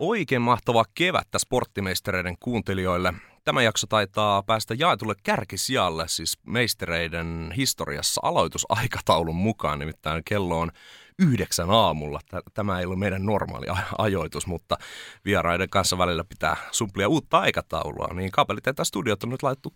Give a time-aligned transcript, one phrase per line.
[0.00, 3.14] Oikein mahtavaa kevättä sporttimeistereiden kuuntelijoille.
[3.44, 9.78] Tämä jakso taitaa päästä jaetulle kärkisijalle, siis meistereiden historiassa aloitusaikataulun mukaan.
[9.78, 10.70] Nimittäin kello on
[11.18, 12.20] yhdeksän aamulla.
[12.54, 13.66] Tämä ei ole meidän normaali
[13.98, 14.76] ajoitus, mutta
[15.24, 18.08] vieraiden kanssa välillä pitää sumplia uutta aikataulua.
[18.14, 19.74] Niin kaapelit studiot on nyt laittu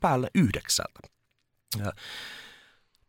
[0.00, 1.00] päälle yhdeksältä.
[1.78, 1.92] Ja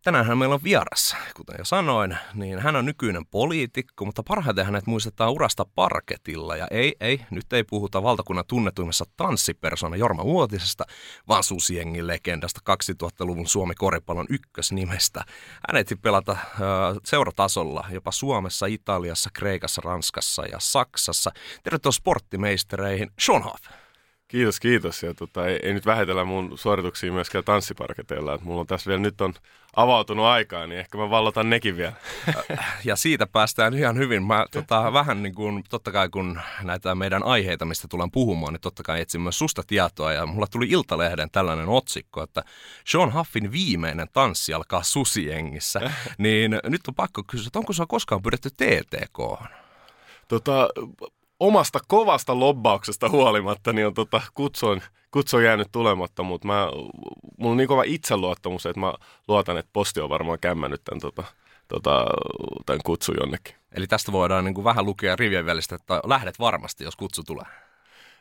[0.06, 4.88] Tänään meillä on vieras, kuten jo sanoin, niin hän on nykyinen poliitikko, mutta parhaiten hänet
[4.88, 6.56] muistetaan urasta parketilla.
[6.56, 10.84] Ja ei, ei, nyt ei puhuta valtakunnan tunnetuimmassa tanssipersona Jorma Uotisesta,
[11.28, 15.24] vaan Susiengin legendasta 2000-luvun Suomi koripallon ykkösnimestä.
[15.68, 16.40] Hänet pelata äh,
[17.04, 21.32] seuratasolla jopa Suomessa, Italiassa, Kreikassa, Ranskassa ja Saksassa.
[21.64, 23.64] Tervetuloa sporttimeistereihin, Sean Hoff.
[24.28, 25.04] Kiitos, kiitos.
[25.04, 28.34] Ja tota, ei, ei, nyt vähätellä mun suorituksia myöskään tanssiparketeilla.
[28.34, 29.34] Et mulla on tässä vielä nyt on
[29.76, 31.94] avautunut aikaa, niin ehkä mä vallotan nekin vielä.
[32.84, 34.24] Ja siitä päästään ihan hyvin.
[34.24, 38.62] Mä tota, vähän niin kuin, totta kai kun näitä meidän aiheita, mistä tulen puhumaan, niin
[38.62, 40.14] totta kai etsin myös susta tietoa.
[40.14, 42.44] Ja mulla tuli Iltalehden tällainen otsikko, että
[42.86, 45.92] Sean Huffin viimeinen tanssi alkaa susiengissä.
[46.18, 49.20] niin nyt on pakko kysyä, että onko sua koskaan pyydetty TTK?
[50.28, 50.70] Tota,
[51.40, 54.68] omasta kovasta lobbauksesta huolimatta, niin on tota, kutsu,
[55.12, 56.68] kutsu on jäänyt tulematta, mutta mä,
[57.38, 58.94] mulla on niin kova itseluottamus, että mä
[59.28, 61.24] luotan, että posti on varmaan kämmännyt tämän, tota,
[61.68, 62.06] tota,
[62.66, 63.56] tämän kutsu jonnekin.
[63.72, 67.65] Eli tästä voidaan niin kuin vähän lukea rivien välistä, että lähdet varmasti, jos kutsu tulee.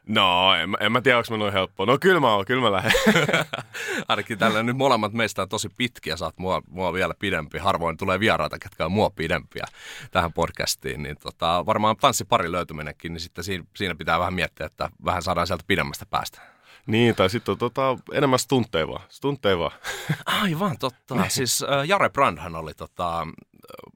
[0.07, 1.85] No, en, en mä tiedä, onko mä noin helppo.
[1.85, 2.93] No kyllä mä oon, kyllä mä lähden.
[4.09, 7.59] Ainakin tällä nyt molemmat meistä on tosi pitkiä, saat mua, mua vielä pidempi.
[7.59, 9.65] Harvoin tulee vieraita, ketkä on mua pidempiä
[10.11, 11.03] tähän podcastiin.
[11.03, 15.47] Niin tota, varmaan tanssipari löytyminenkin, niin sitten siinä, siinä pitää vähän miettiä, että vähän saadaan
[15.47, 16.54] sieltä pidemmästä päästä.
[16.87, 19.03] Niin, tai sitten on tota, enemmän stuntteja vaan.
[19.09, 19.73] Stuntteja vaan.
[20.43, 21.17] Aivan, totta.
[21.29, 23.27] siis äh, Jare Brandhan oli tota,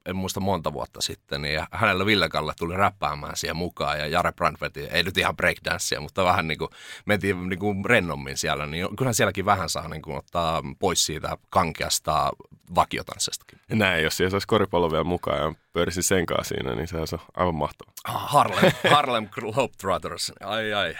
[0.05, 4.55] en muista monta vuotta sitten, niin hänellä Villekalle tuli räppäämään siihen mukaan ja Jare Brand
[4.61, 6.69] veti, ei nyt ihan breakdancea, mutta vähän niin kuin
[7.05, 11.37] mentiin niin kuin rennommin siellä, niin kyllähän sielläkin vähän saa niin kuin ottaa pois siitä
[11.49, 12.31] kankeasta
[12.75, 13.59] vakiotanssestakin.
[13.69, 17.19] Näin, jos siellä saisi koripallo vielä mukaan ja pyörisin sen kanssa siinä, niin se on
[17.35, 17.93] aivan mahtavaa.
[18.03, 20.95] Ah, Harlem, Harlem Globetrotters, ai ai.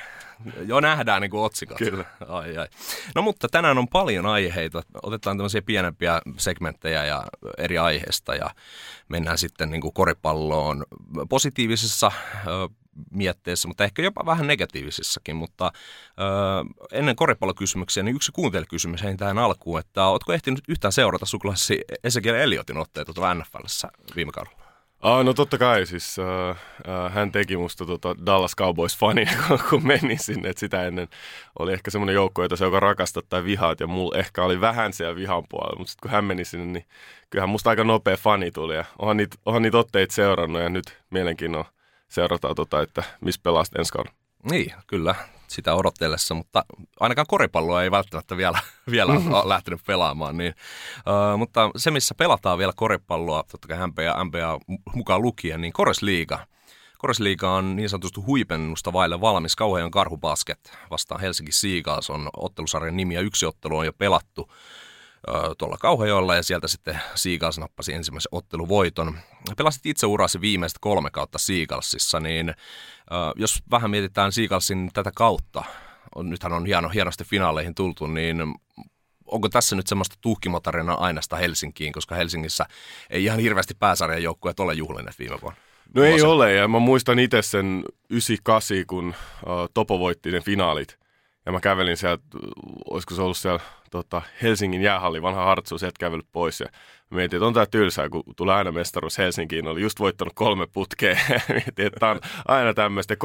[0.67, 1.77] Jo nähdään niin kuin otsikot.
[1.77, 2.05] Kyllä.
[2.27, 2.67] Ai, ai.
[3.15, 4.81] No mutta tänään on paljon aiheita.
[5.03, 7.23] Otetaan tämmöisiä pienempiä segmenttejä ja
[7.57, 8.49] eri aiheista ja
[9.09, 10.85] mennään sitten niin kuin koripalloon
[11.29, 12.11] positiivisessa
[13.11, 15.35] mietteessä, mutta ehkä jopa vähän negatiivisissakin.
[15.35, 15.71] Mutta
[16.19, 21.81] ö, ennen koripallokysymyksiä, niin yksi kuuntelijakysymys hei tähän alkuun, että oletko ehtinyt yhtään seurata sukulaisesi
[22.03, 24.69] Ezekiel Elliotin otteita tuolla NFLssä viime kaudella?
[25.01, 29.25] Ah, no totta kai, siis äh, hän teki musta tota Dallas Cowboys-fani,
[29.69, 31.07] kun menin sinne, että sitä ennen
[31.59, 34.93] oli ehkä semmoinen joukko, jota se joka rakastat tai vihaat, ja mulla ehkä oli vähän
[34.93, 36.85] siellä vihan puolella, mutta sitten kun hän meni sinne, niin
[37.29, 40.97] kyllähän musta aika nopea fani tuli, ja onhan niitä, onhan niitä otteita seurannut, ja nyt
[41.09, 41.71] mielenkiinnolla
[42.09, 44.13] seurataan, tota, että missä pelaat ensi kauden.
[44.51, 45.15] Niin, kyllä
[45.47, 46.65] sitä odotellessa, mutta
[46.99, 48.59] ainakaan koripalloa ei välttämättä vielä,
[48.91, 50.37] vielä ole lähtenyt pelaamaan.
[50.37, 50.53] Niin,
[50.97, 54.59] uh, mutta se, missä pelataan vielä koripalloa, totta kai NBA, NBA
[54.95, 56.47] mukaan lukien, niin Koresliiga.
[56.97, 59.55] Koresliiga on niin sanotusti huipennusta vaille valmis.
[59.55, 64.51] Kauhean karhubasket vastaan Helsinki Seagulls on ottelusarjan nimi ja yksi ottelu on jo pelattu
[65.57, 69.17] tuolla Kauhajoella ja sieltä sitten Seagulls nappasi ensimmäisen otteluvoiton.
[69.57, 72.53] Pelasit itse urasi viimeistä kolme kautta Seagullsissa, niin
[73.35, 75.63] jos vähän mietitään Seagullsin tätä kautta,
[76.15, 78.37] on, nythän on hieno, hienosti finaaleihin tultu, niin
[79.25, 82.65] onko tässä nyt semmoista tuhkimotarina ainesta Helsinkiin, koska Helsingissä
[83.09, 85.59] ei ihan hirveästi pääsarjan joukkueet ole juhlineet viime vuonna?
[85.95, 89.15] No ei ole, ja mä muistan itse sen 98, kun uh,
[89.73, 90.99] Topo voitti ne finaalit.
[91.45, 92.23] Ja mä kävelin sieltä,
[92.89, 96.59] olisiko se ollut siellä tota, Helsingin jäähalli, vanha hartsu, sieltä kävellyt pois.
[96.59, 96.67] Ja
[97.09, 99.67] mietin, että on tää tylsää, kun tulee aina mestaruus Helsinkiin.
[99.67, 101.17] Oli just voittanut kolme putkea.
[101.49, 103.13] mietin, että on aina tämmöistä.
[103.13, 103.17] 3-0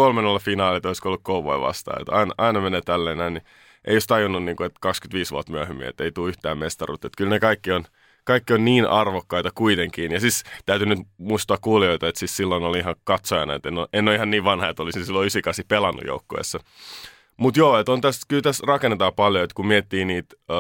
[0.43, 2.01] finaalit olisiko ollut Kouvoja vastaan.
[2.01, 3.35] Että aina, aina menee tälleen näin.
[3.35, 3.45] Niin
[3.85, 7.07] ei just tajunnut, niin kuin, että 25 vuotta myöhemmin, että ei tule yhtään mestaruutta.
[7.07, 7.85] Että kyllä ne kaikki on,
[8.25, 10.13] kaikki on niin arvokkaita kuitenkin.
[10.13, 13.89] Ja siis täytyy nyt muistaa kuulijoita, että siis silloin oli ihan katsojana, että en ole,
[13.93, 16.61] en ole ihan niin vanha, että olisin silloin 98 pelannut joukkueessa.
[17.37, 20.55] Mutta joo, että on tässä, kyllä tässä rakennetaan paljon, että kun miettii niitä ö,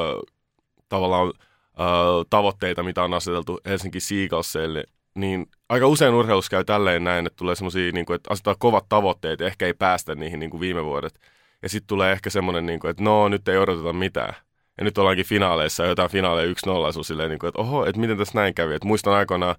[0.88, 1.82] tavallaan ö,
[2.30, 4.84] tavoitteita, mitä on aseteltu Helsinki Seagullsille,
[5.14, 9.40] niin aika usein urheilussa käy tälleen näin, että tulee semmoisia, niin että asetetaan kovat tavoitteet
[9.40, 11.20] ehkä ei päästä niihin niin kuin viime vuodet.
[11.62, 14.34] Ja sitten tulee ehkä semmoinen, niin että no nyt ei odoteta mitään.
[14.78, 16.54] Ja nyt ollaankin finaaleissa jotain finaaleja
[16.98, 18.74] 1-0 silleen, niin kuin, että oho, että miten tässä näin kävi.
[18.74, 19.56] Et muistan aikoinaan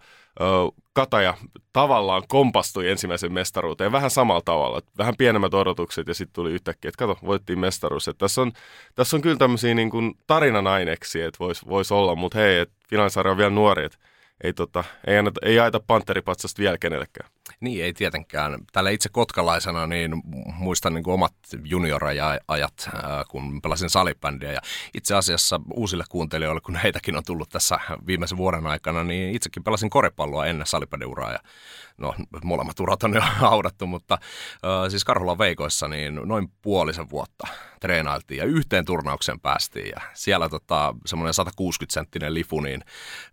[0.93, 1.33] Kataja
[1.73, 4.81] tavallaan kompastui ensimmäisen mestaruuteen vähän samalla tavalla.
[4.97, 8.07] Vähän pienemmät odotukset ja sitten tuli yhtäkkiä, että kato, voittiin mestaruus.
[8.07, 8.51] Et tässä, on,
[8.95, 12.75] tässä on kyllä tämmöisiä niin kuin tarinan aineksi, että voisi vois olla, mutta hei, että
[12.89, 13.97] finaalisarja on vielä nuori, että
[14.43, 17.29] ei, tota, ei, ei aita panteripatsasta vielä kenellekään.
[17.59, 18.59] Niin, ei tietenkään.
[18.71, 20.11] Tällä itse kotkalaisena niin
[20.53, 21.33] muistan niin kuin omat
[21.63, 22.89] juniorajat,
[23.27, 24.51] kun pelasin salibändiä.
[24.51, 24.61] Ja
[24.93, 29.89] itse asiassa uusille kuuntelijoille, kun heitäkin on tullut tässä viimeisen vuoden aikana, niin itsekin pelasin
[29.89, 31.31] koripalloa ennen salibändiuraa.
[31.31, 31.39] Ja
[31.97, 37.47] no molemmat urat on jo haudattu, mutta äh, siis Karhulan veikoissa niin noin puolisen vuotta
[37.79, 42.83] treenailtiin ja yhteen turnaukseen päästiin ja siellä tota, semmoinen 160-senttinen lifu niin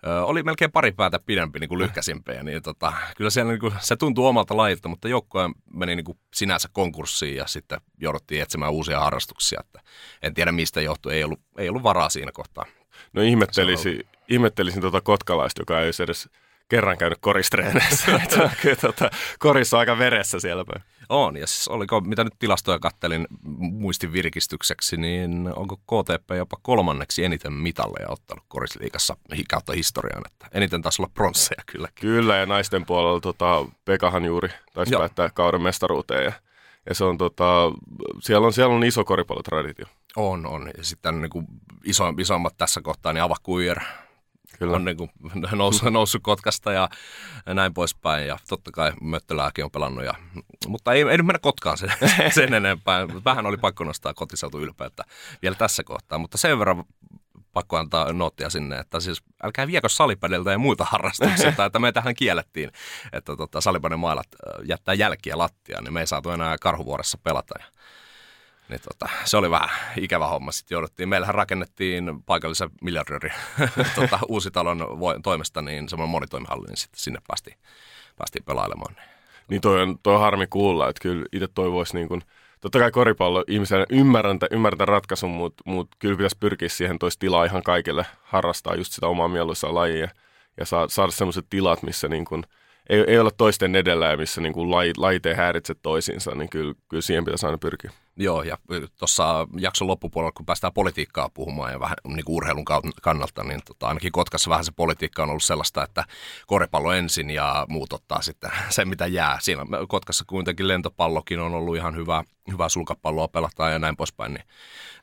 [0.06, 3.74] äh, oli melkein pari päätä pidempi niin kuin lyhkäsimpiä, niin tota, kyllä siellä niin kuin,
[3.80, 8.72] se tuntuu omalta lajilta, mutta joukkue meni niin kuin sinänsä konkurssiin ja sitten jouduttiin etsimään
[8.72, 9.80] uusia harrastuksia, että
[10.22, 12.64] en tiedä mistä johtui, ei ollut, ei ollut varaa siinä kohtaa.
[13.12, 16.28] No ihmettelisin, ihmettelisin tuota kotkalaista, joka ei edes
[16.68, 18.20] kerran käynyt koristreeneissä.
[18.80, 20.82] Tota, korissa on aika veressä siellä päin.
[21.08, 23.26] On, ja siis oliko, mitä nyt tilastoja kattelin
[23.58, 29.16] muistin virkistykseksi, niin onko KTP jopa kolmanneksi eniten mitalleja ottanut korisliikassa
[29.50, 31.88] kautta historiaan, että eniten taisi olla pronsseja kyllä.
[32.00, 35.00] Kyllä, ja naisten puolella tota, Pekahan juuri taisi Joo.
[35.00, 36.32] päättää kauden mestaruuteen, ja,
[36.88, 37.72] ja se on tota,
[38.20, 39.86] siellä on, siellä on iso koripallotraditio.
[40.16, 40.70] On, on.
[40.76, 41.46] Ja sitten niin kuin
[41.84, 43.80] iso, isommat tässä kohtaa, niin Ava Kuijer,
[44.62, 44.76] Kyllä.
[44.76, 45.10] on niin kuin
[45.52, 46.88] noussut, noussut Kotkasta ja
[47.46, 48.26] näin poispäin.
[48.26, 50.04] Ja totta kai Möttölääkin on pelannut.
[50.04, 50.14] Ja,
[50.66, 51.92] mutta ei, ei nyt mennä Kotkaan sen,
[52.34, 53.08] sen enempää.
[53.24, 55.04] Vähän oli pakko nostaa kotiseutu ylpeyttä
[55.42, 56.18] vielä tässä kohtaa.
[56.18, 56.84] Mutta sen verran
[57.52, 62.14] pakko antaa noottia sinne, että siis älkää viekö salipädeltä ja muita harrastuksia, että me tähän
[62.14, 62.70] kiellettiin,
[63.12, 64.26] että tota, salipäden mailat
[64.64, 67.54] jättää jälkiä lattiaan, niin me ei saatu enää karhuvuoressa pelata.
[67.58, 67.64] Ja
[68.72, 70.52] niin tota, se oli vähän ikävä homma.
[70.52, 73.32] Sitten jouduttiin, meillähän rakennettiin paikallisen miljardöörin
[73.94, 74.86] tota, Uusitalon
[75.22, 77.56] toimesta niin semmoinen monitoimihalli, niin sitten sinne päästiin,
[78.16, 78.96] päästiin pelailemaan.
[79.48, 82.22] Niin toi on, toi on harmi kuulla, että kyllä itse toivoisi niin kuin,
[82.60, 87.44] totta kai koripallo ihmisenä ymmärrän, ymmärtää ratkaisun, mutta mut kyllä pitäisi pyrkiä siihen toisi tilaa
[87.44, 90.08] ihan kaikille harrastaa just sitä omaa mieluisaa lajia
[90.56, 92.44] ja saa, saada sellaiset tilat, missä niin kuin,
[92.88, 96.74] ei, ei olla toisten edellä ja missä niin kuin lajit ei häiritse toisiinsa, niin kyllä,
[96.88, 97.90] kyllä siihen pitäisi aina pyrkiä.
[98.16, 98.58] Joo, ja
[98.98, 102.64] tuossa jakson loppupuolella, kun päästään politiikkaa puhumaan ja vähän niin kuin urheilun
[103.02, 106.04] kannalta, niin tota, ainakin Kotkassa vähän se politiikka on ollut sellaista, että
[106.46, 109.38] koripallo ensin ja muut ottaa sitten sen, mitä jää.
[109.40, 114.44] Siinä Kotkassa kuitenkin lentopallokin on ollut ihan hyvä, hyvä sulkapalloa pelata ja näin poispäin, niin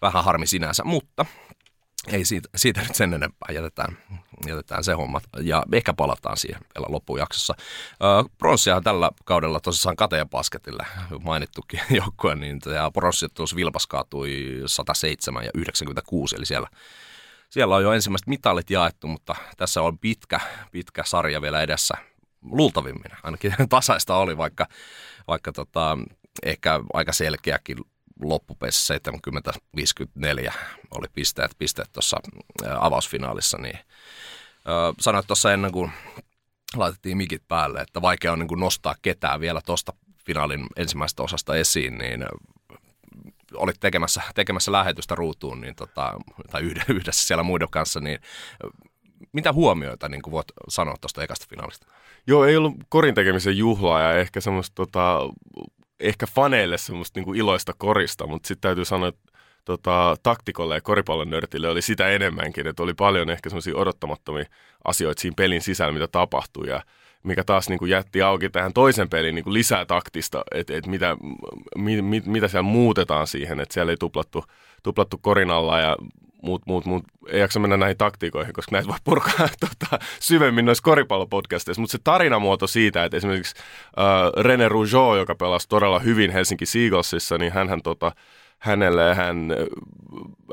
[0.01, 1.25] vähän harmi sinänsä, mutta
[2.07, 3.97] ei siitä, siitä nyt sen enempää, jätetään,
[4.47, 7.53] jätetään se homma ja ehkä palataan siihen vielä loppujaksossa.
[8.37, 10.85] Pronssia tällä kaudella tosissaan Kateen Basketille
[11.23, 16.67] mainittukin joukkue, niin tämä pronssiottelussa Vilpas kaatui 107 ja 96, eli siellä,
[17.49, 20.39] siellä on jo ensimmäiset mitalit jaettu, mutta tässä on pitkä,
[20.71, 21.93] pitkä sarja vielä edessä
[22.41, 23.11] luultavimmin.
[23.23, 24.67] Ainakin tasaista oli, vaikka,
[25.27, 25.97] vaikka tota,
[26.43, 27.77] ehkä aika selkeäkin
[28.21, 28.93] loppupeissä
[29.77, 30.53] 70-54
[30.91, 32.17] oli pisteet, pisteet tuossa
[32.79, 33.79] avausfinaalissa, niin
[34.99, 35.91] sanoit tuossa ennen kuin
[36.75, 39.93] laitettiin mikit päälle, että vaikea on niin kuin nostaa ketään vielä tuosta
[40.25, 42.25] finaalin ensimmäisestä osasta esiin, niin
[43.53, 46.13] olit tekemässä, tekemässä lähetystä ruutuun niin tota,
[46.51, 48.19] tai yhdessä siellä muiden kanssa, niin
[49.31, 51.87] mitä huomioita niin kuin voit sanoa tuosta ekasta finaalista?
[52.27, 55.19] Joo, ei ollut korin tekemisen juhlaa ja ehkä semmoista tota,
[55.99, 59.31] ehkä faneille semmoista niin iloista korista, mutta sitten täytyy sanoa, että
[59.65, 64.45] tota, taktikolle ja koripallon nörtille oli sitä enemmänkin, että oli paljon ehkä semmoisia odottamattomia
[64.85, 66.81] asioita siinä pelin sisällä, mitä tapahtui ja
[67.23, 70.89] mikä taas niin kuin jätti auki tähän toisen pelin niin kuin lisää taktista, että, että
[70.89, 71.17] mitä,
[71.75, 74.43] mi, mi, mitä siellä muutetaan siihen, että siellä ei tuplattu,
[74.83, 75.95] tuplattu korinalla ja
[76.43, 80.83] muut, muut, muut, ei jaksa mennä näihin taktiikoihin, koska näitä voi purkaa tota, syvemmin noissa
[80.83, 83.55] koripallopodcasteissa, mutta se tarinamuoto siitä, että esimerkiksi
[83.99, 88.11] äh, René Rougeau, joka pelasi todella hyvin Helsinki Seagullsissa, niin hän tota,
[88.59, 89.53] hänelle hän,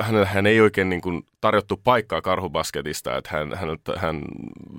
[0.00, 4.22] hänelle hän ei oikein niin kuin tarjottu paikkaa karhubasketista, että hän, hän, hän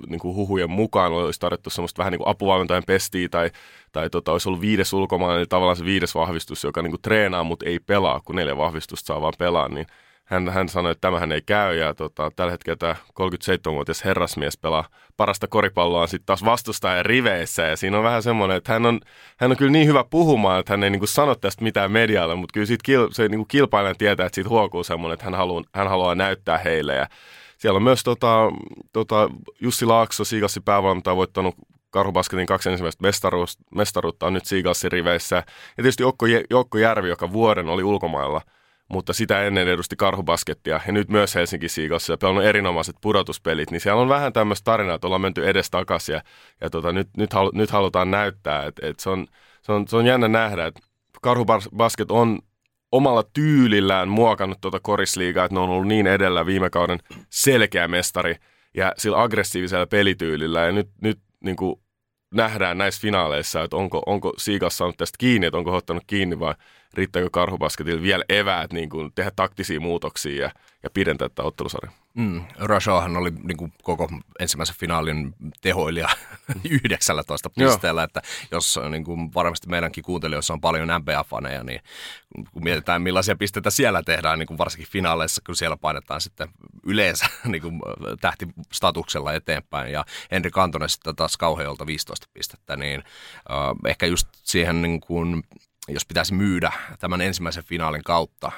[0.06, 3.50] niin kuin huhujen mukaan olisi tarjottu semmoista vähän niin kuin apuvalmentajan pestiä tai,
[3.92, 7.44] tai tota, olisi ollut viides ulkomaalainen, eli tavallaan se viides vahvistus, joka niin kuin treenaa,
[7.44, 9.86] mutta ei pelaa, kun neljä vahvistusta saa vaan pelaa, niin
[10.28, 14.84] hän, hän sanoi, että tämähän ei käy ja tota, tällä hetkellä tämä 37-vuotias herrasmies pelaa
[15.16, 19.00] parasta koripalloa sitten taas vastustajan riveissä ja siinä on vähän semmoinen, että hän on,
[19.36, 22.34] hän on kyllä niin hyvä puhumaan, että hän ei niin kuin sano tästä mitään medialle,
[22.34, 25.62] mutta kyllä siitä kil, se niin kuin tietää, että siitä huokuu semmoinen, että hän haluaa,
[25.74, 27.06] hän haluaa näyttää heille ja
[27.58, 28.36] siellä on myös tota,
[28.92, 29.30] tota,
[29.60, 31.54] Jussi Laakso, Siigassi päävalmentaja, voittanut
[31.90, 33.02] Karhubasketin kaksi ensimmäistä
[33.74, 35.36] mestaruutta, on nyt Seagalsin riveissä.
[35.36, 35.42] Ja
[35.76, 36.02] tietysti
[36.50, 38.40] Jokko Järvi, joka vuoden oli ulkomailla,
[38.88, 43.80] mutta sitä ennen edusti karhubaskettia ja nyt myös Helsinki Seagalsissa ja pelannut erinomaiset pudotuspelit, niin
[43.80, 46.22] siellä on vähän tämmöistä tarinaa, että ollaan menty edes takaisin ja,
[46.60, 49.26] ja tota, nyt, nyt, halu, nyt, halutaan näyttää, että, että se, on,
[49.62, 50.80] se, on, se on jännä nähdä, että
[51.22, 52.38] karhubasket on
[52.92, 56.98] omalla tyylillään muokannut tuota korisliigaa, että ne on ollut niin edellä viime kauden
[57.30, 58.34] selkeä mestari
[58.74, 60.60] ja sillä aggressiivisella pelityylillä.
[60.60, 61.80] Ja nyt, nyt niin kuin
[62.34, 66.54] nähdään näissä finaaleissa, että onko, onko Siikas saanut tästä kiinni, että onko ottanut kiinni vai
[66.94, 70.50] riittääkö karhubasketilla vielä eväät niin kuin tehdä taktisia muutoksia ja,
[70.82, 71.94] ja pidentää tätä ottelusarjaa.
[72.14, 74.08] Mm, Rashawhan oli niin kuin koko
[74.40, 76.08] ensimmäisen finaalin tehoilija
[76.84, 81.80] 19 pisteellä, että jos niin kuin varmasti meidänkin kuuntelijoissa on paljon NBA-faneja, niin
[82.52, 86.48] kun mietitään millaisia pisteitä siellä tehdään, niin kuin varsinkin finaaleissa, kun siellä painetaan sitten
[86.86, 87.80] yleensä niin kuin
[88.20, 93.02] tähtistatuksella eteenpäin, ja Henri Kantonen sitten taas kauheolta 15 pistettä, niin
[93.50, 95.42] äh, ehkä just siihen, niin kuin,
[95.88, 98.52] jos pitäisi myydä tämän ensimmäisen finaalin kautta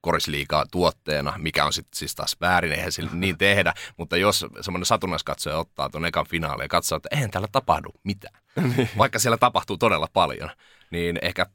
[0.00, 4.86] korisliikaa tuotteena, mikä on sitten siis taas väärin, eihän sillä niin tehdä, mutta jos semmoinen
[4.86, 8.42] satunnaiskatsoja ottaa tuon ekan finaalin ja katsoo, että eihän täällä tapahdu mitään,
[8.76, 8.88] niin.
[8.98, 10.50] vaikka siellä tapahtuu todella paljon,
[10.90, 11.46] niin ehkä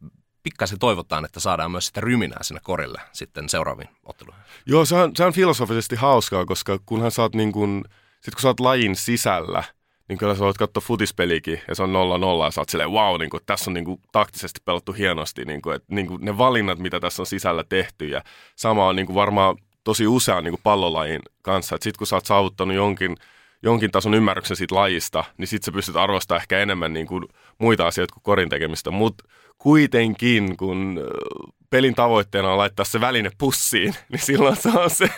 [0.44, 4.44] pikkasen toivotaan, että saadaan myös sitä ryminää sinne korille sitten seuraaviin otteluihin.
[4.66, 7.86] Joo, se on, se on filosofisesti hauskaa, koska kunhan sä oot niin kun,
[8.22, 9.64] sit kun sä oot lajin sisällä,
[10.14, 11.94] niin kyllä sä voit katsoa futispelikin ja se on
[12.42, 15.46] 0-0 ja sä oot silleen, wow, niin kuin, tässä on niin kuin, taktisesti pelattu hienosti,
[15.46, 18.22] niin kuin, että niin kuin, ne valinnat, mitä tässä on sisällä tehty ja
[18.56, 22.16] sama on niin kuin, varmaan tosi usean niin kuin pallolajin kanssa, että sit kun sä
[22.16, 23.18] oot saavuttanut jonkin,
[23.64, 27.26] jonkin tason ymmärryksen siitä lajista, niin sit sä pystyt arvostamaan ehkä enemmän niin kuin,
[27.58, 29.24] muita asioita kuin korin tekemistä, mutta
[29.58, 31.00] kuitenkin, kun
[31.70, 35.10] pelin tavoitteena on laittaa se väline pussiin, niin silloin se on se,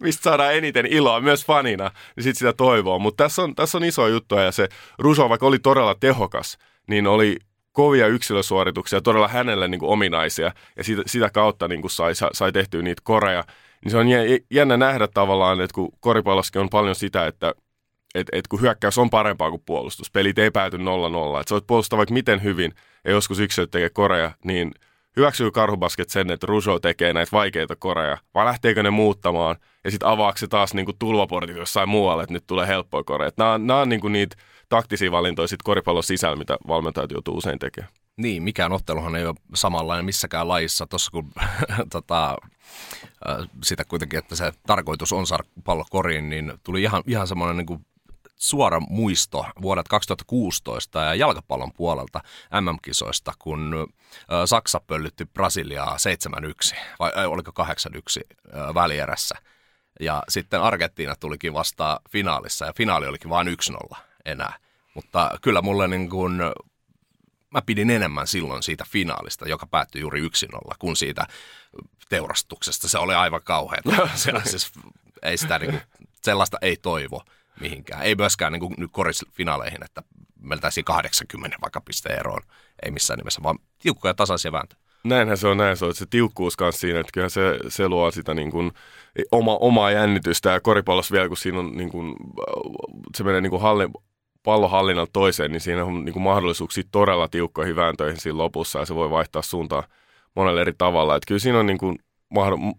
[0.00, 2.98] mistä saadaan eniten iloa myös fanina, niin sitten sitä toivoo.
[2.98, 4.68] Mutta tässä on, tässä on iso juttu ja se
[4.98, 7.36] Ruso, vaikka oli todella tehokas, niin oli
[7.72, 12.52] kovia yksilösuorituksia, todella hänelle niin kuin ominaisia, ja sitä, sitä kautta niin kuin sai, sai
[12.52, 13.44] tehtyä niitä koreja.
[13.84, 14.06] Niin se on
[14.50, 17.54] jännä nähdä tavallaan, että kun koripallossakin on paljon sitä, että
[18.14, 21.66] et, et kun hyökkäys on parempaa kuin puolustus, pelit ei pääty 0-0, että sä voit
[21.66, 22.74] puolustaa vaikka miten hyvin,
[23.04, 24.72] ja joskus yksilöt tekee koreja, niin–
[25.18, 30.08] hyväksyy karhubasket sen, että Rujo tekee näitä vaikeita koreja, vai lähteekö ne muuttamaan ja sitten
[30.08, 33.30] avaako se taas niinku tulvaportit jossain muualle, että nyt tulee helppoja koreja.
[33.36, 34.36] Nämä on, nämä on niinku niitä
[34.68, 37.92] taktisia valintoja sit koripallon sisällä, mitä valmentajat joutuu usein tekemään.
[38.16, 40.86] Niin, mikään otteluhan ei ole samanlainen missäkään lajissa.
[40.86, 41.32] Tuossa kun
[41.92, 42.36] tota,
[43.64, 47.86] sitä kuitenkin, että se tarkoitus on saada pallo koriin, niin tuli ihan, ihan semmoinen niin
[48.38, 52.20] suora muisto vuodet 2016 ja jalkapallon puolelta
[52.60, 53.92] MM-kisoista, kun
[54.46, 55.96] Saksa pöllytti Brasiliaa
[56.72, 59.34] 7-1, vai oliko 8-1 välierässä.
[60.00, 63.58] Ja sitten Argentiina tulikin vasta finaalissa, ja finaali olikin vain
[63.92, 64.56] 1-0 enää.
[64.94, 66.32] Mutta kyllä mulle niin kuin,
[67.50, 70.26] mä pidin enemmän silloin siitä finaalista, joka päättyi juuri 1-0,
[70.78, 71.26] kuin siitä
[72.08, 72.88] teurastuksesta.
[72.88, 74.08] Se oli aivan kauheaa.
[74.14, 74.72] Se, siis,
[75.22, 75.82] ei sitä niin kuin,
[76.22, 77.22] sellaista ei toivo
[77.60, 78.02] mihinkään.
[78.02, 80.02] Ei myöskään niin kuin nyt korisfinaaleihin, että
[80.40, 82.42] mentäisiin 80 vaikka pisteeroon.
[82.82, 84.80] Ei missään nimessä, vaan tiukkoja tasaisia vääntöjä.
[85.04, 85.94] Näinhän se on, näin se on.
[85.94, 88.72] Se tiukkuus kanssa siinä, että kyllä se, se luo sitä niin kuin,
[89.30, 90.50] oma, omaa jännitystä.
[90.50, 92.14] Ja koripallossa vielä, kun siinä on niin kuin,
[93.16, 93.88] se menee niin kuin halli,
[94.42, 98.94] pallohallinnalta toiseen, niin siinä on niin kuin mahdollisuuksia todella tiukkoihin vääntöihin siinä lopussa ja se
[98.94, 99.82] voi vaihtaa suuntaan
[100.36, 101.16] monella eri tavalla.
[101.16, 101.98] Että kyllä siinä on niin kuin,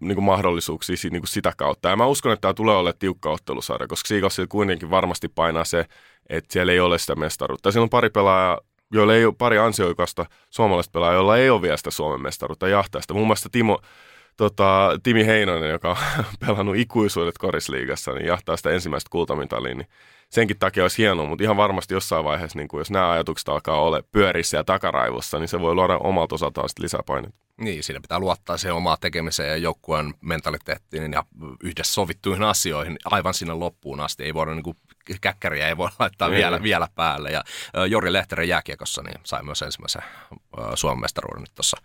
[0.00, 1.88] niin mahdollisuuksia niin kuin sitä kautta.
[1.88, 5.84] Ja mä uskon, että tämä tulee olemaan tiukka ottelusarja, koska Seagalsilla kuitenkin varmasti painaa se,
[6.28, 7.72] että siellä ei ole sitä mestaruutta.
[7.72, 8.58] Siellä on pari pelaajaa,
[8.92, 13.14] joilla ei ole pari ansioikasta suomalaista pelaajaa, joilla ei ole vielä sitä Suomen mestaruutta jahtaista.
[13.14, 13.80] Muun muassa Timo,
[14.36, 15.96] tota, Timi Heinonen, joka on
[16.46, 19.88] pelannut ikuisuudet korisliigassa, niin jahtaa sitä ensimmäistä kultamitalia, niin
[20.30, 23.80] senkin takia olisi hienoa, mutta ihan varmasti jossain vaiheessa, niin kuin jos nämä ajatukset alkaa
[23.82, 27.38] olla pyörissä ja takaraivossa, niin se voi luoda omalta osaltaan lisäpainetta.
[27.60, 31.24] Niin, siinä pitää luottaa siihen omaa tekemiseen ja joukkueen mentaliteettiin ja
[31.64, 34.24] yhdessä sovittuihin asioihin aivan sinne loppuun asti.
[34.24, 34.76] Ei voida niin kuin,
[35.20, 36.36] käkkäriä ei voi laittaa niin.
[36.36, 37.30] vielä, vielä päälle.
[37.30, 37.44] Ja
[37.88, 40.02] Jori Lehteren jääkiekossa niin sai myös ensimmäisen
[40.74, 41.76] Suomen mestaruuden nyt tuossa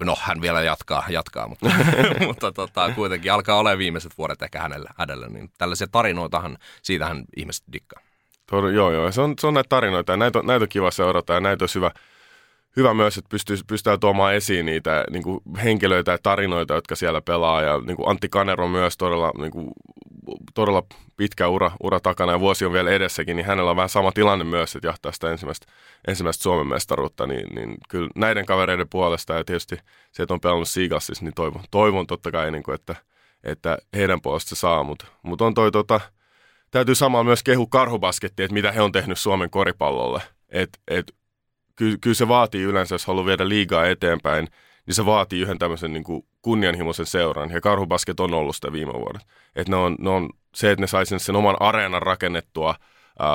[0.00, 1.66] No, hän vielä jatkaa, jatkaa mutta,
[2.26, 5.28] mutta tota, kuitenkin alkaa olla viimeiset vuodet ehkä hänellä, hänellä.
[5.28, 8.02] Niin tällaisia tarinoitahan, siitähän ihmiset dikkaa.
[8.50, 9.12] Tod, joo, joo.
[9.12, 11.62] Se on, se on näitä tarinoita ja näitä on, näitä on kiva seurata ja näitä
[11.62, 11.90] olisi hyvä,
[12.76, 17.20] hyvä myös, että pystyy, pystyy tuomaan esiin niitä niin kuin henkilöitä ja tarinoita, jotka siellä
[17.20, 17.62] pelaa.
[17.62, 19.70] Ja niin kuin Antti Kanero myös todella, niin kuin,
[20.54, 20.82] todella
[21.16, 24.44] pitkä ura, ura takana ja vuosi on vielä edessäkin, niin hänellä on vähän sama tilanne
[24.44, 25.66] myös, että jahtaa sitä ensimmäistä,
[26.08, 27.26] ensimmäistä Suomen mestaruutta.
[27.26, 29.76] Niin, niin kyllä näiden kavereiden puolesta ja tietysti
[30.12, 32.96] se, että on pelannut Siigassissa, niin toivon, toivon totta kai, niin kuin, että,
[33.44, 34.84] että heidän puolesta se saa.
[34.84, 36.00] Mutta mut on toi tota,
[36.70, 40.22] täytyy samalla myös kehu karhubaskettia, että mitä he on tehnyt Suomen koripallolle.
[40.48, 41.14] Et, et,
[41.76, 44.48] kyllä, kyllä se vaatii yleensä, jos haluaa viedä liigaa eteenpäin,
[44.86, 47.50] niin se vaatii yhden tämmöisen niin kuin kunnianhimoisen seuran.
[47.50, 49.22] Ja karhubasket on ollut sitä viime vuodet.
[49.56, 52.74] Et ne on, ne on se, että ne saisi sen oman areenan rakennettua,
[53.18, 53.28] ää,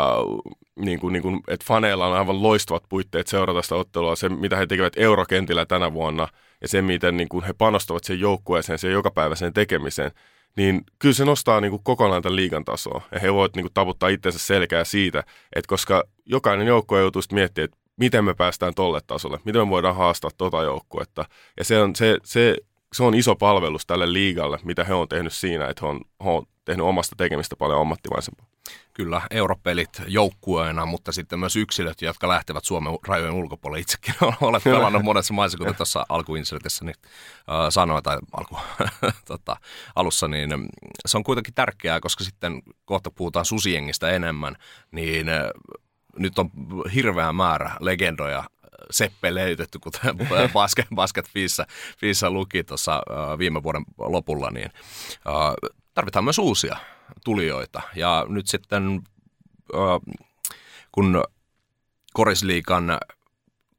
[0.79, 4.57] niin kuin, niin kuin, että faneilla on aivan loistavat puitteet seurata sitä ottelua, se mitä
[4.57, 6.27] he tekevät eurokentillä tänä vuonna
[6.61, 10.11] ja se miten niin kuin he panostavat sen joukkueeseen, sen jokapäiväiseen tekemiseen,
[10.57, 13.01] niin kyllä se nostaa niin kuin kokonaan tämän liigan tasoa.
[13.11, 15.23] Ja he voivat niin kuin taputtaa itsensä selkää siitä,
[15.55, 19.95] että koska jokainen joukkue joutuu miettimään, että miten me päästään tolle tasolle, miten me voidaan
[19.95, 21.25] haastaa tota joukkuetta.
[21.57, 22.55] Ja se on, se, se,
[22.93, 26.29] se on iso palvelus tälle liigalle, mitä he on tehnyt siinä, että he on, he
[26.29, 28.45] on tehnyt omasta tekemistä paljon ammattimaisempaa.
[28.93, 33.81] Kyllä, europelit joukkueena, mutta sitten myös yksilöt, jotka lähtevät Suomen rajojen ulkopuolelle.
[33.81, 36.95] Itsekin olen pelannut monessa maissa, kuten tuossa alkuinsertissä niin,
[37.37, 38.57] äh, sanoin, tai alku,
[39.25, 39.55] tota,
[39.95, 40.49] alussa, niin
[41.05, 44.55] se on kuitenkin tärkeää, koska sitten kohta puhutaan susiengistä enemmän,
[44.91, 45.27] niin
[46.17, 46.49] nyt on
[46.95, 48.43] hirveä määrä legendoja
[48.91, 50.17] Seppe löytetty, kuten
[50.53, 51.65] Basket, Basket Fiissa,
[51.97, 53.01] Fiissa luki tuossa
[53.37, 54.71] viime vuoden lopulla, niin
[55.93, 56.77] tarvitaan myös uusia
[57.23, 57.81] tulijoita.
[57.95, 59.01] Ja nyt sitten,
[60.91, 61.23] kun
[62.13, 62.97] Korisliikan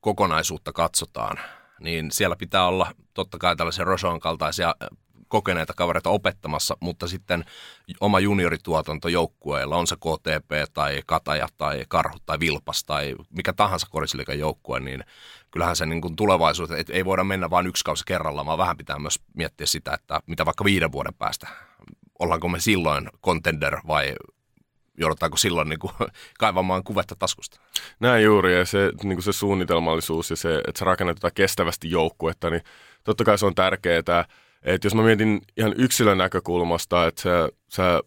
[0.00, 1.38] kokonaisuutta katsotaan,
[1.80, 4.74] niin siellä pitää olla totta kai tällaisia Roson kaltaisia
[5.32, 7.44] kokeneita kavereita opettamassa, mutta sitten
[8.00, 13.86] oma juniorituotanto joukkueella, on se KTP tai Kataja tai Karhu tai Vilpas tai mikä tahansa
[13.90, 15.04] korisliikan joukkue, niin
[15.50, 18.76] kyllähän se niin kuin tulevaisuus, että ei voida mennä vain yksi kausi kerrallaan, vaan vähän
[18.76, 21.48] pitää myös miettiä sitä, että mitä vaikka viiden vuoden päästä,
[22.18, 24.14] ollaanko me silloin contender vai
[24.98, 25.92] joudutaanko silloin niin kuin,
[26.38, 27.60] kaivamaan kuvetta taskusta.
[28.00, 32.50] Näin juuri, ja se, niin kuin se suunnitelmallisuus ja se, että sä rakennetaan kestävästi joukkuetta,
[32.50, 32.62] niin
[33.04, 34.24] totta kai se on tärkeää,
[34.62, 38.00] et jos mä mietin ihan yksilön näkökulmasta, että sä, sä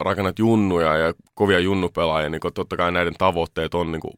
[0.00, 4.14] rakennat junnuja ja kovia junnupelaajia, niin totta kai näiden tavoitteet on niin kuin,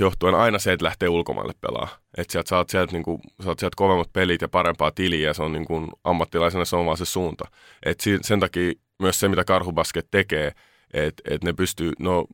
[0.00, 1.88] johtuen aina se, että lähtee ulkomaille pelaa.
[2.18, 5.42] Että sieltä saat sieltä, niin kuin, saat sieltä kovemmat pelit ja parempaa tiliä ja se
[5.42, 7.44] on niin kuin, ammattilaisena se on vaan se suunta.
[7.82, 10.52] Et sen takia myös se, mitä Karhubasket tekee,
[10.92, 12.24] että et ne pystyy, no,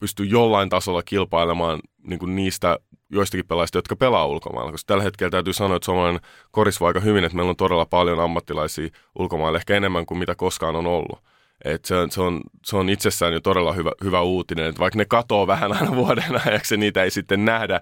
[0.00, 2.78] pystyy jollain tasolla kilpailemaan niin kuin niistä
[3.12, 4.72] joistakin pelaajista, jotka pelaa ulkomailla.
[4.72, 6.20] Koska tällä hetkellä täytyy sanoa, että suomalainen
[6.50, 10.76] korisva aika hyvin, että meillä on todella paljon ammattilaisia ulkomailla, ehkä enemmän kuin mitä koskaan
[10.76, 11.18] on ollut.
[11.64, 14.98] Et se, on, se, on, se on itsessään jo todella hyvä, hyvä uutinen, että vaikka
[14.98, 17.80] ne katoo vähän aina vuoden ajaksi, niitä ei sitten nähdä,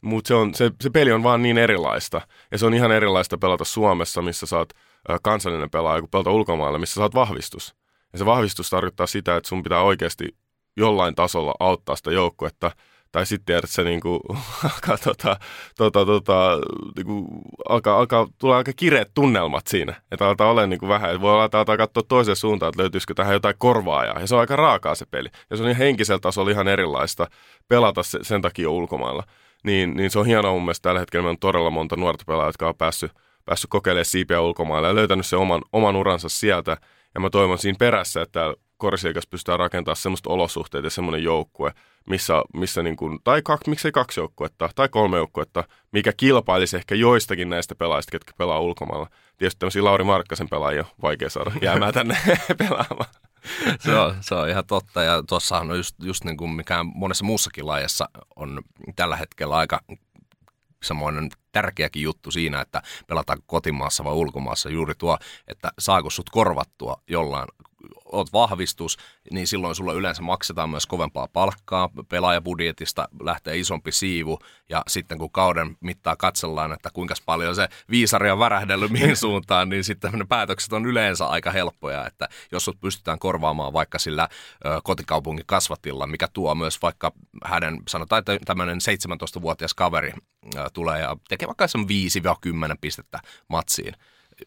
[0.00, 2.20] mutta se, se, se peli on vaan niin erilaista.
[2.50, 4.68] Ja se on ihan erilaista pelata Suomessa, missä saat
[5.22, 7.74] kansallinen pelaaja, kuin pelata ulkomailla, missä saat vahvistus.
[8.12, 10.36] Ja se vahvistus tarkoittaa sitä, että sun pitää oikeasti
[10.76, 12.70] jollain tasolla auttaa sitä joukkuetta–
[13.16, 14.20] tai sitten tiedät, että se niinku,
[14.74, 15.36] alkaa, tota,
[15.76, 16.58] tota, tota,
[16.96, 17.26] niinku,
[17.68, 19.94] alkaa, alkaa, tulee aika kireet tunnelmat siinä.
[20.12, 23.14] Että aletaan olla niinku vähän, että voi olla, että aletaan katsoa toiseen suuntaan, että löytyisikö
[23.14, 24.20] tähän jotain korvaajaa.
[24.20, 25.28] Ja se on aika raakaa se peli.
[25.50, 27.26] Ja se on henkisellä tasolla ihan erilaista
[27.68, 29.24] pelata se, sen takia ulkomailla.
[29.64, 31.22] Niin, niin se on hienoa mun mielestä tällä hetkellä.
[31.22, 33.12] Meillä on todella monta nuorta pelaajaa, jotka on päässyt,
[33.44, 36.76] päässyt kokeilemaan siipiä ulkomailla ja löytänyt sen oman, oman uransa sieltä.
[37.14, 41.72] Ja mä toivon siinä perässä, että Korsiikas pystytään rakentamaan semmoista olosuhteet ja semmoinen joukkue,
[42.10, 46.94] missä, missä niin kuin, tai kaksi, miksei kaksi joukkuetta tai kolme joukkuetta, mikä kilpailisi ehkä
[46.94, 49.10] joistakin näistä pelaajista, ketkä pelaa ulkomailla.
[49.36, 52.16] Tietysti tämmöisiä Lauri Markkasen pelaajia on vaikea saada jäämään tänne
[52.58, 53.10] pelaamaan.
[53.80, 57.24] se, on, se on ihan totta ja tuossahan on just, just niin kuin mikä monessa
[57.24, 58.62] muussakin laajassa on
[58.96, 59.80] tällä hetkellä aika
[60.82, 66.96] semmoinen tärkeäkin juttu siinä, että pelataan kotimaassa vai ulkomaassa juuri tuo, että saako sut korvattua
[67.08, 67.48] jollain
[68.04, 68.96] oot vahvistus,
[69.30, 75.30] niin silloin sulla yleensä maksetaan myös kovempaa palkkaa, pelaajabudjetista lähtee isompi siivu, ja sitten kun
[75.30, 80.24] kauden mittaa katsellaan, että kuinka paljon se viisari on värähdellyt mihin suuntaan, niin sitten ne
[80.28, 84.28] päätökset on yleensä aika helppoja, että jos sut pystytään korvaamaan vaikka sillä
[84.66, 87.12] ö, kotikaupungin kasvatilla, mikä tuo myös vaikka
[87.44, 90.12] hänen, sanotaan, että tämmöinen 17-vuotias kaveri
[90.56, 93.94] ö, tulee ja tekee vaikka 5-10 pistettä matsiin,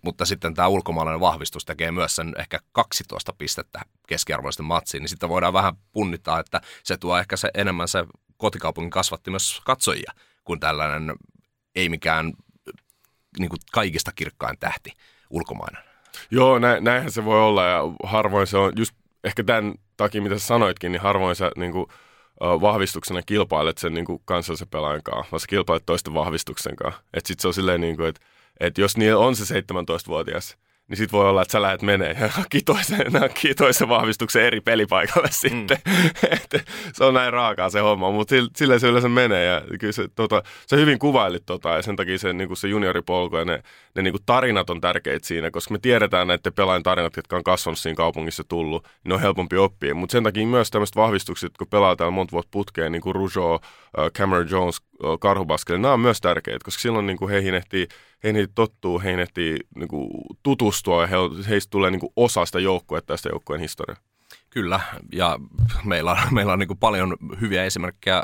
[0.02, 5.30] mutta sitten tämä ulkomaalainen vahvistus tekee myös sen ehkä 12 pistettä keskiarvoisten matsiin, niin sitten
[5.30, 8.06] voidaan vähän punnittaa, että se tuo ehkä se enemmän se
[8.38, 10.12] kotikaupungin kasvatti myös katsojia
[10.44, 11.16] kuin tällainen
[11.76, 12.34] ei mikään
[13.40, 14.94] niin kuin kaikista kirkkain tähti
[15.30, 15.84] ulkomainen.
[16.32, 20.40] Joo, nä, näinhän se voi olla ja harvoin se on, just ehkä tämän takia mitä
[20.40, 21.86] sanoitkin, niin harvoin sä niin kuin,
[22.40, 27.02] vahvistuksena kilpailet sen niin kuin kansallisen pelaajan kanssa, vaan sä kilpailet toisten vahvistuksen kanssa.
[27.14, 28.22] Että sit se on silleen niin kuin, että
[28.60, 30.58] että jos niillä on se 17-vuotias,
[30.90, 34.62] niin sit voi olla, että sä lähdet menee ja hankkii toisen, hankkii toisen vahvistuksen eri
[34.62, 35.34] pelipaikalle mm.
[35.50, 35.78] sitten.
[36.32, 40.08] Et se on näin raakaa se homma, mutta sille se yleensä menee ja kyllä se,
[40.16, 43.64] tota, se hyvin kuvailit tota, ja sen takia se, niin se junioripolku ja ne,
[43.96, 47.80] ne niin tarinat on tärkeitä siinä, koska me tiedetään näiden pelaajien tarinat, jotka on kasvanut
[47.80, 49.96] siinä kaupungissa tullut, niin ne on helpompi oppia.
[49.96, 53.60] Mutta sen takia myös tämmöiset vahvistukset, kun pelaa täällä monta vuotta putkeen, niin kuin Rougeau,
[54.18, 54.82] Cameron Jones,
[55.20, 57.88] Karhubaskeli, nämä on myös tärkeitä, koska silloin niin kuin heihin ehtii
[58.24, 60.10] heihin tottuu, heihin ehtii niin kuin,
[60.44, 61.16] tutustua ja he,
[61.50, 64.02] heistä tulee niin kuin, osa sitä joukkuetta ja sitä joukkueen historiaa.
[64.50, 64.80] Kyllä,
[65.12, 65.40] ja
[65.84, 68.24] meillä on, meillä on niin kuin paljon hyviä esimerkkejä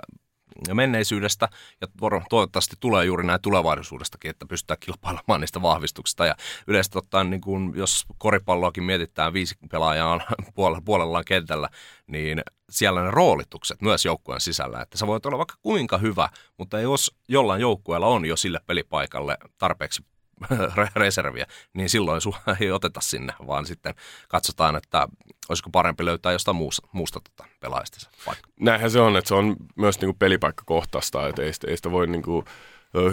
[0.73, 1.49] menneisyydestä
[1.81, 1.87] ja
[2.29, 6.25] toivottavasti tulee juuri näin tulevaisuudestakin, että pystytään kilpailemaan niistä vahvistuksista.
[6.25, 6.35] Ja
[6.67, 10.21] yleisesti ottaen, niin kun, jos koripalloakin mietitään viisi pelaajaa
[10.85, 11.69] puolellaan kentällä,
[12.07, 14.81] niin siellä ne roolitukset myös joukkueen sisällä.
[14.81, 19.37] Että sä voit olla vaikka kuinka hyvä, mutta jos jollain joukkueella on jo sille pelipaikalle
[19.57, 20.03] tarpeeksi
[20.95, 23.95] reserviä, niin silloin sua ei oteta sinne, vaan sitten
[24.29, 25.07] katsotaan, että
[25.49, 28.49] olisiko parempi löytää jostain muusta, muusta tota pelaajista paikka.
[28.59, 32.07] Näinhän se on, että se on myös niinku pelipaikkakohtaista, että ei sitä, ei sitä voi
[32.07, 32.43] niinku,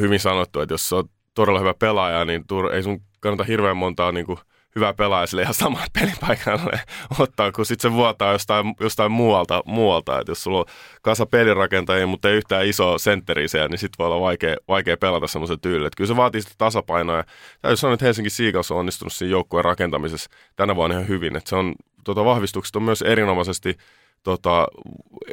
[0.01, 4.39] hyvin sanottu, että jos on todella hyvä pelaaja, niin ei sun kannata hirveän montaa niinku,
[4.77, 6.81] hyvä pelaaja sille ihan samaan pelipaikalle
[7.19, 10.21] ottaa, kun sitten se vuotaa jostain, jostain muualta, muualta.
[10.21, 10.65] Et jos sulla on
[11.03, 15.27] kasa pelirakentajia, mutta ei yhtään iso sentteri siellä, niin sitten voi olla vaikea, vaikea pelata
[15.27, 15.89] semmoisen tyylillä.
[15.97, 17.17] kyllä se vaatii sitä tasapainoa.
[17.17, 17.25] Ja
[17.63, 21.37] täytyy sanoa, että Helsinki Seagulls on onnistunut siinä joukkueen rakentamisessa tänä vuonna ihan hyvin.
[21.37, 23.77] Et se on, tuota, vahvistukset on myös erinomaisesti
[24.23, 24.69] tota,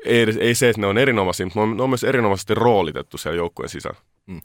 [0.05, 3.69] ei, ei se, että ne on erinomaisia, mutta ne on myös erinomaisesti roolitettu siellä joukkueen
[3.69, 3.99] sisällä.
[4.25, 4.41] Mm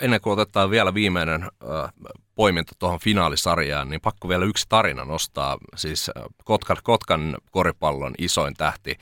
[0.00, 1.92] ennen kuin otetaan vielä viimeinen äh,
[2.34, 5.58] poiminta tuohon finaalisarjaan, niin pakko vielä yksi tarina nostaa.
[5.76, 8.98] Siis äh, Kotkan, Kotkan koripallon isoin tähti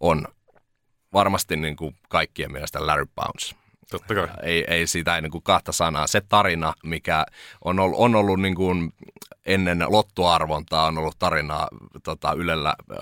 [0.00, 0.28] on
[1.12, 3.56] varmasti niin kuin kaikkien mielestä Larry Bounce.
[3.90, 4.28] Totta kai.
[4.42, 6.06] Ei, ei siitä ei niin kuin kahta sanaa.
[6.06, 7.26] Se tarina, mikä
[7.64, 8.92] on ollut, on ollut niin kuin
[9.46, 11.68] ennen lottuarvontaa, on ollut tarinaa
[12.02, 12.96] tota, Ylellä äh,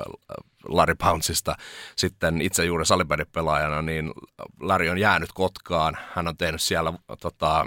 [0.68, 1.56] Larry Pounceista
[1.96, 4.12] sitten itse juuri salibändipelaajana, niin
[4.60, 5.98] Larry on jäänyt Kotkaan.
[6.14, 7.66] Hän on tehnyt siellä tota,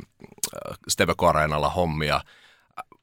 [0.88, 2.22] Steve Areenalla hommia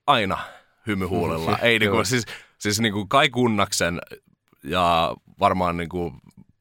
[0.06, 0.38] aina
[0.86, 1.58] hymyhuulella.
[1.62, 2.24] Ei niinku, siis,
[2.58, 4.00] siis niinku Kai Kunnaksen
[4.64, 6.12] ja varmaan niinku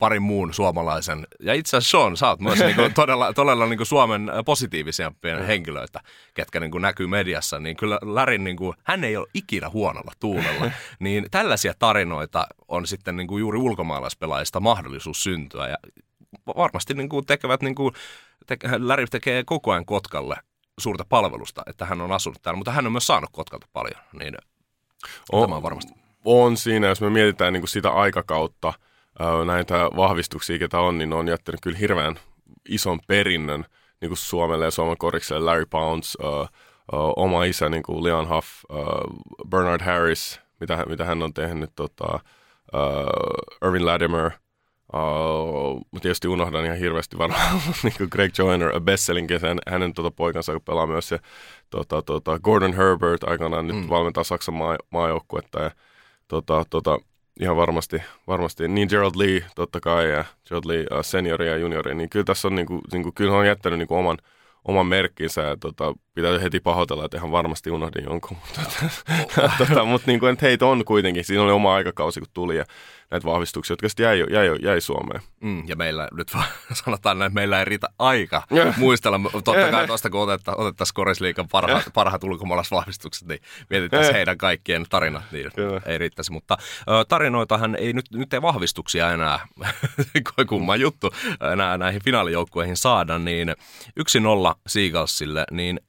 [0.03, 1.27] parin muun suomalaisen.
[1.39, 5.11] Ja itse asiassa Sean, sä oot myös niinku todella, todella niinku Suomen positiivisia
[5.47, 5.99] henkilöitä,
[6.33, 7.59] ketkä niinku näkyy mediassa.
[7.59, 10.71] Niin kyllä Lärin, niinku, hän ei ole ikinä huonolla tuulella.
[10.99, 15.67] niin tällaisia tarinoita on sitten niinku juuri ulkomaalaispelaajista mahdollisuus syntyä.
[15.67, 15.77] Ja
[16.57, 17.91] varmasti niinku tekevät, niinku,
[18.45, 20.35] te, Läri tekee koko ajan Kotkalle
[20.79, 24.01] suurta palvelusta, että hän on asunut täällä, mutta hän on myös saanut Kotkalta paljon.
[24.19, 24.35] Niin
[25.31, 25.93] on, tämä on varmasti.
[26.25, 28.73] On siinä, jos me mietitään niinku sitä aikakautta–
[29.45, 32.19] näitä vahvistuksia, ketä on, niin ne on jättänyt kyllä hirveän
[32.69, 33.65] ison perinnön
[34.01, 35.45] niin kuin Suomelle ja Suomen korikselle.
[35.45, 41.05] Larry Pounds, uh, uh, oma isä niin kuin Leon Huff, uh, Bernard Harris, mitä, mitä
[41.05, 42.19] hän on tehnyt, tota,
[42.73, 44.31] uh, Irvin Latimer,
[44.93, 50.59] Uh, tietysti unohdan ihan hirveästi varmaan niin kuin Greg Joyner, Besselin kesän, hänen tota, poikansa
[50.59, 51.19] pelaa myös se
[51.69, 53.75] tota, tota, Gordon Herbert aikanaan mm.
[53.75, 55.71] nyt valmentaa Saksan maa, maajoukkuetta ja
[56.27, 56.99] tota, tota,
[57.39, 58.67] ihan varmasti, varmasti.
[58.67, 62.47] Niin Gerald Lee totta kai ja Gerald Lee uh, seniori ja juniori, niin kyllä tässä
[62.47, 64.17] on, niin kuin, niin kuin, kyllä on jättänyt niin kuin oman,
[64.65, 68.37] oman merkkinsä ja tota, pitää heti pahoitella, että ihan varmasti unohdin jonkun.
[68.47, 68.61] Mutta,
[69.57, 72.65] tota, mutta niin kuin, heitä on kuitenkin, siinä oli oma aikakausi kun tuli ja
[73.11, 75.21] näitä vahvistuksia, jotka sitten jäi, jäi, jäi Suomeen.
[75.41, 76.31] Mm, ja meillä nyt
[76.83, 78.43] sanotaan, että meillä ei riitä aika
[78.77, 79.19] muistella.
[79.31, 85.23] Totta kai tuosta, kun otetta, otettaisiin Korisliikan parhaat, parhaat ulkomaalaisvahvistukset, niin mietittäisiin heidän kaikkien tarinat,
[85.31, 85.81] niin Kyllä.
[85.85, 86.31] ei riittäisi.
[86.31, 86.57] Mutta
[87.07, 89.39] tarinoitahan ei nyt, nyt ei vahvistuksia enää,
[90.49, 91.13] kumma juttu,
[91.53, 93.55] enää näihin finaalijoukkueihin saada, niin
[93.95, 95.79] yksi nolla Seagullsille, niin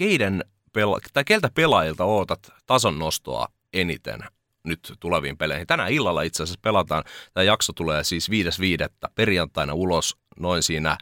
[0.00, 4.20] keiden pela- tai keltä pelaajilta ootat tason nostoa eniten
[4.64, 5.66] nyt tuleviin peleihin.
[5.66, 7.04] Tänään illalla itse asiassa pelataan.
[7.34, 9.10] Tämä jakso tulee siis 5.5.
[9.14, 10.98] perjantaina ulos noin siinä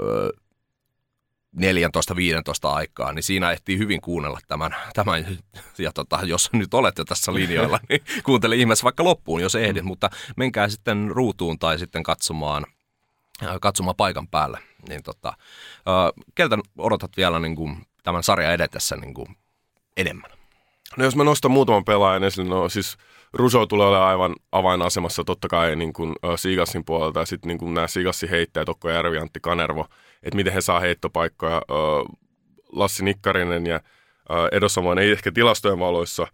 [0.00, 0.30] ö,
[1.56, 1.60] 14-15
[2.62, 4.76] aikaa, niin siinä ehtii hyvin kuunnella tämän.
[4.94, 5.38] tämän
[5.78, 9.88] ja tota, jos nyt olette tässä linjoilla, niin kuuntele ihmeessä vaikka loppuun, jos ehdit, mm.
[9.88, 12.66] mutta menkää sitten ruutuun tai sitten katsomaan,
[13.60, 14.58] katsomaan paikan päälle.
[14.88, 15.32] Niin tota,
[16.34, 19.26] keltä odotat vielä niin kuin tämän sarjan edetessä niin kuin
[19.96, 20.30] enemmän?
[20.96, 22.96] No jos mä nostan muutaman pelaajan esille, no siis
[23.32, 27.86] Ruso tulee olemaan aivan avainasemassa totta kai niin kuin Siigassin puolelta ja sitten niin nämä
[27.86, 29.86] Siigassin heittäjät, Tokko Järvi, Antti Kanervo,
[30.22, 31.62] että miten he saa heittopaikkoja.
[32.72, 33.80] Lassi Nikkarinen ja
[34.52, 36.26] Edo Samoin ei ehkä tilastojen valoissa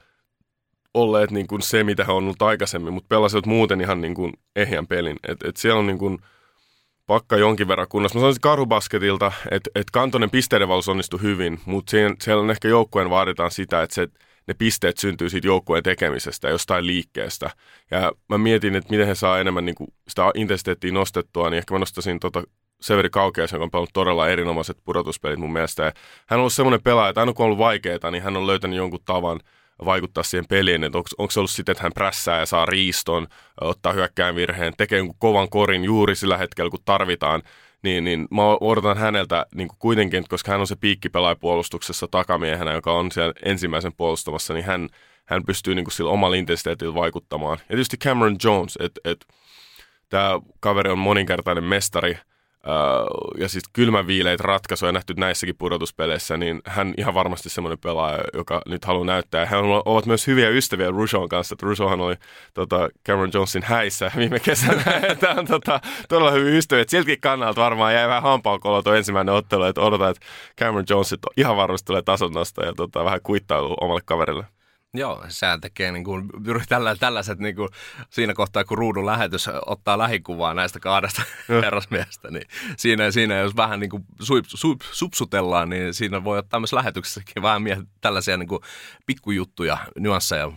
[0.95, 4.33] olleet niin kuin se, mitä he on ollut aikaisemmin, mutta pelasivat muuten ihan niin kuin
[4.57, 5.17] ehjän pelin.
[5.29, 6.19] Et, et siellä on niin kuin,
[7.07, 8.19] pakka jonkin verran kunnossa.
[8.19, 13.11] Mä sanoisin Karhubasketilta, että et Kantonen pisteiden valus onnistui hyvin, mutta siellä, on ehkä joukkueen
[13.11, 14.09] vaaditaan sitä, että se,
[14.49, 17.51] ne pisteet syntyy siitä joukkueen tekemisestä, jostain liikkeestä.
[17.91, 19.75] Ja mä mietin, että miten he saa enemmän niin
[20.09, 22.43] sitä intensiteettiä nostettua, niin ehkä mä nostasin tota
[22.81, 25.83] Severi Kaukeas, joka on pelannut todella erinomaiset pudotuspelit mun mielestä.
[25.83, 25.93] Ja
[26.27, 28.77] hän on ollut semmoinen pelaaja, että aina kun on ollut vaikeaa, niin hän on löytänyt
[28.77, 29.41] jonkun tavan
[29.85, 33.27] vaikuttaa siihen peliin, että onko se ollut sitten, että hän prässää ja saa riiston,
[33.61, 37.43] ottaa hyökkään virheen, tekee kovan korin juuri sillä hetkellä, kun tarvitaan,
[37.83, 42.73] niin, niin mä odotan häneltä niin kuin kuitenkin, koska hän on se piikkipelaaja puolustuksessa takamiehenä,
[42.73, 44.89] joka on siellä ensimmäisen puolustamassa, niin hän,
[45.25, 47.59] hän pystyy niin kuin sillä omalla intensiteetillä vaikuttamaan.
[47.61, 49.27] Ja tietysti Cameron Jones, että et,
[50.09, 52.19] tämä kaveri on moninkertainen mestari–
[53.39, 58.85] ja siis kylmäviileitä ratkaisuja nähty näissäkin pudotuspeleissä, niin hän ihan varmasti semmoinen pelaaja, joka nyt
[58.85, 59.47] haluaa näyttää.
[59.47, 61.55] Hän ovat myös hyviä ystäviä Rushon kanssa.
[61.55, 62.15] Että Rushohan oli
[62.55, 64.83] tota, Cameron Jonesin häissä viime kesänä.
[65.21, 66.85] Tämä on tota, todella hyviä ystäviä.
[66.89, 70.27] Siltäkin kannalta varmaan jäi vähän hampaankolo tuo ensimmäinen ottelu, että odotan, että
[70.61, 72.33] Cameron Jones ihan varmasti tulee tason
[72.65, 74.45] ja tota, vähän kuittailu omalle kaverille.
[74.95, 76.29] Joo, sehän tekee niin kuin,
[76.69, 77.69] tällä, tällaiset niin kuin,
[78.11, 83.81] siinä kohtaa, kun ruudun lähetys ottaa lähikuvaa näistä kahdesta herrasmiestä, niin siinä, siinä jos vähän
[83.81, 88.49] niin kuin suip, suip, supsutellaan, niin siinä voi ottaa myös lähetyksessäkin vähän mie- tällaisia niin
[88.49, 88.61] kuin,
[89.07, 90.53] pikkujuttuja, nyansseja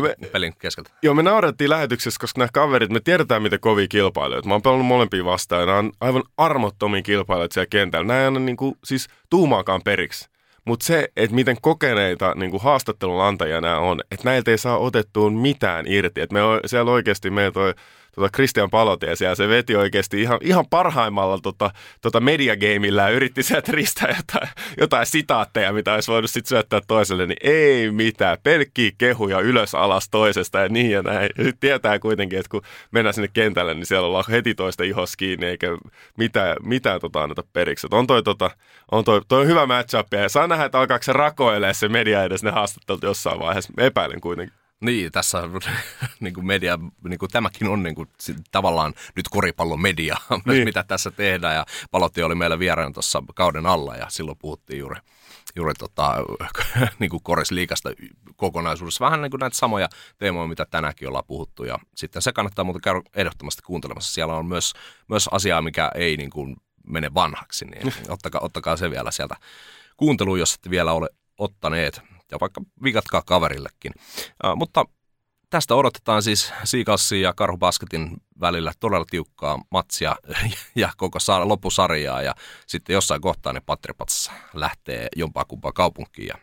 [0.00, 0.90] me, pelin keskeltä.
[1.02, 4.48] Joo, me naurettiin lähetyksessä, koska nämä kaverit, me tiedetään, miten kovia kilpailijoita.
[4.48, 8.06] Mä oon pelannut molempia vastaan ja nämä on aivan armottomia kilpailijoita siellä kentällä.
[8.06, 10.35] Nämä ei aina niin kuin, siis tuumaakaan periksi.
[10.66, 14.78] Mutta se, että miten kokeneita niin kuin haastattelun antajia nämä on, että näiltä ei saa
[14.78, 16.20] otettua mitään irti.
[16.20, 17.74] Että me siellä oikeasti meillä toi
[18.16, 21.70] tota Christian Palotie siellä, se veti oikeasti ihan, ihan parhaimmalla tota,
[22.02, 24.48] tota mediagameillä ja yritti sieltä ristää jotain,
[24.80, 30.08] jotain sitaatteja, mitä olisi voinut sitten syöttää toiselle, niin ei mitään, pelkkiä kehuja ylös alas
[30.08, 31.30] toisesta ja niin ja näin.
[31.38, 35.16] Ja sitten tietää kuitenkin, että kun mennään sinne kentälle, niin siellä ollaan heti toista ihos
[35.16, 35.66] kiinni, eikä
[36.16, 37.86] mitään, mitään tota anneta periksi.
[37.86, 38.50] Et on toi, tota,
[38.92, 42.24] on toi, toi on hyvä matchup ja saa nähdä, että alkaako se rakoilee se media
[42.24, 43.72] edes ne haastattelut jossain vaiheessa.
[43.78, 44.65] Epäilen kuitenkin.
[44.80, 45.42] Niin, tässä
[46.20, 48.08] niin kuin media, niin kuin tämäkin on niin kuin,
[48.50, 50.64] tavallaan nyt koripallomedia, niin.
[50.64, 51.54] mitä tässä tehdään.
[51.54, 55.00] Ja Palotti oli meillä vieraana tuossa kauden alla ja silloin puhuttiin juuri,
[55.56, 56.14] juuri tota,
[56.98, 57.90] niin kuin korisliikasta
[58.36, 59.04] kokonaisuudessa.
[59.04, 61.64] Vähän niin kuin näitä samoja teemoja, mitä tänäänkin ollaan puhuttu.
[61.64, 64.14] Ja sitten se kannattaa muuten käydä ehdottomasti kuuntelemassa.
[64.14, 64.72] Siellä on myös,
[65.08, 69.36] myös asiaa, mikä ei niin kuin mene vanhaksi, niin ottakaa, ottakaa se vielä sieltä
[69.96, 71.08] kuunteluun, jos ette vielä ole
[71.38, 73.92] ottaneet ja vaikka vikatkaa kaverillekin.
[74.44, 74.84] Uh, mutta
[75.50, 80.16] tästä odotetaan siis Siikalsin ja Karhu Basketin välillä todella tiukkaa matsia
[80.74, 82.22] ja koko sa- loppusarjaa.
[82.22, 82.34] Ja
[82.66, 86.28] sitten jossain kohtaa ne Patripats lähtee jompaa kumpaa kaupunkiin.
[86.28, 86.34] Ja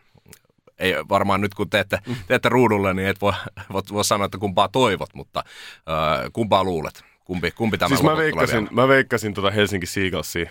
[0.78, 2.16] ei varmaan nyt kun teette, mm.
[2.26, 3.32] teette ruudulle, niin et voi,
[3.72, 7.04] voi, voi sanoa, että kumpaa toivot, mutta uh, kumpaa luulet?
[7.24, 10.50] Kumpi, kumpi tämä siis mä veikkasin, mä veikkasin tota Helsinki Seagalsia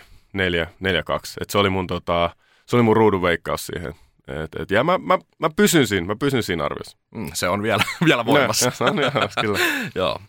[1.40, 2.30] Et se oli mun, tota,
[2.66, 3.94] se oli mun ruudun veikkaus siihen.
[4.28, 6.98] Et, et, ja mä, mä, mä, pysyn siinä, mä pysyn siinä arviossa.
[7.14, 8.72] Mm, se on vielä, vielä voimassa.
[8.80, 9.10] No, on, joo,
[9.40, 9.58] kyllä.
[9.94, 10.20] joo.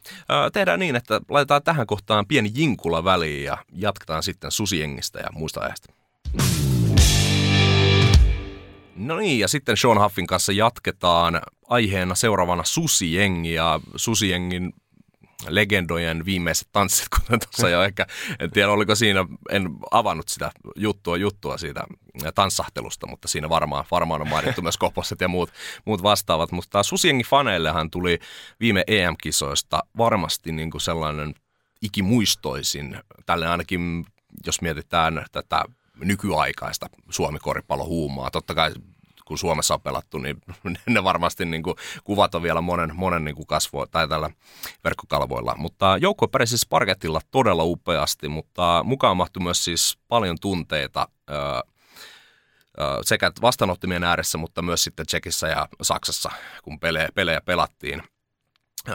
[0.53, 5.61] Tehdään niin, että laitetaan tähän kohtaan pieni jinkula väliin ja jatketaan sitten susiengistä ja muista
[5.61, 5.93] ajasta.
[8.95, 14.73] No niin, ja sitten Sean Huffin kanssa jatketaan aiheena seuraavana susijengi ja susijengin
[15.47, 18.05] legendojen viimeiset tanssit, kuten tuossa jo ehkä,
[18.39, 21.83] en tiedä oliko siinä, en avannut sitä juttua, juttua siitä
[22.35, 25.49] tanssahtelusta, mutta siinä varmaan, varmaan on mainittu myös koposet ja muut,
[25.85, 26.51] muut vastaavat.
[26.51, 28.19] Mutta Susiengi faneillehan tuli
[28.59, 31.35] viime EM-kisoista varmasti niin kuin sellainen
[31.81, 34.05] ikimuistoisin, tälle ainakin
[34.45, 35.65] jos mietitään tätä
[35.99, 38.31] nykyaikaista Suomi-koripallohuumaa.
[38.31, 38.71] Totta kai
[39.25, 40.41] kun Suomessa on pelattu, niin
[40.87, 44.29] ne varmasti niin kuin, kuvat on vielä monen, monen niin kuin kasvo, tai tällä
[44.83, 45.55] verkkokalvoilla.
[45.57, 51.61] Mutta joukko pärjäsi siis parketilla todella upeasti, mutta mukaan mahtui myös siis paljon tunteita öö,
[53.01, 56.31] sekä vastaanottimien ääressä, mutta myös sitten Tsekissä ja Saksassa,
[56.63, 58.03] kun pelejä, pelejä pelattiin.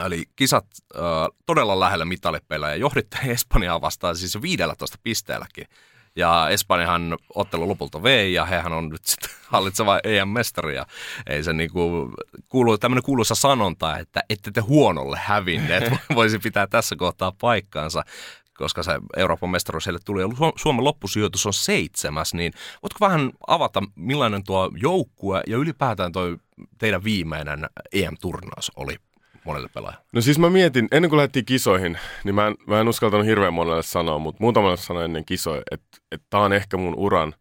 [0.05, 0.65] Eli kisat
[0.95, 1.01] äh,
[1.45, 2.75] todella lähellä mitalipelejä.
[2.75, 5.65] Johditte Espanjaa vastaan siis jo 15 pisteelläkin.
[6.15, 10.75] Ja Espanjahan ottelu lopulta vei ja hehän on nyt sitten hallitseva EM-mestari.
[10.75, 10.85] Ja
[11.27, 12.13] ei se niinku,
[12.49, 18.03] kuulu, tämmöinen kuuluisa sanonta, että ette te huonolle hävinneet, voisi pitää tässä kohtaa paikkaansa
[18.57, 23.83] koska se Euroopan mestaruus heille tuli ja Suomen loppusijoitus on seitsemäs, niin voitko vähän avata,
[23.95, 26.23] millainen tuo joukkue ja ylipäätään tuo
[26.77, 28.97] teidän viimeinen EM-turnaus oli
[29.45, 30.05] monelle pelaajalle?
[30.13, 33.53] No siis mä mietin, ennen kuin lähdettiin kisoihin, niin mä en, mä en uskaltanut hirveän
[33.53, 37.33] monelle sanoa, mutta muutamalle sanoa ennen kisoja, että, että tää on ehkä mun uran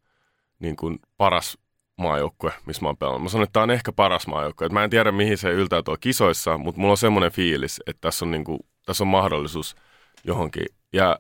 [0.59, 1.59] niin kuin paras
[1.99, 3.23] maajoukkue, missä mä oon pelannut.
[3.23, 4.69] Mä sanon, että tää on ehkä paras maajoukkue.
[4.69, 8.25] Mä en tiedä, mihin se yltää tuo kisoissa, mutta mulla on semmoinen fiilis, että tässä
[8.25, 9.77] on, niin kuin, tässä on mahdollisuus
[10.25, 10.67] johonkin.
[10.93, 11.19] Ja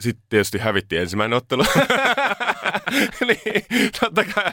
[0.00, 1.64] sitten tietysti hävittiin ensimmäinen ottelu.
[3.28, 3.64] niin,
[4.00, 4.52] totta kai.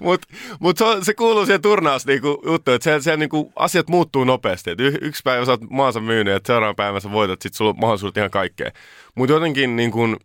[0.00, 0.28] Mutta
[0.60, 4.70] mut se, se, kuuluu siihen turnaus niinku, juttuun, että siellä, siellä niinku, asiat muuttuu nopeasti.
[4.70, 7.70] Et y, yksi päivä sä oot maansa myynyt, että seuraavan päivän sä voitat, sit sulla
[7.70, 8.70] on mahdollisuudet ihan kaikkea.
[9.14, 10.16] Mutta jotenkin niinku,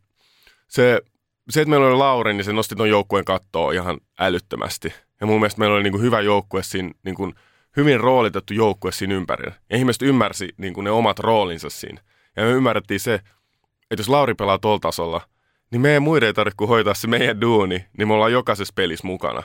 [0.68, 1.02] se,
[1.50, 4.94] se, että meillä oli Lauri, niin se nosti tuon joukkueen kattoa ihan älyttömästi.
[5.22, 7.34] Ja mun mielestä meillä oli niinku hyvä joukkue siinä, niinku,
[7.78, 9.54] hyvin roolitettu joukkue siinä ympärillä.
[9.70, 12.02] Ja ihmiset ymmärsi niinku, ne omat roolinsa siinä.
[12.36, 13.14] Ja me ymmärrettiin se,
[13.92, 15.22] että jos Lauri pelaa tuolla tasolla,
[15.72, 19.44] niin meidän muiden ei tarvitse hoitaa se meidän duuni, niin me ollaan jokaisessa pelissä mukana.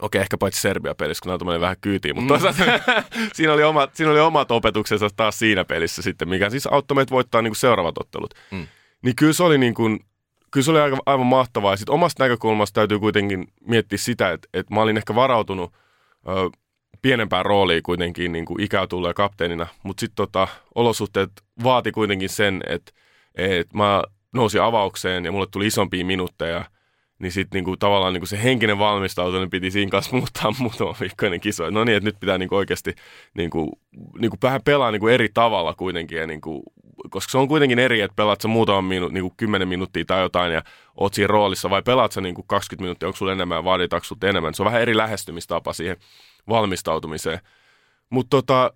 [0.00, 2.42] Okei, ehkä paitsi Serbia-pelissä, kun nämä vähän kyytiin, mutta mm.
[3.34, 7.10] siinä, oli omat, siinä oli omat opetuksensa taas siinä pelissä sitten, mikä siis auttoi meitä
[7.10, 8.34] voittaa niin kuin seuraavat ottelut.
[8.50, 8.66] Mm.
[9.02, 10.00] Niin kyllä se oli, niin kuin,
[10.50, 11.72] kyllä se oli aivan, aivan mahtavaa.
[11.72, 15.72] Ja sitten omasta näkökulmasta täytyy kuitenkin miettiä sitä, että, että mä olin ehkä varautunut
[16.28, 16.50] ö,
[17.02, 21.30] pienempään rooliin kuitenkin niin kuin ikää tulee kapteenina, mutta sitten tota, olosuhteet
[21.64, 22.92] vaati kuitenkin sen, että,
[23.34, 24.02] että mä
[24.34, 26.64] nousin avaukseen ja mulle tuli isompia minuutteja,
[27.18, 31.70] niin sitten niinku, tavallaan niinku se henkinen valmistautuminen piti siinä kanssa muuttaa muutama viikkoinen kiso.
[31.70, 32.94] No niin, että nyt pitää niinku oikeasti
[33.34, 33.80] niinku,
[34.18, 36.62] niinku vähän pelaa niinku eri tavalla kuitenkin, ja niinku,
[37.10, 40.52] koska se on kuitenkin eri, että pelaat sä muutaman minu, niinku 10 minuuttia tai jotain
[40.52, 40.62] ja
[40.96, 44.54] oot siinä roolissa, vai pelaat sä niinku 20 minuuttia, onko sulla enemmän ja vaaditaanko enemmän.
[44.54, 45.96] Se on vähän eri lähestymistapa siihen
[46.48, 47.38] valmistautumiseen.
[48.10, 48.72] Mutta tota,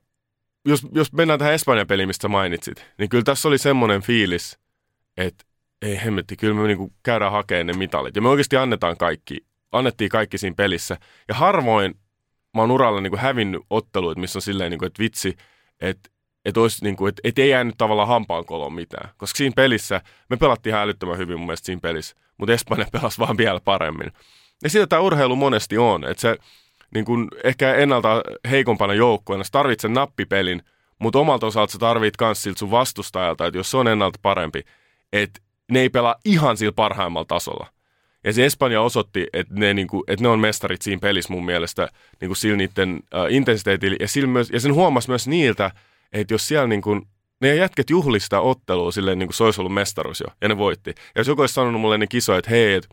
[0.64, 4.58] jos, jos mennään tähän Espanjan peliin, mistä mainitsit, niin kyllä tässä oli semmoinen fiilis,
[5.16, 5.44] että
[5.82, 8.16] ei hemmetti, kyllä me niinku käydään hakemaan ne mitalit.
[8.16, 9.36] Ja me oikeasti annetaan kaikki,
[9.72, 10.96] annettiin kaikki siinä pelissä.
[11.28, 11.94] Ja harvoin
[12.54, 15.36] mä oon uralla niinku hävinnyt otteluita, missä on silleen, niinku, että vitsi,
[15.80, 16.10] että
[16.44, 19.10] et, niinku, et, et ei jäänyt tavallaan hampaankoloon mitään.
[19.16, 23.18] Koska siinä pelissä, me pelattiin ihan älyttömän hyvin mun mielestä siinä pelissä, mutta Espanja pelasi
[23.18, 24.12] vaan vielä paremmin.
[24.62, 26.36] Ja sitä tämä urheilu monesti on, että se
[26.94, 30.62] niin kun ehkä ennalta heikompana joukkueena, sä tarvitset nappipelin,
[30.98, 34.64] mutta omalta osalta sä tarvit myös siltä sun vastustajalta, että jos se on ennalta parempi,
[35.12, 37.66] että ne ei pelaa ihan sillä parhaimmalla tasolla.
[38.24, 41.44] Ja se Espanja osoitti, että ne, niin kuin, että ne on mestarit siinä pelissä mun
[41.44, 41.88] mielestä
[42.20, 43.96] niin kuin sillä niiden uh, intensiteetillä.
[44.00, 45.70] Ja, sillä myös, ja sen huomasi myös niiltä,
[46.12, 47.02] että jos siellä niin kuin,
[47.40, 50.90] ne jätket juhlistaa ottelua silleen niin kuin se olisi ollut mestaruus jo, ja ne voitti.
[50.90, 52.88] Ja jos joku olisi sanonut mulle ne kisoja, että hei, että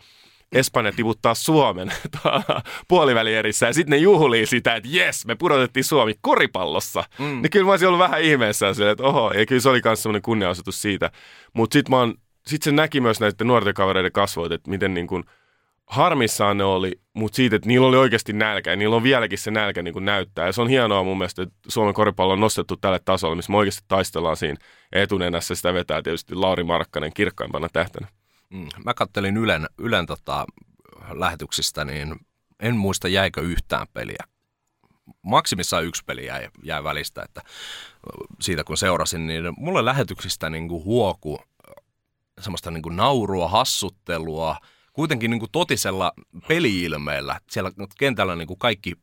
[0.52, 1.92] Espanja tiputtaa Suomen
[2.88, 7.04] puolivälierissä ja sitten ne juhlii sitä, että jes, me pudotettiin Suomi koripallossa.
[7.20, 7.42] Mm.
[7.42, 10.04] Niin kyllä mä olisin ollut vähän ihmeessä silleen, että oho, ja kyllä se oli myös
[10.04, 11.12] semmoinen kunnianosoitus siitä.
[11.54, 12.14] Mutta sitten mä oon
[12.48, 15.24] sitten se näki myös näiden nuorten kavereiden kasvoit, että miten niin kuin
[15.88, 19.52] harmissaan ne oli, mutta siitä, että niillä oli oikeasti nälkä ja niillä on vieläkin se
[19.52, 20.46] nälkä niin kuin näyttää.
[20.46, 23.58] Ja se on hienoa mun mielestä, että Suomen koripallo on nostettu tälle tasolle, missä me
[23.58, 24.58] oikeasti taistellaan siinä
[24.92, 25.56] etunenässä.
[25.56, 28.08] Sitä vetää tietysti Lauri Markkanen kirkkaimpana tähtänä.
[28.50, 30.46] Mm, mä kattelin Ylen, Ylen tota,
[31.10, 32.16] lähetyksistä, niin
[32.60, 34.24] en muista jäikö yhtään peliä.
[35.22, 37.42] Maksimissaan yksi peli jäi, jäi välistä, että
[38.42, 41.40] siitä kun seurasin, niin mulle lähetyksistä niin kuin huoku
[42.42, 44.58] semmoista niin kuin naurua, hassuttelua,
[44.94, 46.14] kuitenkin niin kuin totisella
[46.48, 47.40] peliilmeellä.
[47.52, 48.94] Siellä kentällä niin kuin kaikki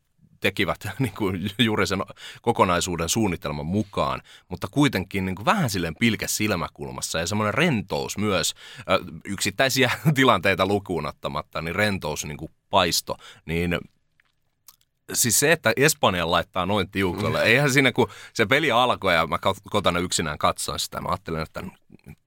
[0.44, 2.02] tekivät niin kuin juuri sen
[2.42, 8.54] kokonaisuuden suunnitelman mukaan, mutta kuitenkin niin kuin vähän silleen pilke silmäkulmassa ja semmoinen rentous myös,
[9.24, 13.78] yksittäisiä tilanteita lukuun ottamatta, niin rentous niin kuin paisto, niin
[15.12, 19.38] siis se, että Espanja laittaa noin tiukalle, eihän siinä kun se peli alkoi ja mä
[19.71, 21.62] kotona yksinään katsoin sitä, mä ajattelin, että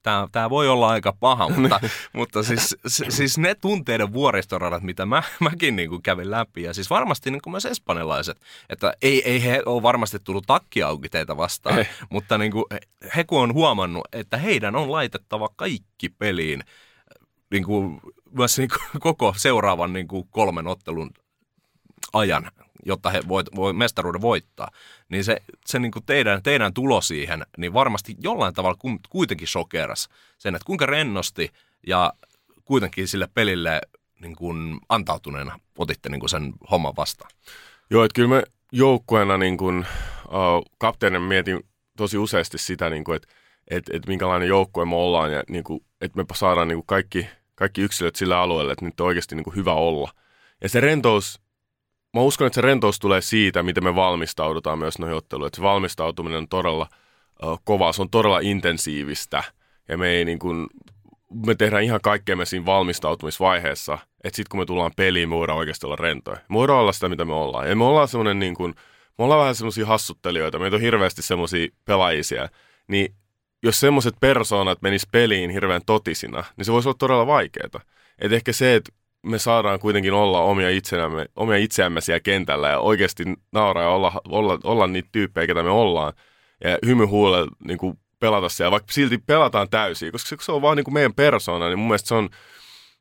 [0.03, 1.79] tämä, tämä voi olla aika paha, mutta,
[2.13, 6.89] mutta siis, siis ne tunteiden vuoristoradat, mitä mä, mäkin niin kuin kävin läpi, ja siis
[6.89, 11.37] varmasti niin kuin myös espanjalaiset, että ei, ei he ole varmasti tullut takki auki teitä
[11.37, 11.87] vastaan, ei.
[12.09, 12.65] mutta niin kuin
[13.15, 16.63] he kun on huomannut, että heidän on laitettava kaikki peliin
[17.51, 21.11] niin kuin, myös niin kuin koko seuraavan niin kuin kolmen ottelun
[22.13, 22.51] ajan
[22.85, 24.71] jotta he voit, voi mestaruuden voittaa,
[25.09, 30.09] niin se, se niin kuin teidän, teidän tulo siihen, niin varmasti jollain tavalla kuitenkin shokeras
[30.37, 31.51] sen, että kuinka rennosti
[31.87, 32.13] ja
[32.65, 33.81] kuitenkin sille pelille
[34.21, 37.31] niin kuin antautuneena otitte niin kuin sen homman vastaan.
[37.89, 39.85] Joo, että kyllä me joukkueena niin kuin,
[40.27, 41.63] uh, kapteenin mietin
[41.97, 43.27] tosi useasti sitä, niin kuin, että
[43.67, 47.27] että että minkälainen joukkue me ollaan ja niin kuin, että me saadaan niin kuin kaikki,
[47.55, 50.11] kaikki yksilöt sillä alueella, että nyt on oikeasti niin kuin hyvä olla.
[50.61, 51.41] Ja se rentous
[52.13, 55.47] mä uskon, että se rentous tulee siitä, miten me valmistaudutaan myös noihin otteluihin.
[55.47, 56.87] Että se valmistautuminen on todella
[57.43, 59.43] uh, kovaa, se on todella intensiivistä.
[59.87, 60.67] Ja me ei niin kuin,
[61.45, 65.85] me tehdään ihan kaikkea siinä valmistautumisvaiheessa, että sitten kun me tullaan peliin, me voidaan oikeasti
[65.85, 66.37] olla rentoja.
[66.49, 67.69] Me voidaan olla sitä, mitä me ollaan.
[67.69, 68.73] Ja me ollaan semmoinen niin kuin,
[69.17, 72.49] me ollaan vähän semmoisia hassuttelijoita, meitä on hirveästi semmoisia pelaajisia.
[72.87, 73.15] Niin
[73.63, 77.81] jos semmoiset persoonat menis peliin hirveän totisina, niin se voisi olla todella vaikeaa.
[78.19, 78.91] Et ehkä se, että
[79.27, 84.21] me saadaan kuitenkin olla omia itseämme, omia itseämme siellä kentällä ja oikeasti nauraa ja olla,
[84.29, 86.13] olla, olla niitä tyyppejä, ketä me ollaan.
[86.63, 90.83] Ja hymyhuulella niin kuin pelata siellä, vaikka silti pelataan täysin, koska se on vaan niin
[90.83, 92.29] kuin meidän persona, niin mun mielestä se on,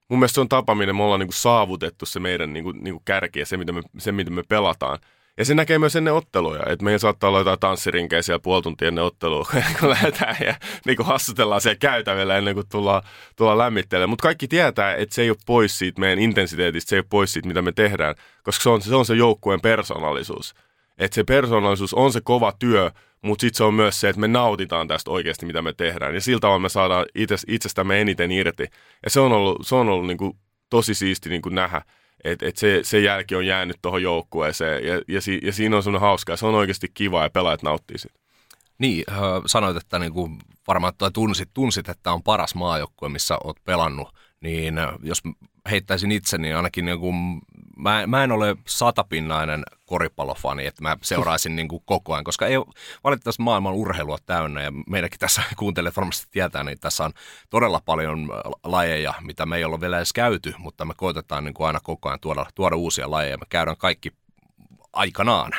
[0.08, 2.84] mun mielestä se on tapa, millä me ollaan niin kuin saavutettu se meidän niin kuin,
[2.84, 4.98] niin kuin kärki ja se, mitä me, se, mitä me pelataan.
[5.38, 8.88] Ja se näkee myös ennen otteluja, että meillä saattaa olla jotain tanssirinkejä siellä puoli tuntia
[8.88, 9.46] ennen ottelua,
[9.80, 10.54] kun lähdetään ja
[10.86, 13.02] niin kuin hassutellaan siellä käytävillä ennen kuin tullaan,
[13.36, 14.10] tullaan lämmittelemään.
[14.10, 17.32] Mutta kaikki tietää, että se ei ole pois siitä meidän intensiteetistä, se ei ole pois
[17.32, 20.54] siitä, mitä me tehdään, koska se on se, on se joukkueen persoonallisuus.
[20.98, 22.90] Että se persoonallisuus on se kova työ,
[23.22, 26.14] mutta sitten se on myös se, että me nautitaan tästä oikeasti, mitä me tehdään.
[26.14, 28.66] Ja siltä tavalla me saadaan itse, itsestämme eniten irti.
[29.04, 30.38] Ja se on ollut, se on ollut niin kuin
[30.70, 31.82] tosi siisti niin kuin nähdä,
[32.24, 34.86] että et se, se jälki on jäänyt tuohon joukkueeseen.
[34.86, 37.62] Ja, ja, si, ja siinä on semmoinen hauska ja se on oikeasti kiva ja pelaajat
[37.62, 38.18] nauttii siitä.
[38.78, 40.38] Niin, äh, sanoit, että niin kuin
[40.68, 44.08] varmaan tai tunsit, tunsit, että on paras maajoukkue, missä olet pelannut,
[44.40, 45.22] niin jos
[45.70, 47.42] heittäisin itse, niin ainakin niin kuin,
[47.76, 52.56] mä, mä en ole satapinnainen koripallofani, että mä seuraisin niin kuin koko ajan, koska ei
[53.04, 57.12] valitettavasti maailman urheilua täynnä ja meidänkin tässä kuuntelijat varmasti tietää, niin tässä on
[57.50, 58.28] todella paljon
[58.64, 62.08] lajeja, mitä me ei ole vielä edes käyty, mutta me koitetaan niin kuin aina koko
[62.08, 63.38] ajan tuoda, tuoda uusia lajeja.
[63.38, 64.12] Me käydään kaikki
[64.92, 65.52] aikanaan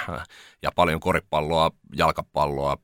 [0.61, 2.77] ja paljon koripalloa, jalkapalloa,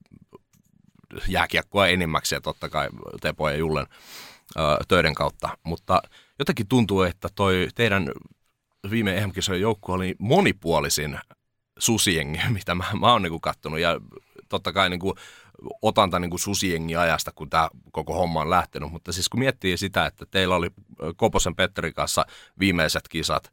[1.28, 2.90] jääkiekkoa enimmäkseen totta kai
[3.22, 3.88] Tepo ja Jullen
[4.58, 6.02] ö, töiden kautta, mutta
[6.40, 8.12] jotenkin tuntuu, että toi teidän
[8.90, 11.20] viime em joukko oli monipuolisin
[11.80, 13.80] susiengi, mitä mä, mä oon niinku kattonut.
[13.80, 14.02] Ja
[14.50, 15.16] totta kai niinku,
[15.82, 18.92] otan tämän niinku susiengi ajasta, kun tämä koko homma on lähtenyt.
[18.92, 20.70] Mutta siis kun miettii sitä, että teillä oli
[21.16, 22.26] Koposen Petterin kanssa
[22.60, 23.52] viimeiset kisat,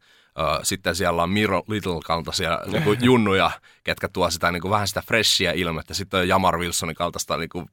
[0.63, 3.51] sitten siellä on Miro Little kaltaisia niin junnuja,
[3.85, 5.95] ketkä tuo sitä niin kuin, vähän sitä freshia ilmettä.
[5.95, 7.67] Sitten on Jamar Wilsonin kaltaista niin kuin,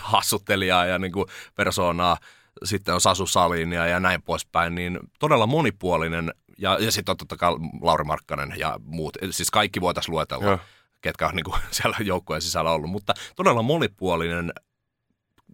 [0.00, 2.16] hassuttelijaa ja niin kuin, persoonaa
[2.64, 6.34] sitten on Sasu Salinia ja näin poispäin, niin todella monipuolinen.
[6.64, 7.50] Ja, ja sitten on totta kai
[7.80, 9.16] Lauri Markkanen ja muut.
[9.30, 10.58] Siis kaikki voitaisiin luetella, ja.
[11.00, 12.90] ketkä on niin kuin siellä joukkojen sisällä ollut.
[12.90, 14.52] Mutta todella monipuolinen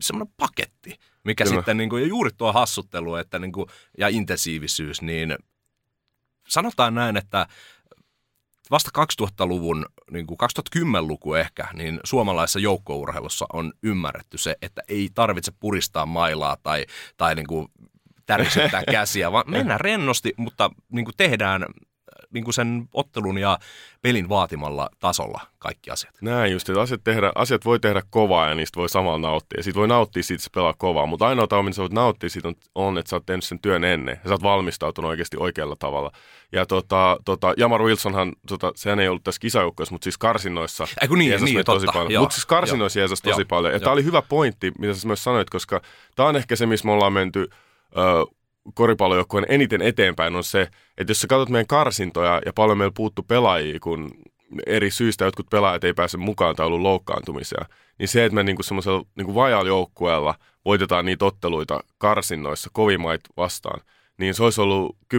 [0.00, 1.56] semmoinen paketti, mikä Kyllä.
[1.56, 3.66] sitten niin kuin, ja juuri tuo hassuttelu että niin kuin,
[3.98, 5.36] ja intensiivisyys, niin
[6.48, 7.46] sanotaan näin, että
[8.70, 8.90] vasta
[9.22, 10.38] 2000-luvun, niin kuin
[10.76, 16.86] 2010-luku ehkä, niin suomalaisessa joukkourheilussa on ymmärretty se, että ei tarvitse puristaa mailaa tai,
[17.16, 17.68] tai niin kuin
[18.26, 21.66] tärisyttää käsiä, vaan mennään rennosti, mutta niin kuin tehdään
[22.30, 23.58] niin kuin sen ottelun ja
[24.02, 26.14] pelin vaatimalla tasolla kaikki asiat.
[26.20, 29.58] Näin just, että asiat, tehdä, asiat voi tehdä kovaa ja niistä voi samalla nauttia.
[29.58, 31.92] Ja siitä voi nauttia siitä, että se pelaa kovaa, mutta ainoa tapa, millä sä voit
[31.92, 35.08] nauttia siitä on, on, että sä oot tehnyt sen työn ennen ja sä oot valmistautunut
[35.08, 36.10] oikeasti oikealla tavalla.
[36.52, 41.14] Ja tota, tota, Jamar Wilsonhan, tota, sehän ei ollut tässä kisajoukkoissa, mutta siis karsinnoissa Eiku
[41.14, 42.22] niin, niin, tosi paljon.
[42.22, 43.72] Mutta siis karsinoissa jeesas tosi paljon.
[43.72, 45.80] Ja tämä oli hyvä pointti, mitä sä myös sanoit, koska
[46.16, 47.50] tämä on ehkä se, missä me ollaan menty
[47.96, 48.26] ö,
[48.74, 50.62] koripallojoukkueen eniten eteenpäin on se,
[50.98, 54.10] että jos sä katsot meidän karsintoja ja paljon meillä puuttu pelaajia, kun
[54.66, 57.64] eri syistä jotkut pelaajat ei pääse mukaan tai ollut loukkaantumisia,
[57.98, 60.34] niin se, että me niinku semmoisella niinku vajaalla joukkueella
[60.64, 63.80] voitetaan niitä otteluita karsinnoissa kovimait vastaan,
[64.18, 65.18] niin se olisi ollut 10-15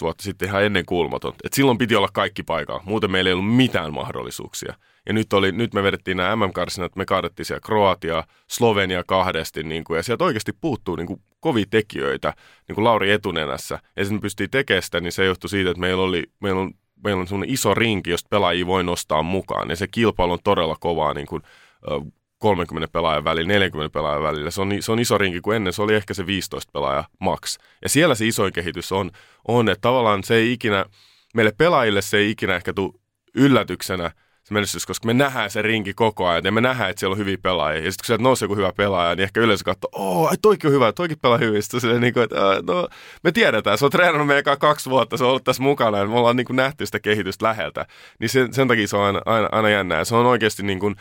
[0.00, 1.32] vuotta sitten ihan ennen kuulmaton.
[1.44, 4.74] Et silloin piti olla kaikki paikalla, muuten meillä ei ollut mitään mahdollisuuksia.
[5.06, 9.84] Ja nyt, oli, nyt me vedettiin nämä MM-karsinat, me kaadettiin siellä Kroatia, Slovenia kahdesti, niin
[9.84, 12.32] kuin, ja sieltä oikeasti puuttuu niin kuin, kovia tekijöitä,
[12.68, 13.78] niin kuin Lauri etunenässä.
[13.96, 16.70] Ja me pystyttiin tekemään sitä, niin se johtui siitä, että meillä, oli, meillä on,
[17.04, 19.70] meillä on semmoinen iso rinki, josta pelaajia voi nostaa mukaan.
[19.70, 21.42] Ja se kilpailu on todella kovaa niin kuin,
[22.38, 24.50] 30 pelaajan välillä, 40 pelaajan välillä.
[24.50, 27.58] Se on, se on iso rinki kuin ennen, se oli ehkä se 15 pelaaja max.
[27.82, 29.10] Ja siellä se isoin kehitys on,
[29.48, 30.84] on että tavallaan se ei ikinä,
[31.34, 32.92] meille pelaajille se ei ikinä ehkä tule
[33.34, 37.14] yllätyksenä– se menestys, koska me nähdään se rinki koko ajan ja me nähdään, että siellä
[37.14, 37.84] on hyviä pelaajia.
[37.84, 40.68] Ja sitten kun sieltä nousee joku hyvä pelaaja, niin ehkä yleensä katsoo, oh, ai toikin
[40.68, 41.62] on hyvä, toikin pelaa hyvin.
[41.62, 42.36] Sitten niin kuin, että,
[42.66, 42.88] no,
[43.24, 46.18] me tiedetään, se on treenannut meidän kaksi vuotta, se on ollut tässä mukana ja me
[46.18, 47.86] ollaan niin kuin nähty sitä kehitystä läheltä.
[48.18, 50.04] Niin sen, sen takia se on aina, aina, aina jännää.
[50.04, 50.96] Se on oikeasti niin kuin,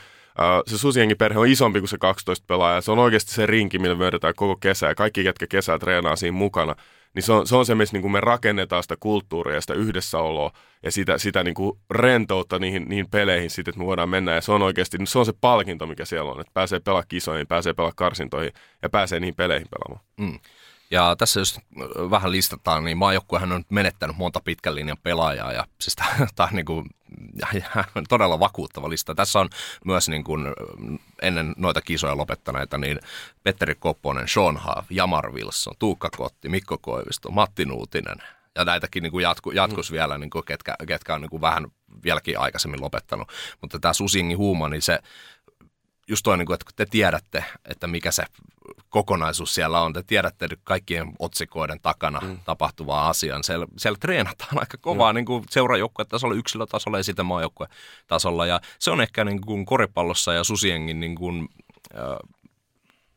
[0.67, 2.81] se Susienkin perhe on isompi kuin se 12 pelaajaa.
[2.81, 6.37] Se on oikeasti se rinki, millä me koko kesä ja kaikki, ketkä kesää treenaa siinä
[6.37, 6.75] mukana
[7.15, 9.73] niin se on se, on se missä niin kuin me rakennetaan sitä kulttuuria ja sitä
[9.73, 10.51] yhdessäoloa
[10.83, 14.35] ja sitä, sitä niin kuin rentoutta niihin, niihin peleihin sitten, että me voidaan mennä.
[14.35, 17.47] Ja se on oikeasti, se on se palkinto, mikä siellä on, että pääsee pelaamaan kisoihin,
[17.47, 20.05] pääsee pelaamaan karsintoihin ja pääsee niihin peleihin pelaamaan.
[20.17, 20.39] Mm.
[20.91, 21.59] Ja tässä jos
[22.09, 25.95] vähän listataan, niin maajoukkuehan on menettänyt monta pitkän linjan pelaajaa ja siis
[26.35, 26.89] tämä on niin kuin,
[28.09, 29.15] todella vakuuttava lista.
[29.15, 29.49] Tässä on
[29.85, 30.47] myös niin kuin,
[31.21, 32.99] ennen noita kisoja lopettaneita, niin
[33.43, 38.17] Petteri Kopponen, Sean Haaf, Jamar Wilson, Tuukka Kotti, Mikko Koivisto, Matti Nuutinen
[38.55, 39.93] ja näitäkin niin kuin jatku, jatkus mm.
[39.93, 41.67] vielä, niin kuin ketkä, ketkä on niin kuin vähän
[42.03, 43.27] vieläkin aikaisemmin lopettanut.
[43.61, 44.99] Mutta tämä Susingi Huuma, niin se
[46.07, 48.23] just toi, niin kuin, että kun te tiedätte, että mikä se
[48.89, 52.39] kokonaisuus siellä on, te tiedätte kaikkien otsikoiden takana mm.
[52.45, 55.15] tapahtuvaa asiaa, siellä, siellä treenataan aika kovaa mm.
[55.15, 58.45] niin kuin seurajoukkuetasolla, yksilötasolla ja sitten maajoukkuetasolla.
[58.45, 61.49] Ja se on ehkä niin kuin koripallossa ja susienkin niin kuin,
[61.95, 62.31] äh,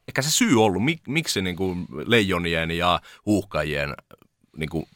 [0.09, 3.95] ehkä se syy ollut, mik, miksi niin kuin leijonien ja huuhkajien
[4.57, 4.86] niin kuin,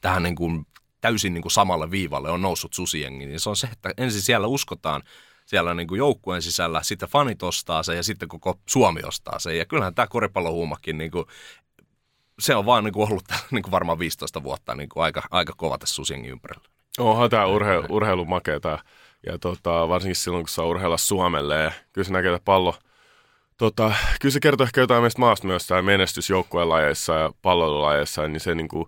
[0.00, 0.66] tähän niin kuin,
[1.00, 4.46] täysin niin kuin samalle viivalle on noussut susiengi, niin se on se, että ensin siellä
[4.46, 5.02] uskotaan
[5.50, 9.58] siellä niin kuin joukkueen sisällä, sitten fanit ostaa sen ja sitten koko Suomi ostaa sen.
[9.58, 11.24] Ja kyllähän tämä koripallohuumakin, niin kuin,
[12.38, 15.52] se on vaan niin kuin ollut niin kuin varmaan 15 vuotta niin kuin aika, aika
[15.56, 16.68] kova tässä susiengin ympärillä.
[16.98, 18.78] Onhan tämä urhe, urheilu makeeta
[19.26, 21.62] ja tota, varsinkin silloin, kun saa urheilla Suomelle.
[21.62, 22.74] Ja kyllä se näkee, että pallo,
[23.56, 28.40] tota, kyllä se kertoo ehkä jotain meistä maasta myös, tämä menestys joukkuelajeissa ja pallolulajeissa, niin
[28.40, 28.86] se, niin kuin,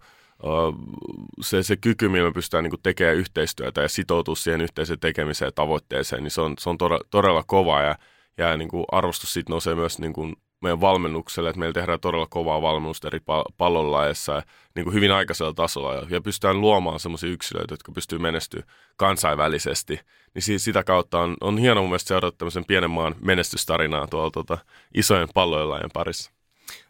[1.41, 5.53] se, se kyky, millä me pystytään niin tekemään yhteistyötä ja sitoutua siihen yhteiseen tekemiseen ja
[5.53, 7.99] tavoitteeseen, niin se on, se on todella, todella kova ja,
[8.39, 12.27] ja niin kuin arvostus siitä nousee myös niin kuin meidän valmennukselle, että meillä tehdään todella
[12.27, 13.21] kovaa valmennusta eri
[13.59, 14.43] pallonlajeissa
[14.75, 18.63] niin kuin hyvin aikaisella tasolla ja, ja pystytään luomaan sellaisia yksilöitä, jotka pystyy menestyä
[18.97, 20.01] kansainvälisesti.
[20.35, 24.59] Niin sitä kautta on, on hieno mun mielestä seurata tämmöisen pienen maan menestystarinaa tuolla tuota,
[24.95, 26.33] isojen pallojen parissa.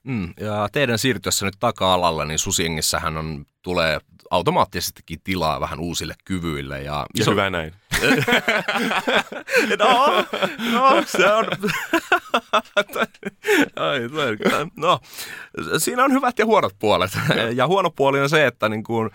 [0.04, 6.82] Mm, ja teidän siirtyessä nyt taka-alalle, niin Susiengissähän on, tulee automaattisestikin tilaa vähän uusille kyvyille.
[6.82, 7.72] Ja, ja hyvä näin.
[9.78, 10.24] no,
[10.72, 11.46] no, se on...
[13.76, 14.00] Ai,
[14.76, 15.00] no,
[15.78, 17.10] siinä on hyvät ja huonot puolet.
[17.54, 19.10] ja huono puoli on se, että niin kuin,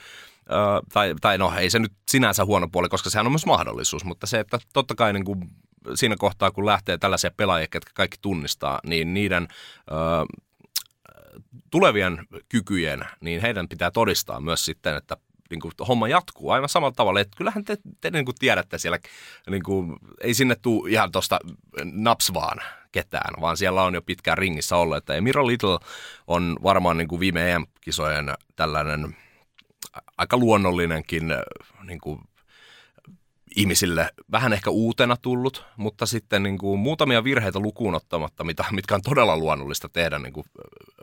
[0.94, 4.28] tai, tai no ei se nyt sinänsä huono puoli, koska sehän on myös mahdollisuus, mutta
[4.28, 5.50] se, että totta kai niin kuin
[5.96, 9.48] siinä kohtaa, kun lähtee tällaisia pelaajia, jotka kaikki tunnistaa, niin niiden
[11.72, 15.18] tulevien kykyjen, niin heidän pitää todistaa myös sitten, että
[15.50, 17.20] niin kuin, homma jatkuu aivan samalla tavalla.
[17.20, 19.00] Että kyllähän te, te niin kuin tiedätte siellä,
[19.50, 21.40] niin kuin, ei sinne tule ihan tuosta
[21.84, 22.58] naps vaan
[22.92, 24.98] ketään, vaan siellä on jo pitkään ringissä ollut.
[24.98, 25.78] Että Miro Little
[26.28, 29.16] on varmaan niin kuin viime EM-kisojen tällainen
[30.18, 31.34] aika luonnollinenkin
[31.84, 32.20] niin kuin,
[33.58, 38.96] ihmisille vähän ehkä uutena tullut, mutta sitten niin kuin muutamia virheitä lukuun ottamatta, mitä, mitkä
[38.96, 40.46] on todella luonnollista tehdä niin kuin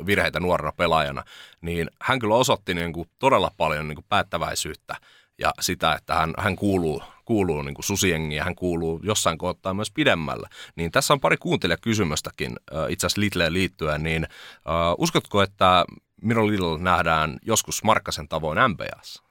[0.07, 1.24] virheitä nuorena pelaajana,
[1.61, 4.96] niin hän kyllä osoitti niin kuin todella paljon niin kuin päättäväisyyttä
[5.38, 9.74] ja sitä, että hän, hän kuuluu, kuuluu niin kuin susiengiin ja hän kuuluu jossain kohtaa
[9.74, 10.48] myös pidemmälle.
[10.76, 12.57] Niin tässä on pari kuuntelijakysymystäkin
[12.88, 15.84] itse asiassa Littleen liittyen, niin uh, uskotko, että
[16.22, 19.24] Miro Little nähdään joskus Markkasen tavoin MPAssa?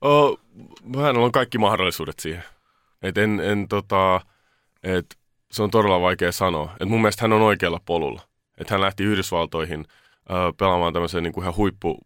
[0.00, 0.40] Oh,
[0.96, 2.44] hänellä on kaikki mahdollisuudet siihen.
[3.02, 4.20] Et en, en tota,
[4.82, 5.06] et
[5.50, 6.76] se on todella vaikea sanoa.
[6.80, 8.22] Et mun mielestä hän on oikealla polulla.
[8.58, 9.84] Et hän lähti Yhdysvaltoihin
[10.30, 11.98] ö, pelaamaan tämmöisen niin ihan huippu,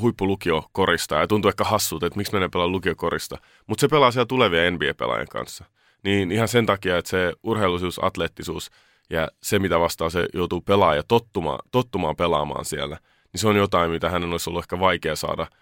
[0.00, 1.14] huippulukiokorista.
[1.14, 3.38] Ja tuntuu ehkä hassulta, että miksi menee pelaa lukiokorista.
[3.66, 5.64] Mutta se pelaa siellä tulevia NBA-pelaajien kanssa.
[6.04, 8.70] Niin ihan sen takia, että se urheiluisuus, atleettisuus
[9.10, 12.98] ja se, mitä vastaan se joutuu pelaamaan ja tottumaan, tottumaan pelaamaan siellä,
[13.32, 15.46] niin se on jotain, mitä hänen olisi ollut ehkä vaikea saada–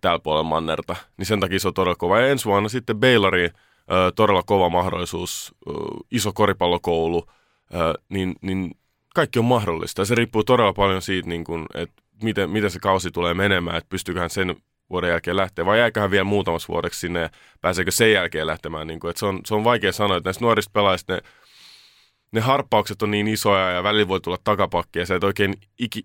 [0.00, 2.20] täällä puolella mannerta, niin sen takia se on todella kova.
[2.20, 3.50] Ja ensi vuonna sitten Bayloriin
[4.14, 5.54] todella kova mahdollisuus,
[6.10, 7.26] iso koripallokoulu,
[8.08, 8.70] niin, niin
[9.14, 10.02] kaikki on mahdollista.
[10.02, 13.76] Ja se riippuu todella paljon siitä, niin kun, että miten, miten se kausi tulee menemään,
[13.76, 14.56] että pystyyköhän sen
[14.90, 18.86] vuoden jälkeen lähteä, vai jääköhän vielä muutamas vuodeksi sinne ja pääseekö sen jälkeen lähtemään.
[18.86, 21.20] Niin kun, että se, on, se on vaikea sanoa, että näistä nuorista pelaajista ne,
[22.32, 25.54] ne harppaukset on niin isoja ja välillä voi tulla takapakki ja se et oikein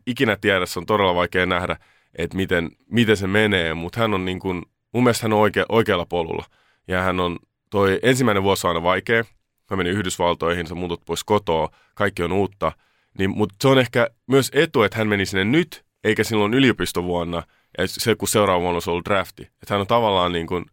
[0.08, 1.78] ikinä tiedä, se on todella vaikea nähdä
[2.16, 5.66] että miten, miten se menee, mutta hän on niin kuin, mun mielestä hän on oikea,
[5.70, 6.46] oikealla polulla.
[6.88, 7.40] Ja hän on,
[7.70, 9.24] toi ensimmäinen vuosi on aina vaikea.
[9.72, 12.72] Mä menin Yhdysvaltoihin, sä muutut pois kotoa, kaikki on uutta.
[13.18, 17.44] Niin, mutta se on ehkä myös etu, että hän meni sinne nyt, eikä silloin yliopistovuonna,
[17.78, 19.44] ja se kun seuraava vuonna olisi ollut drafti.
[19.44, 20.66] Että hän on tavallaan niin kuin,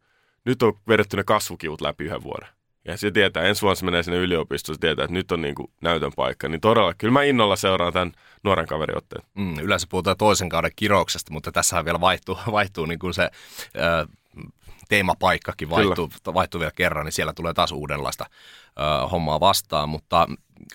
[0.45, 2.49] nyt on vedetty ne kasvukivut läpi yhden vuoden.
[2.87, 5.55] Ja se tietää, ensi vuonna se menee sinne yliopistoon, se tietää, että nyt on niin
[5.55, 6.49] kuin näytön paikka.
[6.49, 8.13] Niin todella, kyllä mä innolla seuraan tämän
[8.45, 9.23] nuoren kaverin otteen.
[9.35, 13.31] Mm, yleensä puhutaan toisen kauden kirouksesta, mutta tässä vielä vaihtuu, vaihtuu niin kuin se
[13.77, 14.07] ö,
[14.89, 20.27] teemapaikkakin vaihtuu, vaihtuu vielä kerran, niin siellä tulee taas uudenlaista ö, hommaa vastaan, mutta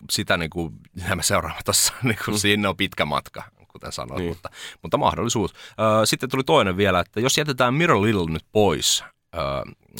[0.10, 0.74] sitä niin kuin,
[1.16, 2.40] me seuraamme tuossa, niin kuin mm.
[2.40, 4.30] sinne on pitkä matka kuten sanoit, niin.
[4.30, 4.50] mutta,
[4.82, 5.54] mutta mahdollisuus.
[6.06, 9.04] Sitten tuli toinen vielä, että jos jätetään Miro Little nyt pois
[9.36, 9.40] ö,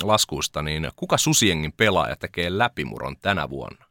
[0.04, 3.86] laskuista, niin kuka Susiengin pelaaja tekee läpimuron tänä vuonna?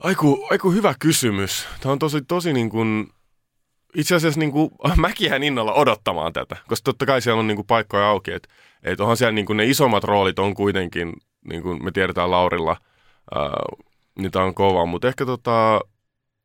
[0.00, 1.66] Aiku, aiku hyvä kysymys.
[1.80, 3.08] Tämä on tosi, tosi niin kuin,
[3.94, 7.56] itse asiassa niin kuin, mäkin jään innolla odottamaan tätä, koska totta kai siellä on niin
[7.56, 8.32] kuin, paikkoja auki.
[8.32, 8.48] Että
[8.82, 11.12] et onhan siellä niin kuin, ne isommat roolit on kuitenkin,
[11.50, 12.76] niin kuin me tiedetään Laurilla,
[13.34, 13.50] ää,
[14.18, 15.80] niitä on kova, mutta ehkä tota,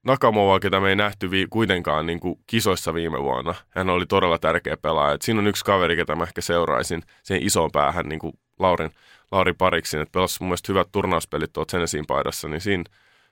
[0.05, 3.55] Nakamoa, ketä me ei nähty vi- kuitenkaan niin kuin kisoissa viime vuonna.
[3.69, 5.13] Hän oli todella tärkeä pelaaja.
[5.13, 8.91] Et siinä on yksi kaveri, ketä mä ehkä seuraisin siihen isoon päähän niin kuin Laurin,
[9.31, 10.01] Laurin pariksin.
[10.01, 12.83] Että pelasi mun mielestä hyvät turnauspelit tuot Senesin paidassa, niin siinä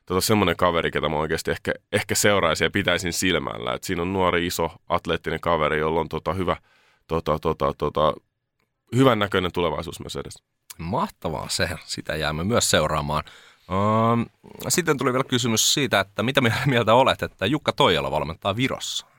[0.05, 3.73] tota, semmoinen kaveri, ketä mä oikeasti ehkä, ehkä seuraisin ja pitäisin silmällä.
[3.73, 6.57] Et siinä on nuori, iso, atleettinen kaveri, jolla on tota, hyvä,
[7.07, 8.13] tota, tota, tota,
[8.95, 10.43] hyvän näköinen tulevaisuus myös edessä.
[10.77, 13.23] Mahtavaa se, sitä jäämme myös seuraamaan
[14.69, 19.12] sitten tuli vielä kysymys siitä, että mitä mieltä olet, että Jukka Toijala valmentaa Virossa?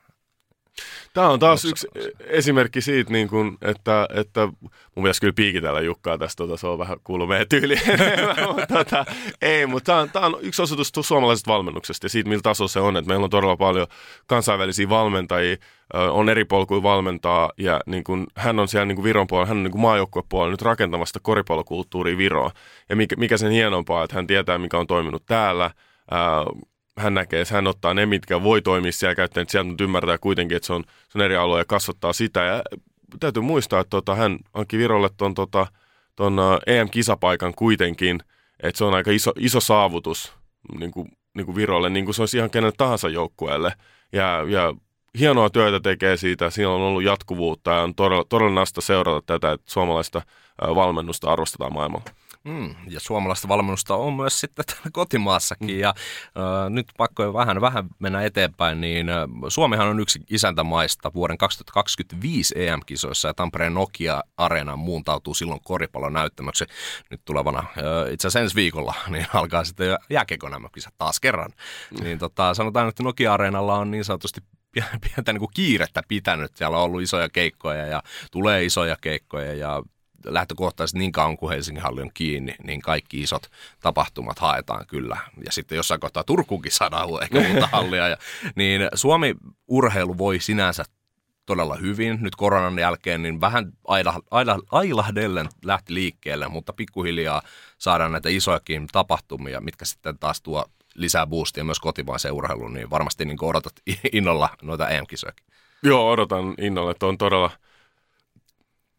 [1.15, 1.89] Tämä on taas yksi
[2.27, 4.47] esimerkki siitä, niin kuin, että, että
[4.95, 7.81] mun pitäisi kyllä piikitellä Jukkaa tästä, tota, se on vähän kuulu meidän tyyliin.
[8.79, 9.05] tota,
[9.43, 12.81] ei, mutta tämä on, tämä on yksi osoitus suomalaisesta valmennuksesta ja siitä, millä tasolla se
[12.81, 12.97] on.
[12.97, 13.87] Että meillä on todella paljon
[14.27, 15.57] kansainvälisiä valmentajia,
[15.95, 19.57] on eri polkuja valmentaa ja niin kuin, hän on siellä niin kuin Viron puolella, hän
[19.57, 22.51] on niin kuin maajoukkuepuolella nyt rakentamasta koripallokulttuuria Viroa.
[22.89, 25.71] Ja mikä, mikä sen hienompaa, että hän tietää, mikä on toiminut täällä,
[26.99, 30.57] hän näkee, että hän ottaa ne, mitkä voi toimia siellä käyttäen, sieltä mutta ymmärtää kuitenkin,
[30.57, 32.41] että se on, se on eri alue ja kasvattaa sitä.
[32.45, 32.63] Ja
[33.21, 35.67] täytyy muistaa, että tota, hän hankki Virolle tuon tota,
[36.17, 38.21] ton, EM-kisapaikan kuitenkin,
[38.63, 40.33] että se on aika iso, iso saavutus
[40.79, 43.73] niin kuin, niin kuin Virolle, niin kuin se olisi ihan kenelle tahansa joukkueelle.
[44.13, 44.75] Ja, ja
[45.19, 49.53] hienoa työtä tekee siitä, siinä on ollut jatkuvuutta ja on todella, todella nasta seurata tätä,
[49.53, 50.23] että suomalaista
[50.75, 52.24] valmennusta arvostetaan maailmalla.
[52.45, 55.71] Mm, ja suomalaista valmennusta on myös sitten täällä kotimaassakin.
[55.71, 55.81] Mm.
[55.81, 59.07] Ja äh, nyt pakko jo vähän, vähän mennä eteenpäin, niin
[59.49, 66.65] Suomihan on yksi isäntämaista vuoden 2025 EM-kisoissa ja Tampereen Nokia-areena muuntautuu silloin koripallon näyttämöksi
[67.11, 67.59] nyt tulevana.
[67.59, 71.51] Äh, itse asiassa ensi viikolla niin alkaa sitten jääkiekon nämä kisat taas kerran.
[71.91, 72.05] Mm.
[72.05, 74.41] Niin tota, sanotaan, että Nokia-areenalla on niin sanotusti
[75.05, 76.57] pientä niin kuin kiirettä pitänyt.
[76.57, 79.83] Siellä on ollut isoja keikkoja ja tulee isoja keikkoja ja
[80.25, 83.51] lähtökohtaisesti niin kauan kuin Helsingin halli on kiinni, niin kaikki isot
[83.81, 85.17] tapahtumat haetaan kyllä.
[85.45, 88.09] Ja sitten jossain kohtaa Turkuunkin saadaan ehkä uutta hallia.
[88.09, 88.17] Ja,
[88.55, 90.85] niin Suomi-urheilu voi sinänsä
[91.47, 92.19] todella hyvin.
[92.21, 97.43] Nyt koronan jälkeen niin vähän aila, aila, ailahdellen lähti liikkeelle, mutta pikkuhiljaa
[97.79, 100.65] saadaan näitä isojakin tapahtumia, mitkä sitten taas tuo
[100.95, 103.73] lisää boostia myös kotimaiseen urheiluun, niin varmasti niin odotat
[104.13, 105.47] innolla noita EM-kisojakin.
[105.83, 107.51] Joo, odotan innolla, että on todella–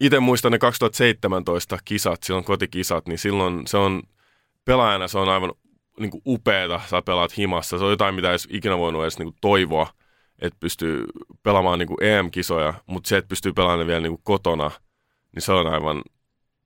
[0.00, 4.02] itse muistan ne 2017 kisat, silloin kotikisat, niin silloin se on
[4.64, 5.52] pelaajana se on aivan
[6.00, 7.78] niin kuin upeeta, sä pelaat himassa.
[7.78, 9.86] Se on jotain, mitä ei ikinä voinut edes niin kuin toivoa,
[10.38, 11.04] että pystyy
[11.42, 14.70] pelaamaan niin kuin EM-kisoja, mutta se, että pystyy pelaamaan vielä niin kuin kotona,
[15.34, 16.02] niin se on aivan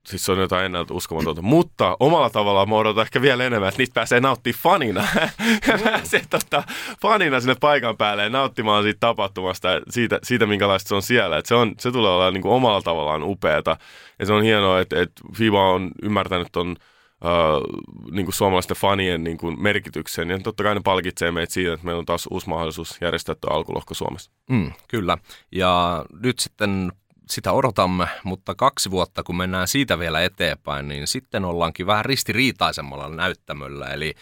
[0.06, 1.42] Siis se on jotain ennalta uskomatonta.
[1.42, 5.06] Mutta omalla tavallaan mä odotan ehkä vielä enemmän, että niitä pääsee nauttimaan fanina.
[5.38, 5.82] Mm.
[5.84, 6.62] pääsee tota,
[7.02, 11.38] fanina sinne paikan päälle ja nauttimaan siitä tapahtumasta ja siitä, siitä minkälaista se on siellä.
[11.38, 13.76] Et se, on, se tulee olla niin kuin omalla tavallaan upeata.
[14.18, 16.76] Ja se on hienoa, että, että FIBA on ymmärtänyt ton
[17.24, 20.30] Uh, niin kuin suomalaisten fanien niin kuin merkityksen.
[20.30, 23.50] Ja totta kai ne palkitsee meitä siitä, että meillä on taas uusi mahdollisuus järjestää tuo
[23.50, 24.30] alkulohko Suomessa.
[24.50, 25.18] Mm, kyllä.
[25.52, 26.92] Ja nyt sitten
[27.30, 33.08] sitä odotamme, mutta kaksi vuotta kun mennään siitä vielä eteenpäin, niin sitten ollaankin vähän ristiriitaisemmalla
[33.08, 33.86] näyttämöllä.
[33.86, 34.14] Eli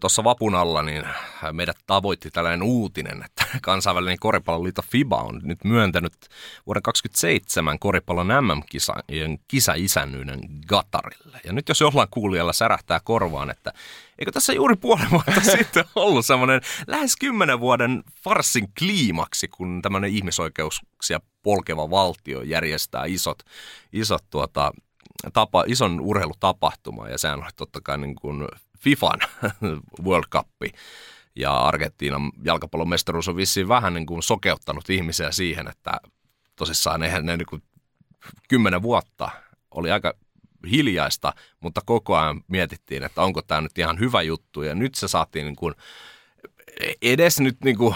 [0.00, 1.04] tuossa vapun alla niin
[1.52, 6.12] meidät tavoitti tällainen uutinen, että kansainvälinen koripalloliitto FIBA on nyt myöntänyt
[6.66, 9.02] vuoden 2027 koripallon MM-kisan
[9.48, 11.40] kisa-isännyyden Gatarille.
[11.44, 13.72] Ja nyt jos jollain kuulijalla särähtää korvaan, että
[14.18, 20.10] eikö tässä juuri puoli vuotta sitten ollut semmoinen lähes kymmenen vuoden farsin kliimaksi, kun tämmöinen
[20.10, 23.38] ihmisoikeuksia polkeva valtio järjestää isot,
[23.92, 24.72] isot tuota,
[25.32, 28.48] tapa, ison urheilutapahtuma ja sehän on totta kai niin kuin
[28.80, 29.20] FIFAn
[30.06, 30.48] World Cup.
[31.36, 36.00] Ja Argentiinan jalkapallon mestaruus on vissiin vähän niin kuin sokeuttanut ihmisiä siihen, että
[36.56, 37.62] tosissaan eihän ne niin
[38.48, 39.30] kymmenen vuotta
[39.70, 40.14] oli aika
[40.70, 44.62] hiljaista, mutta koko ajan mietittiin, että onko tämä nyt ihan hyvä juttu.
[44.62, 45.74] Ja nyt se saatiin niin kuin
[47.02, 47.94] edes nyt niin kuin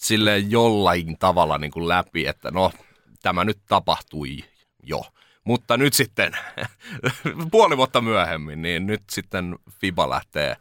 [0.00, 2.72] sille jollain tavalla niin kuin läpi, että no
[3.22, 4.44] tämä nyt tapahtui
[4.82, 5.02] jo.
[5.44, 6.36] Mutta nyt sitten,
[7.50, 10.56] puoli vuotta myöhemmin, niin nyt sitten FIBA lähtee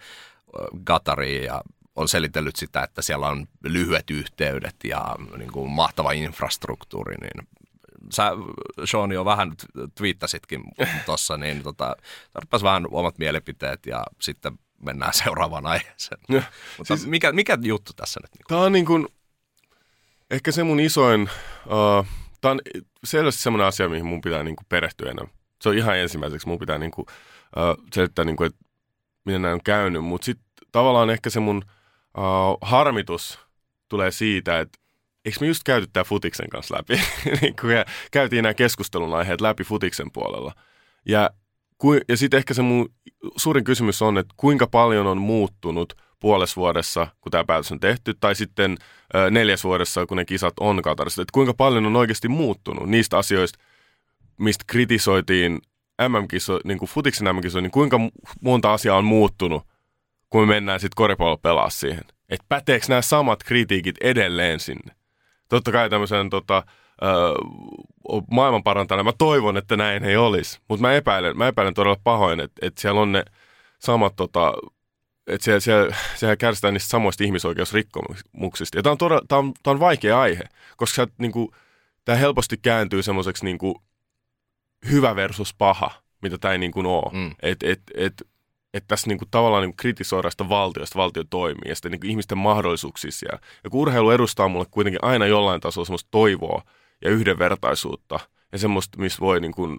[0.86, 1.62] Qatariin ja
[1.96, 7.48] on selitellyt sitä, että siellä on lyhyet yhteydet ja niin kuin mahtava infrastruktuuri, niin
[8.12, 8.32] sä
[8.86, 9.54] Sean jo vähän
[9.96, 10.64] twiittasitkin
[11.06, 11.96] tuossa, niin tota,
[12.64, 16.22] vähän omat mielipiteet ja sitten mennään seuraavaan aiheeseen.
[16.78, 18.32] Mutta siis, mikä, mikä juttu tässä nyt?
[18.48, 19.08] Tämä on niin kuin,
[20.32, 21.30] ehkä se mun isoin,
[21.66, 22.08] uh,
[22.44, 22.60] tämä on
[23.04, 25.36] selvästi semmoinen asia, mihin mun pitää niin kuin perehtyä enemmän.
[25.62, 27.06] Se on ihan ensimmäiseksi, mun pitää niin kuin,
[27.94, 28.66] selittää, niin kuin, että
[29.26, 31.64] miten näin on käynyt, mutta sitten tavallaan ehkä se mun
[32.18, 33.40] uh, harmitus
[33.90, 34.80] tulee siitä, että
[35.26, 36.94] eikö me just käyty tämä Futiksen kanssa läpi,
[37.42, 37.70] niin kun
[38.12, 40.54] käytiin nämä keskustelun aiheet läpi Futiksen puolella.
[41.06, 41.30] Ja,
[42.10, 42.90] ja sitten ehkä se mun
[43.36, 45.94] suurin kysymys on, että kuinka paljon on muuttunut
[46.24, 48.78] puolessa vuodessa, kun tämä päätös on tehty, tai sitten
[49.32, 51.22] neljäs vuodessa, kun ne kisat on Katarissa.
[51.22, 53.60] Että kuinka paljon on oikeasti muuttunut niistä asioista,
[54.40, 55.62] mistä kritisoitiin
[56.08, 58.00] MM-kiso, niin kuin futiksen mm niin kuinka
[58.42, 59.64] monta asiaa on muuttunut,
[60.30, 62.04] kun me mennään sitten koripallo pelaa siihen.
[62.30, 64.96] Että päteekö nämä samat kritiikit edelleen sinne?
[65.50, 66.64] Totta kai tämmöisen tota,
[68.32, 70.60] maailman parantajana, mä toivon, että näin ei olisi.
[70.68, 73.24] Mutta mä epäilen, mä epäilen todella pahoin, että, että siellä on ne
[73.80, 74.54] samat tota,
[75.28, 78.78] että siellä, siellä, siellä kärsitään niistä samoista ihmisoikeusrikkomuksista.
[78.78, 80.44] Ja tämä on, todella, tämä on, tämä on vaikea aihe,
[80.78, 81.50] koska sä, niin kuin,
[82.06, 83.76] tämä helposti kääntyy semmoiseksi niin kuin,
[84.92, 87.12] hyvä versus paha, mitä tämä ei niin kuin ole.
[87.14, 87.36] Mm.
[87.42, 88.28] Että et, et,
[88.74, 92.10] et tässä niin kuin, tavallaan niin kritisoidaan sitä valtiosta, valtio toimii ja sitten niin kuin,
[92.10, 93.40] ihmisten mahdollisuuksia siellä.
[93.64, 96.64] Ja kun urheilu edustaa mulle kuitenkin aina jollain tasolla semmoista toivoa
[97.02, 98.20] ja yhdenvertaisuutta
[98.52, 99.78] ja semmoista, missä voi niin kuin,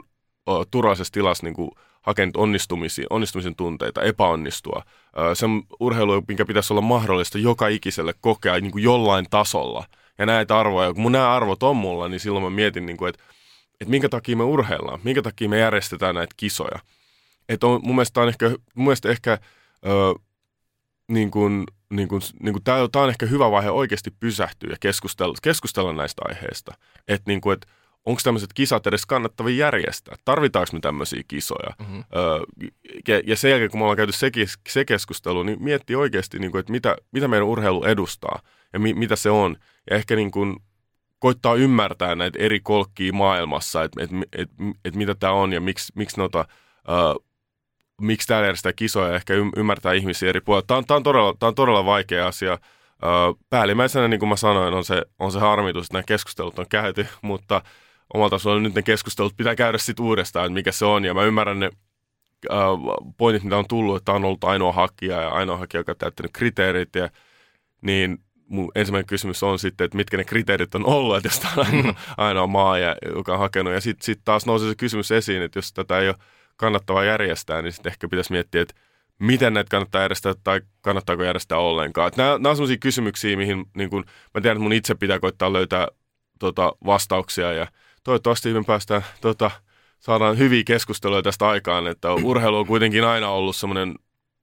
[0.70, 1.70] turvallisessa tilassa niin
[2.02, 4.82] hakea onnistumisia, onnistumisen tunteita, epäonnistua.
[5.34, 9.84] Se on urheilu, minkä pitäisi olla mahdollista joka ikiselle kokea niin kuin jollain tasolla.
[10.18, 13.08] Ja näitä arvoja, kun mun nämä arvot on mulla, niin silloin mä mietin, niin kuin,
[13.08, 13.22] että,
[13.80, 16.78] että minkä takia me urheillaan, minkä takia me järjestetään näitä kisoja.
[17.48, 19.38] Että on, mun mielestä on ehkä, mun mielestä ehkä
[19.86, 20.14] ö,
[21.08, 25.34] niin kuin, niin kuin, niin kuin tämä on ehkä hyvä vaihe oikeasti pysähtyä ja keskustella,
[25.42, 26.74] keskustella näistä aiheista.
[27.08, 27.66] Että niin kuin, että
[28.06, 30.16] onko tämmöiset kisat edes kannattavia järjestää?
[30.24, 31.74] Tarvitaanko me tämmöisiä kisoja?
[31.78, 32.04] Mm-hmm.
[32.16, 32.40] Öö,
[33.08, 34.30] ja, ja sen jälkeen, kun me ollaan käyty se,
[34.68, 38.40] se keskustelu, niin mietti oikeasti, niin kuin, että mitä, mitä meidän urheilu edustaa
[38.72, 39.56] ja mi, mitä se on.
[39.90, 40.56] Ja ehkä niin kuin,
[41.18, 44.50] koittaa ymmärtää näitä eri kolkkia maailmassa, että et, et, et,
[44.84, 46.46] et mitä tämä on ja miksi, miksi noita...
[46.88, 47.24] Öö,
[48.00, 50.66] miksi täällä järjestää kisoja ja ehkä ymmärtää ihmisiä eri puolilla.
[50.66, 52.58] Tämä on, tämä on, todella, tämä on todella vaikea asia.
[53.50, 57.06] Päällimmäisenä, niin kuin mä sanoin, on se, on se harmitus, että nämä keskustelut on käyty,
[57.22, 57.62] mutta
[58.14, 61.04] omalla tasolla nyt ne keskustelut pitää käydä sitten uudestaan, että mikä se on.
[61.04, 61.70] Ja mä ymmärrän ne
[62.52, 62.58] äh,
[63.16, 66.32] pointit, mitä on tullut, että on ollut ainoa hakija ja ainoa hakija, joka on täyttänyt
[66.32, 66.94] kriteerit.
[66.94, 67.08] Ja,
[67.82, 71.52] niin mun ensimmäinen kysymys on sitten, että mitkä ne kriteerit on ollut, että jos tämä
[71.56, 73.72] on ainoa, ainoa maa, ja, joka on hakenut.
[73.72, 76.16] Ja sitten sit taas nousee se kysymys esiin, että jos tätä ei ole
[76.56, 78.74] kannattavaa järjestää, niin sitten ehkä pitäisi miettiä, että
[79.18, 82.08] miten näitä kannattaa järjestää tai kannattaako järjestää ollenkaan.
[82.08, 84.04] Että nämä, nämä on sellaisia kysymyksiä, mihin niin kun,
[84.34, 85.88] mä tiedän, että mun itse pitää koittaa löytää
[86.38, 87.66] tota, vastauksia ja–
[88.04, 89.50] toivottavasti me päästään, tota,
[90.00, 93.94] saadaan hyviä keskusteluja tästä aikaan, että urheilu on kuitenkin aina ollut semmoinen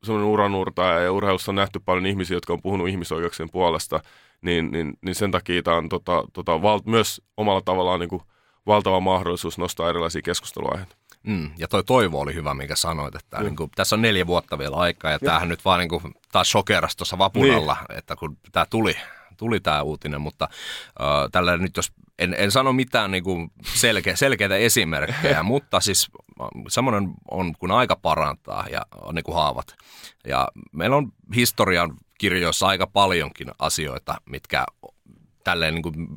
[0.04, 4.00] semmoinen uranurtaja ja urheilussa on nähty paljon ihmisiä, jotka on puhunut ihmisoikeuksien puolesta,
[4.42, 8.22] niin, niin, niin sen takia tämä on tota, tota, val, myös omalla tavallaan niin kuin
[8.68, 10.96] valtava mahdollisuus nostaa erilaisia keskusteluaiheita.
[11.24, 13.44] Mm, ja toi toivo oli hyvä, minkä sanoit, että mm.
[13.44, 15.26] niin kuin, tässä on neljä vuotta vielä aikaa ja, ja.
[15.26, 16.02] tämähän nyt vaan niin kuin,
[16.32, 17.64] taas shokerasi tuossa vapun niin.
[17.98, 18.96] että kun tämä tuli,
[19.38, 20.48] tuli tämä uutinen, mutta
[21.02, 26.12] äh, tällä nyt jos, en, en sano mitään niin kuin selkeä, selkeitä esimerkkejä, mutta siis
[26.68, 29.76] semmoinen on, kun aika parantaa ja on niin kuin haavat.
[30.28, 34.66] Ja meillä on historian kirjoissa aika paljonkin asioita, mitkä
[35.44, 36.08] tälleen niin kuin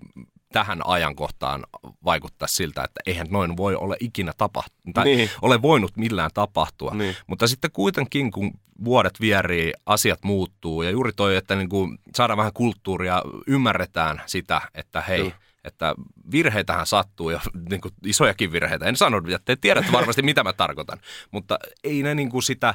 [0.52, 1.64] tähän ajankohtaan
[2.04, 5.30] vaikuttaa siltä, että eihän noin voi ole ikinä tapahtunut, tai niin.
[5.42, 6.90] ole voinut millään tapahtua.
[6.94, 7.16] Niin.
[7.26, 8.50] Mutta sitten kuitenkin, kun
[8.84, 14.60] vuodet vierii, asiat muuttuu, ja juuri toi, että niin kuin saadaan vähän kulttuuria, ymmärretään sitä,
[14.74, 15.94] että hei, Kyllä että
[16.32, 17.40] virheitähän sattuu ja
[17.70, 18.86] niin kuin isojakin virheitä.
[18.86, 20.98] En sano, että te tiedätte varmasti mitä mä tarkoitan,
[21.30, 22.74] mutta ei ne niin kuin sitä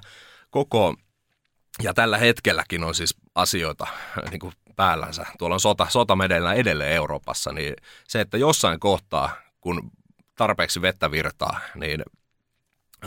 [0.49, 0.95] koko,
[1.81, 3.87] ja tällä hetkelläkin on siis asioita
[4.31, 5.25] niin kuin päällänsä.
[5.37, 7.73] Tuolla on sota, sota meneillään edelleen Euroopassa, niin
[8.07, 9.91] se, että jossain kohtaa, kun
[10.35, 12.03] tarpeeksi vettä virtaa, niin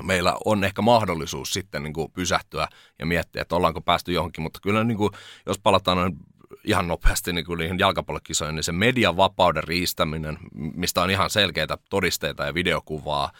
[0.02, 2.68] meillä on ehkä mahdollisuus sitten niin kuin pysähtyä
[2.98, 5.10] ja miettiä, että ollaanko päästy johonkin, mutta kyllä niin kuin,
[5.46, 6.16] jos palataan noin
[6.64, 11.78] ihan nopeasti niin kuin niihin jalkapallokisoihin, niin se median vapauden riistäminen, mistä on ihan selkeitä
[11.90, 13.30] todisteita ja videokuvaa,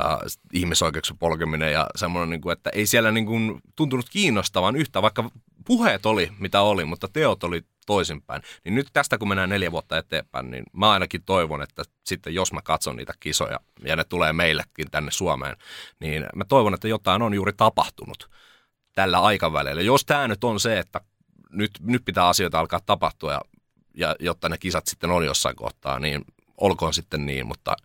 [0.00, 0.18] äh,
[0.52, 5.30] ihmisoikeuksien polkeminen ja semmoinen, niin kuin, että ei siellä niin kuin, tuntunut kiinnostavan yhtä, vaikka
[5.66, 8.42] puheet oli mitä oli, mutta teot oli toisinpäin.
[8.64, 12.52] Niin nyt tästä kun mennään neljä vuotta eteenpäin, niin mä ainakin toivon, että sitten jos
[12.52, 15.56] mä katson niitä kisoja ja ne tulee meillekin tänne Suomeen,
[16.00, 18.30] niin mä toivon, että jotain on juuri tapahtunut
[18.94, 19.82] tällä aikavälillä.
[19.82, 21.00] Jos tämä nyt on se, että
[21.54, 23.40] nyt, nyt pitää asioita alkaa tapahtua ja,
[23.94, 26.24] ja jotta ne kisat sitten on jossain kohtaa, niin
[26.56, 27.76] olkoon sitten niin, mutta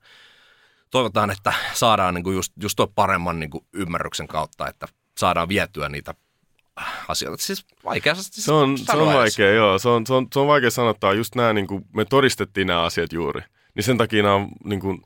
[0.91, 5.49] toivotaan, että saadaan niin kuin just, just tuo paremman niin kuin ymmärryksen kautta, että saadaan
[5.49, 6.13] vietyä niitä
[7.07, 7.43] asioita.
[7.43, 9.80] Siis vaikea siis se on, se on vaikea, joo.
[9.80, 11.13] Se on, se on, se on vaikea sanottaa.
[11.13, 13.41] Just nämä, niin kuin, me todistettiin nämä asiat juuri.
[13.76, 15.01] Niin sen takia nämä on, niin kuin,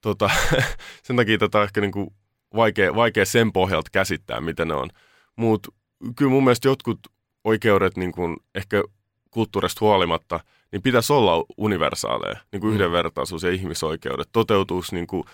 [0.00, 0.30] tota,
[1.02, 2.14] sen takia tätä ehkä niin kuin,
[2.54, 4.88] vaikea, vaikea sen pohjalta käsittää, mitä ne on.
[5.36, 5.72] Mutta
[6.16, 6.98] kyllä mun mielestä jotkut
[7.46, 8.82] oikeudet niin kuin, ehkä
[9.30, 10.40] kulttuurista huolimatta,
[10.72, 12.74] niin pitäisi olla universaaleja, niin kuin mm.
[12.74, 14.28] yhdenvertaisuus ja ihmisoikeudet.
[14.32, 15.24] Toteutuisi niin kuin,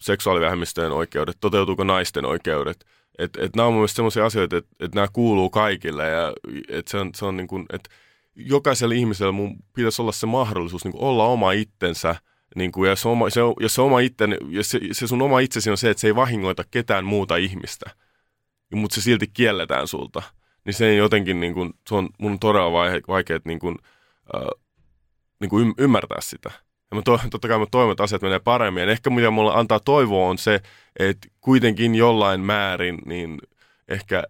[0.00, 2.84] seksuaalivähemmistöjen oikeudet, toteutuuko naisten oikeudet.
[3.18, 6.32] Et, et nämä on mun sellaisia asioita, että et nämä kuuluu kaikille ja
[6.68, 7.90] et se on, se on niin kuin, että
[8.36, 12.16] jokaisella ihmisellä mun pitäisi olla se mahdollisuus niin kuin olla oma itsensä,
[12.56, 15.40] niin kuin, ja se, oma, se, jos se, oma itten, jos se, se sun oma
[15.40, 17.90] itsesi on se, että se ei vahingoita ketään muuta ihmistä,
[18.74, 20.22] mutta se silti kielletään sulta,
[20.64, 22.72] niin se ei jotenkin, niin kuin, se on mun todella
[23.08, 23.76] vaikea niin kuin,
[24.34, 24.62] äh,
[25.40, 26.50] niin kuin ymmärtää sitä.
[26.90, 28.82] Ja mä to, totta kai mä toivon, että asiat menee paremmin.
[28.82, 30.60] Ja ehkä mitä mulle antaa toivoa on se,
[30.98, 33.38] että kuitenkin jollain määrin, niin
[33.88, 34.24] ehkä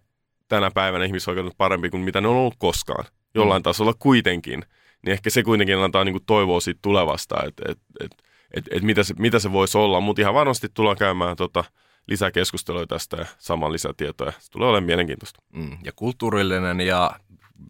[0.49, 3.05] tänä päivänä ihmisoikeudet parempi kuin mitä ne on ollut koskaan.
[3.35, 3.64] Jollain mm.
[3.64, 4.64] tasolla kuitenkin.
[5.05, 8.12] Niin ehkä se kuitenkin antaa niin kuin toivoa siitä tulevasta, että et, et,
[8.55, 10.01] et, et mitä, se, mitä se voisi olla.
[10.01, 11.64] Mutta ihan varmasti tullaan käymään tota,
[12.07, 14.32] lisää keskustelua tästä ja saman lisätietoja.
[14.38, 15.42] Se tulee olemaan mielenkiintoista.
[15.52, 15.78] Mm.
[15.84, 17.11] Ja kulttuurillinen ja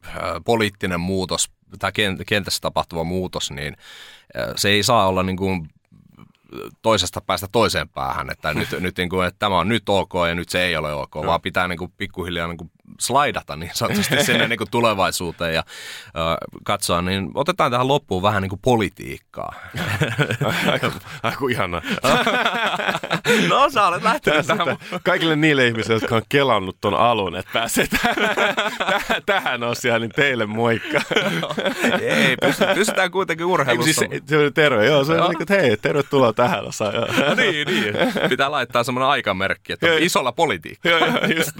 [0.07, 0.12] äh,
[0.45, 1.93] poliittinen muutos, tämä
[2.26, 3.76] kentässä tapahtuva muutos, niin
[4.39, 5.68] äh, se ei saa olla niin kuin
[6.82, 10.35] toisesta päästä toiseen päähän, että nyt, nyt niin kuin, että tämä on nyt ok ja
[10.35, 11.26] nyt se ei ole ok, no.
[11.26, 12.70] vaan pitää niin kuin pikkuhiljaa niin kuin
[13.01, 15.64] slaidata niin sanotusti sinne niin kuin tulevaisuuteen ja
[16.07, 19.55] uh, katsoa, niin otetaan tähän loppuun vähän niin kuin politiikkaa.
[21.22, 21.82] Aiku ihana.
[23.49, 24.76] no sä olet lähtenyt tähän.
[25.03, 30.47] Kaikille niille ihmisille, jotka on kelannut ton alun, että pääsee tähän, tähän osioon, niin teille
[30.47, 31.01] moikka.
[32.01, 32.37] ei,
[32.74, 33.93] pystytään kuitenkin urheilussa.
[33.93, 36.95] Siis se, terve, joo, se oli niin kuin, että hei, tervetuloa tähän osaan.
[37.37, 37.95] niin, niin.
[38.28, 40.89] Pitää laittaa semmoinen aikamerkki, että on isolla politiikka.
[40.89, 41.51] joo, joo, just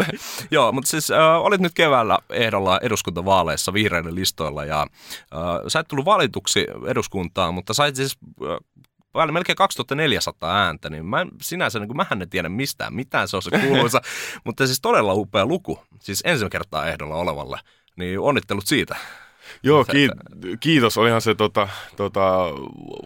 [0.51, 5.39] joo, mutta siis äh, olit nyt keväällä ehdolla eduskuntavaaleissa vihreiden listoilla ja äh,
[5.69, 11.29] sä et tullut valituksi eduskuntaan, mutta sait siis äh, melkein 2400 ääntä, niin mä en,
[11.43, 14.01] sinänsä, niin kuin mähän en tiedä mistään mitään, se on se kuuluisa,
[14.45, 17.59] mutta siis todella upea luku, siis ensimmäisen kertaa ehdolla olevalle,
[17.97, 18.97] niin onnittelut siitä.
[19.63, 20.09] Joo, ki-
[20.61, 20.99] kiitos.
[20.99, 22.45] Olihan se tota, tota,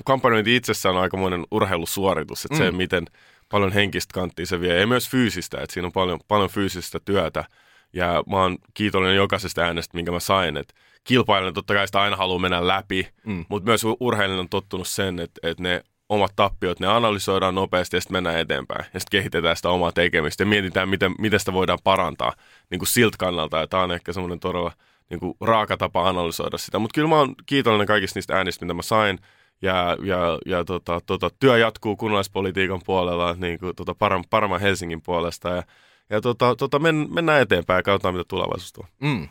[0.04, 2.64] kampanjointi itsessään on aikamoinen urheilusuoritus, että mm.
[2.64, 3.04] se miten
[3.48, 7.44] paljon henkistä kanttia se vie, ja myös fyysistä, että siinä on paljon, paljon fyysistä työtä,
[7.92, 10.74] ja mä oon kiitollinen jokaisesta äänestä, minkä mä sain, että
[11.04, 13.44] kilpailijan totta kai sitä aina haluaa mennä läpi, mm.
[13.48, 18.00] mutta myös urheilijan on tottunut sen, että, että ne omat tappiot, ne analysoidaan nopeasti ja
[18.00, 18.84] sitten mennään eteenpäin.
[18.94, 22.32] Ja sitten kehitetään sitä omaa tekemistä ja mietitään, miten, miten sitä voidaan parantaa
[22.70, 23.58] niin kuin siltä kannalta.
[23.58, 24.72] Ja tämä on ehkä semmoinen todella
[25.10, 26.78] niin kuin raaka tapa analysoida sitä.
[26.78, 29.18] Mutta kyllä mä oon kiitollinen kaikista niistä äänistä, mitä mä sain.
[29.62, 33.94] Ja, ja, ja tota, tota, työ jatkuu kunnallispolitiikan puolella, niin kuin, tota,
[34.30, 35.48] paremman Helsingin puolesta.
[35.48, 35.62] Ja,
[36.10, 38.86] ja tota, tota, men, mennään eteenpäin ja katsotaan, mitä tulevaisuus tuo.
[39.00, 39.28] Mm,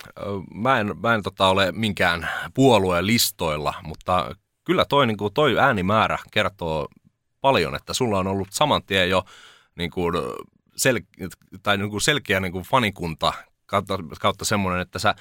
[0.53, 5.59] mä en, mä en tota, ole minkään puolueen listoilla, mutta kyllä toi, niin kuin, toi
[5.59, 6.88] äänimäärä kertoo
[7.41, 9.23] paljon, että sulla on ollut saman tien jo
[9.75, 10.13] niin kuin,
[10.75, 10.99] sel,
[11.63, 13.34] tai niin kuin selkeä niin kuin fanikunta
[13.65, 15.15] kautta, kautta semmoinen, että sä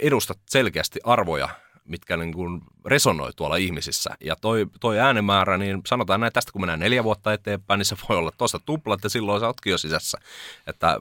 [0.00, 1.48] edustat selkeästi arvoja,
[1.88, 4.10] mitkä niin kuin resonoi tuolla ihmisissä.
[4.20, 7.96] Ja toi, toi äänimäärä, niin sanotaan näin, tästä kun mennään neljä vuotta eteenpäin, niin se
[8.08, 10.18] voi olla tuosta tuplat ja silloin sä ootkin jo sisässä.
[10.66, 11.00] Että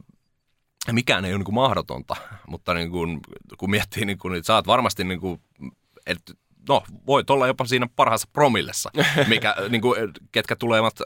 [0.91, 2.15] mikään ei ole niin kuin mahdotonta,
[2.47, 3.19] mutta niin kuin,
[3.57, 5.41] kun miettii, niin, kuin, niin sä oot varmasti, niin kuin,
[6.05, 6.19] et,
[6.69, 8.91] no voit olla jopa siinä parhaassa promillessa,
[9.27, 10.99] mikä, niin kuin, ketkä tulevat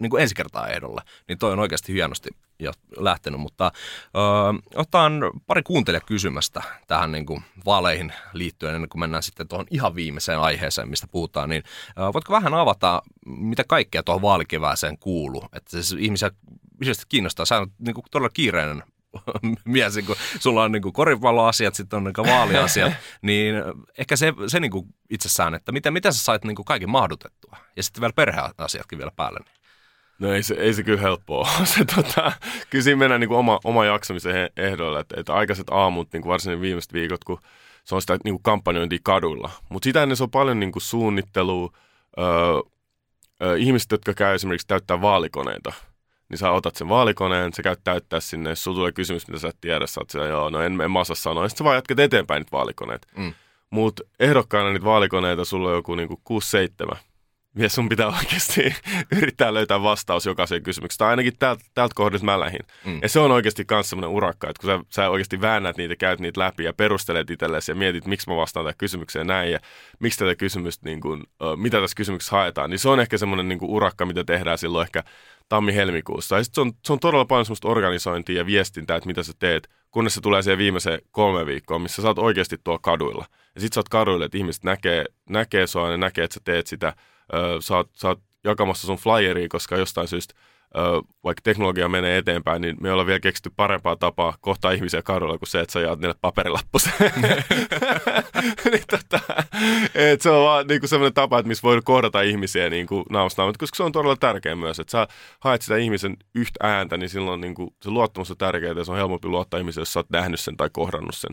[0.00, 3.40] niin kuin ensi kertaa ehdolla, niin toi on oikeasti hienosti jo lähtenyt.
[3.40, 3.72] Mutta
[4.16, 4.18] ö,
[4.74, 5.12] otan
[5.46, 10.88] pari kuuntelijakysymystä tähän niin kuin vaaleihin liittyen, ennen kuin mennään sitten tuohon ihan viimeiseen aiheeseen,
[10.88, 11.48] mistä puhutaan.
[11.48, 11.62] Niin,
[11.98, 15.48] ö, voitko vähän avata, mitä kaikkea tuohon vaalikevääseen kuuluu?
[15.52, 16.30] Että siis ihmisiä
[16.80, 17.46] ilmeisesti kiinnostaa.
[17.46, 18.82] Sä on niin kuin todella kiireinen
[19.64, 22.92] mies, kun sulla on niin koripalloasiat, sitten on niin vaaliasiat,
[23.22, 23.54] niin
[23.98, 27.56] ehkä se, se niin kuin itsessään, että miten, miten sä sait niin kuin kaiken mahdutettua
[27.76, 29.40] ja sitten vielä perheasiatkin vielä päälle.
[29.44, 29.63] Niin.
[30.18, 31.48] No ei se, ei se kyllä helppoa.
[31.64, 32.32] se, tota,
[32.70, 36.30] kyllä siinä mennään niin kuin oma, oma jaksamisen ehdoilla, että, että aikaiset aamut, niin kuin
[36.30, 37.38] varsinkin viimeiset viikot, kun
[37.84, 39.50] se on sitä niin kuin kampanjointia kadulla.
[39.68, 41.72] Mutta sitä ennen se on paljon niin kuin suunnittelua.
[42.18, 42.26] Öö,
[43.42, 45.72] öö, ihmiset, jotka käy esimerkiksi täyttää vaalikoneita,
[46.28, 49.48] niin sä otat sen vaalikoneen, sä käyt täyttää sinne, jos sulla tulee kysymys, mitä sä
[49.48, 51.76] et tiedä, sä oot siellä, joo, no en, en mä osaa sanoa, sitten sä vaan
[51.76, 53.08] jatkat eteenpäin niitä vaalikoneita.
[53.16, 53.34] Mm.
[53.70, 56.08] Mutta ehdokkaana niitä vaalikoneita sulla on joku niin
[56.92, 56.96] 6-7
[57.56, 58.74] ja sun pitää oikeasti
[59.16, 60.98] yrittää löytää vastaus jokaiseen kysymykseen.
[60.98, 62.60] Tai ainakin täältä, täältä kohdasta mä lähdin.
[62.84, 62.98] Mm.
[63.02, 66.20] Ja se on oikeasti myös semmoinen urakka, että kun sä, sä oikeasti väännät niitä, käyt
[66.20, 69.58] niitä läpi ja perustelet itsellesi ja mietit, miksi mä vastaan tähän kysymykseen näin ja
[69.98, 71.22] miksi tätä kysymystä, niin kuin,
[71.56, 75.04] mitä tässä kysymyksessä haetaan, niin se on ehkä semmoinen niin urakka, mitä tehdään silloin ehkä
[75.48, 76.36] tammi-helmikuussa.
[76.36, 79.32] Ja sit se on, se on todella paljon semmoista organisointia ja viestintää, että mitä sä
[79.38, 83.26] teet, kunnes se tulee siihen viimeiseen kolme viikkoa, missä sä oot oikeasti tuo kaduilla.
[83.54, 86.66] Ja sit sä oot kaduilla, että ihmiset näkee, näkee sua ja näkee, että sä teet
[86.66, 86.92] sitä–
[87.60, 90.34] sä, oot, sä oot jakamassa sun flyeria, koska jostain syystä
[91.24, 95.48] vaikka teknologia menee eteenpäin, niin me ollaan vielä keksitty parempaa tapaa kohtaa ihmisiä kadulla kuin
[95.48, 96.92] se, että sä jaat niille paperilappusen.
[98.72, 99.20] niin, tota,
[99.94, 103.04] et se on vaan niin sellainen tapa, että missä voi kohdata ihmisiä niin kuin
[103.58, 105.08] koska se on todella tärkeä myös, että sä
[105.40, 108.90] haet sitä ihmisen yhtä ääntä, niin silloin niin kuin, se luottamus on tärkeää ja se
[108.90, 111.30] on helpompi luottaa ihmisiä, jos sä oot nähnyt sen tai kohdannut sen.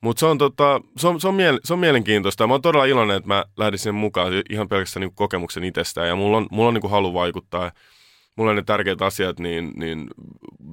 [0.00, 2.46] Mutta se on, tota, se, on, se, on miele, se on mielenkiintoista.
[2.46, 6.08] Mä oon todella iloinen, että mä lähdin sen mukaan ihan pelkästään niin kokemuksen itsestään.
[6.08, 7.72] Ja mulla on, mulla on niin halu vaikuttaa.
[8.36, 10.06] Mulla on ne tärkeät asiat, niin, niin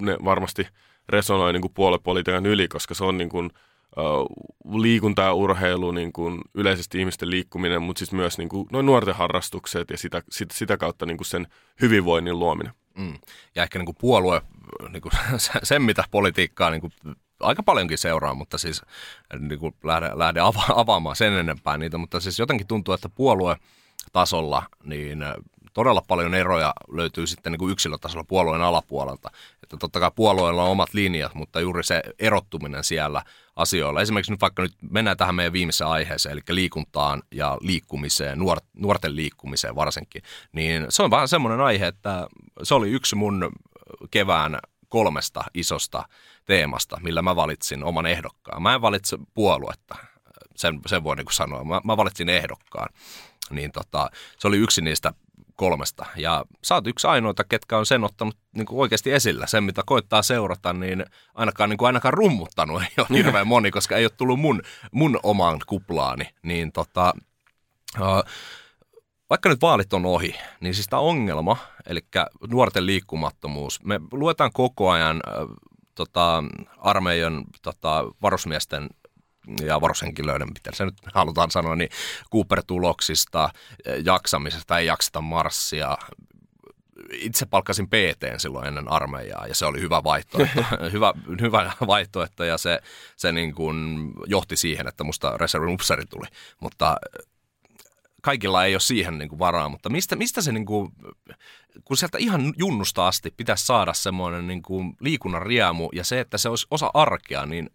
[0.02, 0.68] ne varmasti
[1.10, 3.50] resonoi niin puoluepolitiikan yli, koska se on niin kuin,
[3.98, 8.86] uh, liikunta ja urheilu, niin kuin yleisesti ihmisten liikkuminen, mutta siis myös niin kuin, noin
[8.86, 11.48] nuorten harrastukset ja sitä, sitä, sitä kautta niin kuin sen
[11.82, 12.74] hyvinvoinnin luominen.
[12.98, 13.14] Mm.
[13.56, 14.42] Ja ehkä niin kuin puolue,
[14.94, 15.12] niin kuin
[15.64, 16.94] sen mitä politiikkaa niin kuin
[17.44, 18.82] aika paljonkin seuraa, mutta siis
[19.40, 23.56] niin kuin lähde, lähde ava- avaamaan sen enempää niitä, mutta siis jotenkin tuntuu, että puolue
[24.12, 25.26] tasolla niin
[25.74, 29.32] todella paljon eroja löytyy sitten niin kuin yksilötasolla puolueen alapuolelta.
[29.64, 33.24] Että totta kai puolueella on omat linjat, mutta juuri se erottuminen siellä
[33.56, 34.02] asioilla.
[34.02, 39.16] Esimerkiksi nyt vaikka nyt mennään tähän meidän viimeiseen aiheeseen, eli liikuntaan ja liikkumiseen, nuor, nuorten
[39.16, 42.28] liikkumiseen varsinkin, niin se on vähän semmoinen aihe, että
[42.64, 43.52] se oli yksi mun
[44.12, 46.04] kevään kolmesta isosta
[46.46, 48.62] teemasta, millä mä valitsin oman ehdokkaan.
[48.62, 49.96] Mä en valitse puoluetta,
[50.56, 51.64] sen, sen voi niin kuin sanoa.
[51.64, 52.90] Mä, mä valitsin ehdokkaan.
[53.50, 55.14] Niin tota, se oli yksi niistä
[55.56, 56.06] kolmesta.
[56.16, 59.48] Ja sä oot yksi ainoita, ketkä on sen ottanut niin kuin oikeasti esillä.
[59.48, 63.98] Sen, mitä koittaa seurata, niin ainakaan, niin kuin ainakaan rummuttanut ei ole hirveän moni, koska
[63.98, 66.30] ei ole tullut mun, mun omaan kuplaani.
[66.44, 67.14] Niin tota,
[69.30, 72.00] vaikka nyt vaalit on ohi, niin siis tämä ongelma, eli
[72.48, 75.34] nuorten liikkumattomuus, me luetaan koko ajan äh,
[75.96, 76.44] tota,
[76.78, 78.90] armeijan tota, varusmiesten
[79.62, 81.90] ja varushenkilöiden, mitä se nyt halutaan sanoa, niin
[82.34, 83.50] Cooper-tuloksista,
[84.06, 85.98] jaksamisesta, ei jakseta marssia,
[87.12, 90.62] itse palkkasin PT silloin ennen armeijaa ja se oli hyvä vaihtoehto,
[90.94, 92.80] hyvä, hyvä vaihtoehto ja se,
[93.16, 96.28] se niin kuin johti siihen, että musta reservin upseri tuli.
[96.60, 96.98] Mutta
[98.24, 100.90] kaikilla ei ole siihen niin kuin varaa, mutta mistä, mistä se, niin kuin,
[101.86, 106.38] kun sieltä ihan junnusta asti pitäisi saada semmoinen niin kuin liikunnan riemu ja se, että
[106.38, 107.70] se olisi osa arkea, niin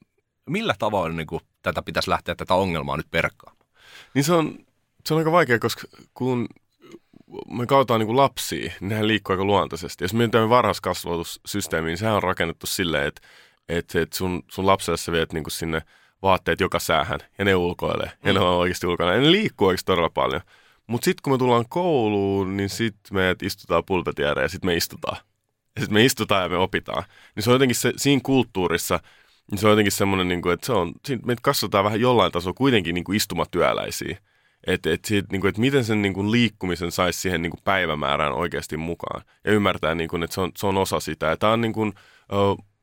[0.51, 3.67] millä tavoin niin kuin, tätä pitäisi lähteä tätä ongelmaa nyt perkkaamaan?
[4.15, 4.59] Niin se on,
[5.07, 5.83] se on aika vaikea, koska
[6.15, 6.47] kun
[7.51, 10.05] me kautaan niin lapsia, niin nehän liikkuu aika luontaisesti.
[10.05, 13.21] Jos mietitään varhaiskasvatussysteemiä, niin sehän on rakennettu silleen, että,
[13.69, 15.83] että, että sun, sun lapselle sä viet niin sinne–
[16.23, 18.13] vaatteet joka säähän ja ne ulkoilee.
[18.25, 18.47] Ja ne mm.
[18.47, 19.15] on oikeasti ulkona.
[19.15, 20.41] Ja ne liikkuu oikeasti todella paljon.
[20.87, 25.17] Mutta sitten kun me tullaan kouluun, niin sitten me istutaan pulpetin ja sitten me istutaan.
[25.77, 27.05] Ja sitten me istutaan ja me opitaan.
[27.35, 29.01] Niin se on jotenkin se, siinä kulttuurissa,
[29.51, 30.93] niin se on jotenkin semmoinen, niin kuin, että se on,
[31.25, 34.19] meitä kasvataan vähän jollain tasolla kuitenkin niin kuin istumatyöläisiä.
[34.67, 37.61] Että et siitä, niin kuin, että miten sen niin kuin liikkumisen saisi siihen niin kuin
[37.65, 39.23] päivämäärään oikeasti mukaan.
[39.45, 41.27] Ja ymmärtää, niin kuin, että se on, se on osa sitä.
[41.27, 41.93] Ja tämä on niin kuin,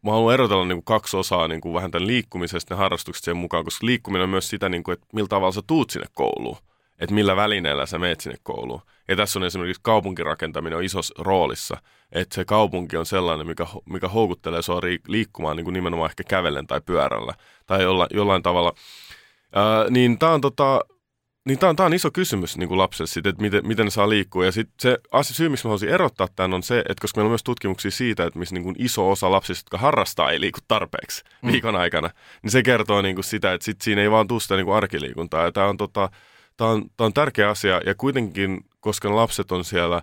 [0.06, 3.38] mä haluan erotella niin kuin kaksi osaa niin kuin vähän tämän liikkumisesta ja harrastuksesta sen
[3.38, 6.58] mukaan, koska liikkuminen on myös sitä, niin kuin, että millä tavalla sä tuut sinne kouluun,
[7.00, 8.82] että millä välineellä sä meet sinne kouluun.
[9.08, 11.78] Ja tässä on esimerkiksi kaupunkirakentaminen on isossa roolissa,
[12.12, 16.68] että se kaupunki on sellainen, mikä, mikä houkuttelee sua liikkumaan niin kuin nimenomaan ehkä kävellen
[16.68, 17.34] tai pyörällä
[17.66, 18.74] tai jollain, jollain tavalla.
[19.54, 20.82] Ää, niin tämä on tota,
[21.46, 23.90] niin tämä on, tää on iso kysymys niin kuin lapselle siitä, että miten, miten ne
[23.90, 24.46] saa liikkua.
[24.46, 27.28] Ja sit se asia, syy, miksi mä haluaisin erottaa tämän, on se, että koska meillä
[27.28, 30.60] on myös tutkimuksia siitä, että missä niin kuin iso osa lapsista, jotka harrastaa, ei liiku
[30.68, 31.52] tarpeeksi mm.
[31.52, 32.10] viikon aikana,
[32.44, 34.76] niin se kertoo niin kuin sitä, että sit siinä ei vaan tule sitä niin kuin
[34.76, 35.44] arkiliikuntaa.
[35.44, 36.10] Ja tämä on, tota,
[36.58, 40.02] tää on, tää on tärkeä asia, ja kuitenkin, koska lapset on siellä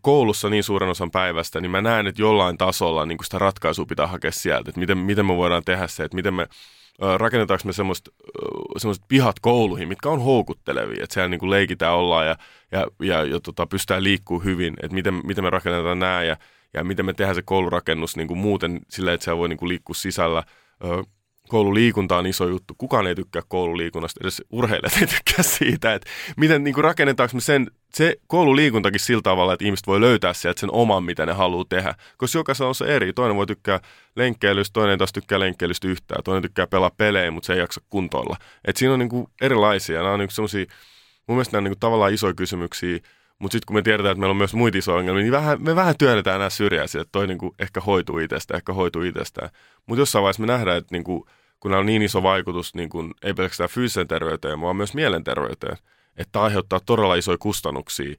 [0.00, 3.86] koulussa niin suuren osan päivästä, niin mä näen, että jollain tasolla niin kuin sitä ratkaisua
[3.86, 6.48] pitää hakea sieltä, että miten, miten me voidaan tehdä se, että miten me
[6.98, 8.10] rakennetaanko me semmoista,
[8.76, 12.36] semmoiset pihat kouluihin, mitkä on houkuttelevia, että siellä niin kuin leikitään ollaan ja,
[12.72, 16.36] ja, ja, ja tota, pystytään liikkuu hyvin, että miten, miten me rakennetaan nämä ja,
[16.74, 19.68] ja miten me tehdään se koulurakennus niin kuin muuten sillä, että siellä voi niin kuin
[19.68, 20.42] liikkua sisällä
[21.48, 22.74] koululiikunta on iso juttu.
[22.78, 27.40] Kukaan ei tykkää koululiikunnasta, edes urheilijat ei tykkää siitä, että miten niin kuin rakennetaanko me
[27.40, 31.64] sen, se koululiikuntakin sillä tavalla, että ihmiset voi löytää sieltä sen oman, mitä ne haluaa
[31.68, 31.94] tehdä.
[32.16, 33.12] Koska jokaisella on se eri.
[33.12, 33.80] Toinen voi tykkää
[34.16, 38.36] lenkkeilystä, toinen taas tykkää lenkkeilystä yhtään, toinen tykkää pelaa pelejä, mutta se ei jaksa kuntoilla.
[38.64, 39.98] Et siinä on niin kuin erilaisia.
[40.02, 40.66] Nämä on niin semmoisia,
[41.26, 42.98] mun mielestä nämä on niin kuin tavallaan isoja kysymyksiä,
[43.42, 45.76] mutta sitten kun me tiedetään, että meillä on myös muita isoja ongelmia, niin vähän, me
[45.76, 49.50] vähän työnnetään nämä syrjää että toi niinku ehkä hoituu itsestään, ehkä hoituu itsestään.
[49.86, 51.26] Mutta jossain vaiheessa me nähdään, että niinku,
[51.60, 55.76] kun on niin iso vaikutus niin kuin, ei pelkästään fyysiseen terveyteen, vaan myös mielenterveyteen,
[56.16, 58.14] että aiheuttaa todella isoja kustannuksia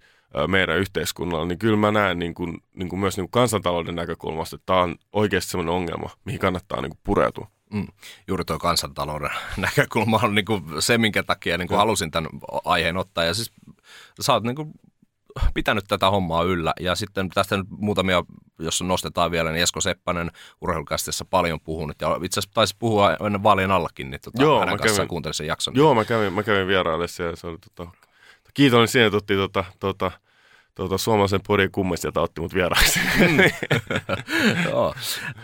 [0.48, 4.56] meidän yhteiskunnalla, niin kyllä mä näen niin kuin, niin kuin myös niin kuin kansantalouden näkökulmasta,
[4.56, 7.48] että tämä on oikeasti sellainen ongelma, mihin kannattaa niin kuin pureutua.
[7.74, 7.88] Mm.
[8.28, 12.30] Juuri tuo kansantalouden näkökulma on niin kuin se, minkä takia niin kuin halusin tämän
[12.66, 13.24] aiheen ottaa.
[13.24, 13.52] Ja siis
[14.22, 14.74] sä oot niin kuin
[15.54, 16.74] pitänyt tätä hommaa yllä.
[16.80, 18.24] Ja sitten tästä nyt muutamia,
[18.60, 20.32] jos nostetaan vielä, niin Esko Seppänen
[20.62, 22.02] urheilukastissa paljon puhunut.
[22.02, 25.48] Ja itse asiassa taisi puhua ennen vaalien allakin, niin tota, Joo, hänen kanssaan kuuntelin sen
[25.48, 25.76] jakson.
[25.76, 27.36] Joo, mä kävin, mä kävin vieraille siellä.
[27.36, 27.92] Se oli tota,
[28.54, 30.12] kiitollinen siinä, että otti tota, tota,
[30.76, 33.00] tuota, suomalaisen podin kummista, jota otti mut vieraaksi.
[33.00, 33.38] Mm.
[34.70, 34.96] Joo.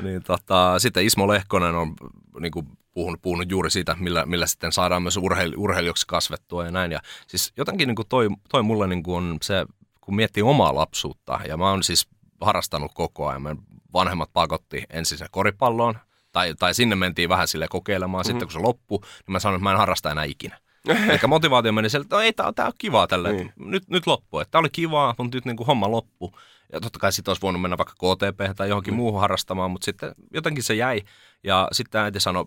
[0.03, 1.95] Niin, tota, sitten Ismo Lehkonen on
[2.39, 6.71] niin kuin, puhunut, puhunut juuri siitä, millä, millä sitten saadaan myös urheil, urheilijoksi kasvettua ja
[6.71, 6.91] näin.
[6.91, 9.65] Ja siis jotenkin niin kuin toi, toi mulle niin kuin on se
[10.09, 12.07] kun miettii omaa lapsuutta, ja mä oon siis
[12.41, 13.55] harrastanut koko ajan, mä
[13.93, 15.97] vanhemmat pakotti ensin se koripalloon,
[16.31, 18.39] tai, tai sinne mentiin vähän sille kokeilemaan, mm-hmm.
[18.39, 20.59] sitten kun se loppui, niin mä sanoin, että mä en harrasta enää ikinä.
[21.09, 23.53] Eli motivaatio meni sieltä, että no ei, tää, tää on kivaa tällä, Niin.
[23.57, 24.39] nyt, nyt loppu.
[24.39, 26.33] Että tää oli kivaa, mutta nyt niin kuin homma loppu.
[26.73, 28.97] Ja totta kai sitten olisi voinut mennä vaikka KTP tai johonkin mm.
[28.97, 31.01] muuhun harrastamaan, mutta sitten jotenkin se jäi.
[31.43, 32.45] Ja sitten äiti sanoi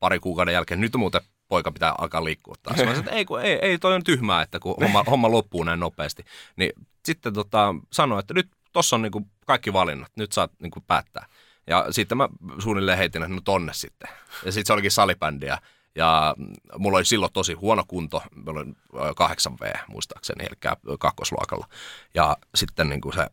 [0.00, 1.20] pari kuukauden jälkeen, nyt muuten
[1.50, 2.76] poika pitää alkaa liikkua taas.
[2.76, 5.64] Mä sanoin, että ei, kun, ei, ei toi on tyhmää, että kun homma, homma loppuu
[5.64, 6.24] näin nopeasti.
[6.56, 6.72] Niin
[7.04, 11.26] sitten tota, sanoi, että nyt tossa on niinku kaikki valinnat, nyt saat niinku päättää.
[11.66, 12.28] Ja sitten mä
[12.58, 14.10] suunnilleen heitin, että no tonne sitten.
[14.44, 15.58] Ja sitten se olikin salibändiä.
[15.94, 16.34] Ja
[16.78, 18.22] mulla oli silloin tosi huono kunto.
[18.34, 21.68] Mä olin ö, 8V muistaakseni, eli kakkosluokalla.
[22.14, 23.26] Ja sitten niin kuin se,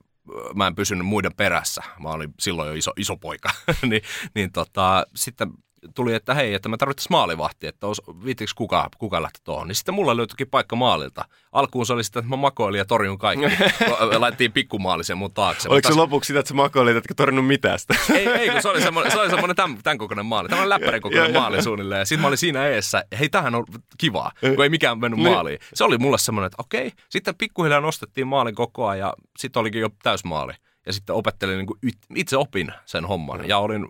[0.56, 1.84] mä en pysynyt muiden perässä.
[2.00, 3.50] Mä olin silloin jo iso, iso poika.
[3.90, 4.02] niin,
[4.36, 5.52] niin tota, sitten
[5.96, 9.68] tuli, että hei, että mä tarvittaisiin maalivahti, että olisi, viittikö kuka, kuka lähti tuohon.
[9.68, 11.26] Niin sitten mulla löytyikin paikka maalilta.
[11.52, 13.46] Alkuun se oli sitä, että mä makoilin ja torjun kaikki.
[14.20, 15.70] Laittiin pikkumaalisen mun taakse.
[15.70, 17.96] Oliko se Mutta- lopuksi sitä, että sä makoilit, etkä torjunut mitään sitä?
[18.14, 20.50] ei, ei, kun se oli semmoinen, se oli semmoinen tämän, tämän kokoinen maali.
[20.50, 22.06] Tämä on läppärin kokoinen maali suunnilleen.
[22.06, 23.04] Sitten mä olin siinä eessä.
[23.20, 23.66] Hei, tämähän on
[23.98, 25.32] kivaa, kun ei mikään mennyt Niin.
[25.32, 25.60] maaliin.
[25.74, 26.92] Se oli mulle semmoinen, että okei.
[27.10, 30.54] Sitten pikkuhiljaa nostettiin maalin kokoa ja sitten olikin jo täysmaali.
[30.86, 31.80] Ja sitten opettelin, niin kuin
[32.16, 33.48] itse opin sen homman.
[33.48, 33.88] Ja olin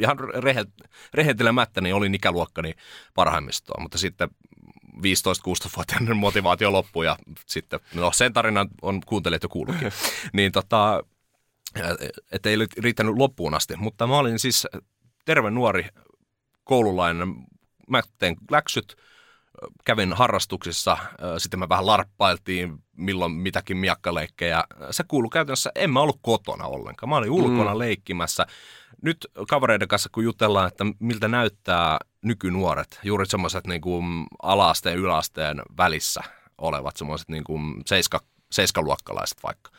[0.00, 0.64] ihan rehe,
[1.14, 2.74] rehentelemättä, niin olin ikäluokkani
[3.14, 3.82] parhaimmistoa.
[3.82, 4.28] Mutta sitten
[4.96, 7.16] 15-16-vuotiaiden motivaatio loppui ja
[7.46, 9.92] sitten, no sen tarinan on kuuntelijat jo kuullutkin.
[10.32, 11.04] niin tota,
[12.32, 13.76] että ei riittänyt loppuun asti.
[13.76, 14.66] Mutta mä olin siis
[15.24, 15.86] terve nuori
[16.64, 17.28] koululainen.
[17.88, 18.96] Mä tein läksyt,
[19.84, 20.96] kävin harrastuksissa,
[21.38, 24.64] sitten me vähän larppailtiin, milloin mitäkin miakkaleikkejä.
[24.90, 27.10] Se kuului käytännössä, en mä ollut kotona ollenkaan.
[27.10, 27.78] Mä olin ulkona mm.
[27.78, 28.46] leikkimässä.
[29.02, 35.00] Nyt kavereiden kanssa, kun jutellaan, että miltä näyttää nykynuoret, juuri semmoiset niin kuin ala-asteen ja
[35.00, 36.22] yläasteen välissä
[36.58, 38.20] olevat semmoiset niin kuin seiska,
[38.52, 39.70] seiskaluokkalaiset vaikka,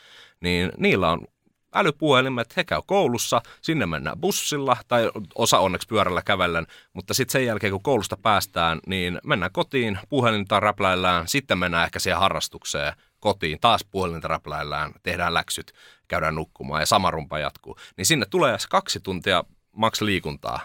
[0.41, 1.27] niin niillä on
[1.75, 7.45] älypuhelimet, he käy koulussa, sinne mennään bussilla tai osa onneksi pyörällä kävellen, mutta sitten sen
[7.45, 13.59] jälkeen kun koulusta päästään, niin mennään kotiin, puhelinta räpläillään, sitten mennään ehkä siihen harrastukseen kotiin,
[13.61, 15.73] taas puhelinta räpläillään, tehdään läksyt,
[16.07, 17.77] käydään nukkumaan ja sama rumpa jatkuu.
[17.97, 20.59] Niin sinne tulee kaksi tuntia maks liikuntaa,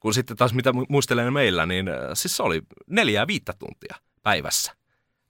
[0.00, 3.94] kun sitten taas mitä mu- muistelen meillä, niin äh, siis se oli neljää viittä tuntia
[4.22, 4.72] päivässä,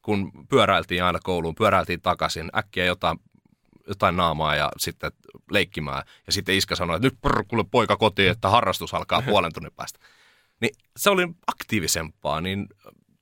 [0.03, 3.19] kun pyöräiltiin aina kouluun, pyöräiltiin takaisin, äkkiä jotain
[3.89, 5.13] jotain naamaa ja sitten
[5.51, 6.03] leikkimään.
[6.27, 9.73] Ja sitten iskä sanoi, että nyt prr, kuule poika kotiin, että harrastus alkaa puolen tunnin
[9.77, 9.99] päästä.
[10.61, 12.67] Niin se oli aktiivisempaa, niin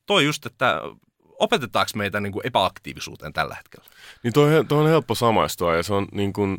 [0.07, 0.83] toi just, että
[1.39, 3.87] opetetaanko meitä niin kuin epäaktiivisuuteen tällä hetkellä?
[4.23, 6.59] Niin toi, toi on helppo samaistua ja se on niin kuin,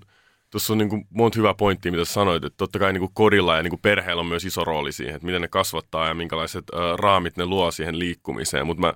[0.49, 3.57] tuossa on niin kuin monta hyvää pointtia, mitä sanoit, että totta kai niin kuin kodilla
[3.57, 6.63] ja niin kuin perheellä on myös iso rooli siihen, että miten ne kasvattaa ja minkälaiset
[6.73, 8.93] äh, raamit ne luo siihen liikkumiseen, mutta mä,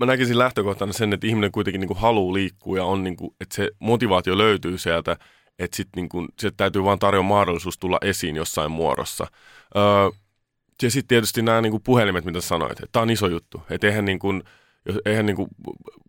[0.00, 3.34] mä näkisin lähtökohtana sen, että ihminen kuitenkin niin kuin haluaa liikkua ja on niin kuin,
[3.40, 5.16] että se motivaatio löytyy sieltä,
[5.58, 9.26] että sitten niin kuin, sieltä täytyy vaan tarjota mahdollisuus tulla esiin jossain muodossa.
[9.76, 9.82] Öö,
[10.82, 13.86] ja sitten tietysti nämä niin kuin puhelimet, mitä sanoit, että tämä on iso juttu, että
[13.86, 14.42] eihän niin kuin,
[14.86, 15.48] jos, eihän niin kuin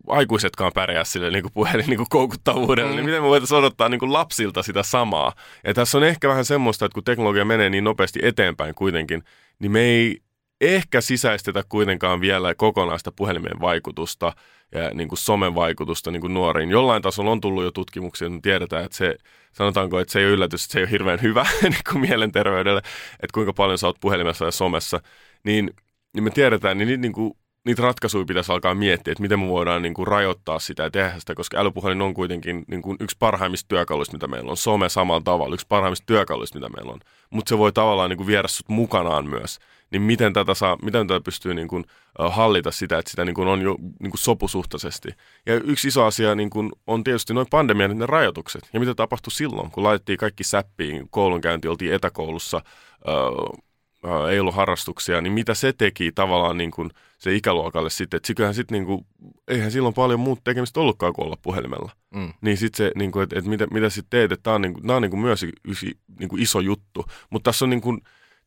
[0.08, 2.96] aikuisetkaan pärjää sille niin kuin puhelin niin kuin koukuttavuudella, mm.
[2.96, 5.34] niin miten me voitaisiin odottaa niin kuin lapsilta sitä samaa.
[5.68, 9.24] Ja tässä on ehkä vähän semmoista, että kun teknologia menee niin nopeasti eteenpäin kuitenkin,
[9.60, 10.22] niin me ei
[10.62, 14.34] ehkä sisäistetä kuitenkaan vielä kokonaista puhelimen vaikutusta
[14.72, 16.70] ja niin kuin somen vaikutusta niin kuin nuoriin.
[16.70, 19.16] Jollain tasolla on tullut jo tutkimuksia, että tiedetään, että se,
[19.51, 22.80] sanotaanko, että se ei ole yllätys, että se ei ole hirveän hyvä niin kuin mielenterveydelle,
[23.14, 25.01] että kuinka paljon sä oot puhelimessa ja somessa,
[25.43, 25.74] niin,
[26.14, 27.34] niin me tiedetään, niin, niitä, niin kuin,
[27.66, 31.20] niitä ratkaisuja pitäisi alkaa miettiä, että miten me voidaan niin kuin, rajoittaa sitä ja tehdä
[31.20, 34.57] sitä, koska älypuhelin on kuitenkin niin kuin, yksi parhaimmista työkaluista, mitä meillä on.
[34.57, 36.99] Some samalla tavalla, yksi parhaimmista työkaluista, mitä meillä on.
[37.30, 39.59] Mutta se voi tavallaan niin kuin, viedä sut mukanaan myös
[39.92, 41.86] niin miten tätä, saa, miten tätä pystyy niin kuin,
[42.30, 45.10] hallita sitä, että sitä niin kuin on jo niin kuin sopusuhtaisesti.
[45.46, 48.70] Ja yksi iso asia niin kuin, on tietysti noin pandemian ne rajoitukset.
[48.74, 52.62] Ja mitä tapahtui silloin, kun laitettiin kaikki säppiin, koulunkäynti, oltiin etäkoulussa,
[53.08, 53.62] uh,
[54.04, 58.28] uh, ei ollut harrastuksia, niin mitä se teki tavallaan niin kuin se ikäluokalle sitten, että
[58.28, 59.06] siköhän sitten niin kuin,
[59.48, 61.92] eihän silloin paljon muut tekemistä ollutkaan kuin olla puhelimella.
[62.16, 62.34] Mm.
[62.42, 64.74] Niin sitten se, niin kuin, että, että mitä, mitä sitten teet, että tämä on, niin
[64.74, 67.05] kuin, nämä on niin kuin myös yksi niin kuin iso juttu.
[67.30, 68.01] Mutta tässä on niin kuin,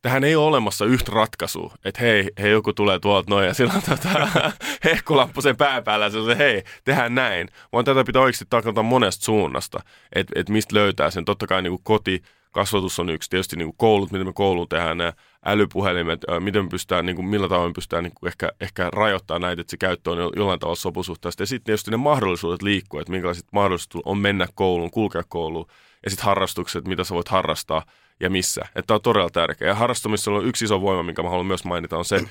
[0.05, 3.73] tähän ei ole olemassa yhtä ratkaisua, että hei, hei joku tulee tuolta noin ja sillä
[3.73, 4.27] on tota,
[4.85, 7.47] hehkulamppu sen pää päällä ja se hei, tehdään näin.
[7.73, 9.79] Vaan tätä pitää oikeasti taklata monesta suunnasta,
[10.15, 11.25] että et mistä löytää sen.
[11.25, 12.21] Totta kai niin kuin koti,
[12.51, 15.13] kasvatus on yksi, tietysti niin koulut, miten me kouluun tehdään nämä
[15.45, 19.41] älypuhelimet, miten me pystytään, niin kuin, millä tavalla me pystytään niin kuin ehkä, ehkä rajoittamaan
[19.41, 21.43] näitä, että se käyttö on jo- jollain tavalla sopusuhtaista.
[21.43, 25.65] Ja sitten tietysti ne mahdollisuudet liikkua, että minkälaiset mahdollisuudet on mennä kouluun, kulkea kouluun,
[26.05, 27.85] ja sitten harrastukset, mitä sä voit harrastaa
[28.19, 28.61] ja missä.
[28.75, 29.67] Että on todella tärkeä.
[29.67, 32.21] Ja harrastamisella on yksi iso voima, minkä mä haluan myös mainita, on se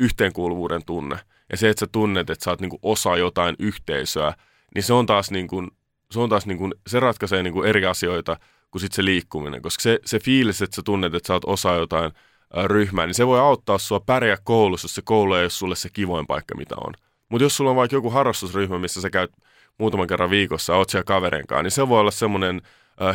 [0.00, 1.18] yhteenkuuluvuuden tunne.
[1.50, 4.34] Ja se, että sä tunnet, että sä oot niinku osa jotain yhteisöä,
[4.74, 5.68] niin se on taas, niinku,
[6.10, 8.36] se, on taas niinku, se ratkaisee niinku eri asioita
[8.70, 9.62] kuin sit se liikkuminen.
[9.62, 12.12] Koska se, se fiilis, että sä tunnet, että sä oot osa jotain
[12.56, 15.76] ö, ryhmään, niin se voi auttaa sua pärjää koulussa, jos se koulu ei ole sulle
[15.76, 16.94] se kivoin paikka, mitä on.
[17.28, 19.32] Mutta jos sulla on vaikka joku harrastusryhmä, missä sä käyt
[19.78, 22.62] muutaman kerran viikossa, oot siellä kaverin kanssa, niin se voi olla semmoinen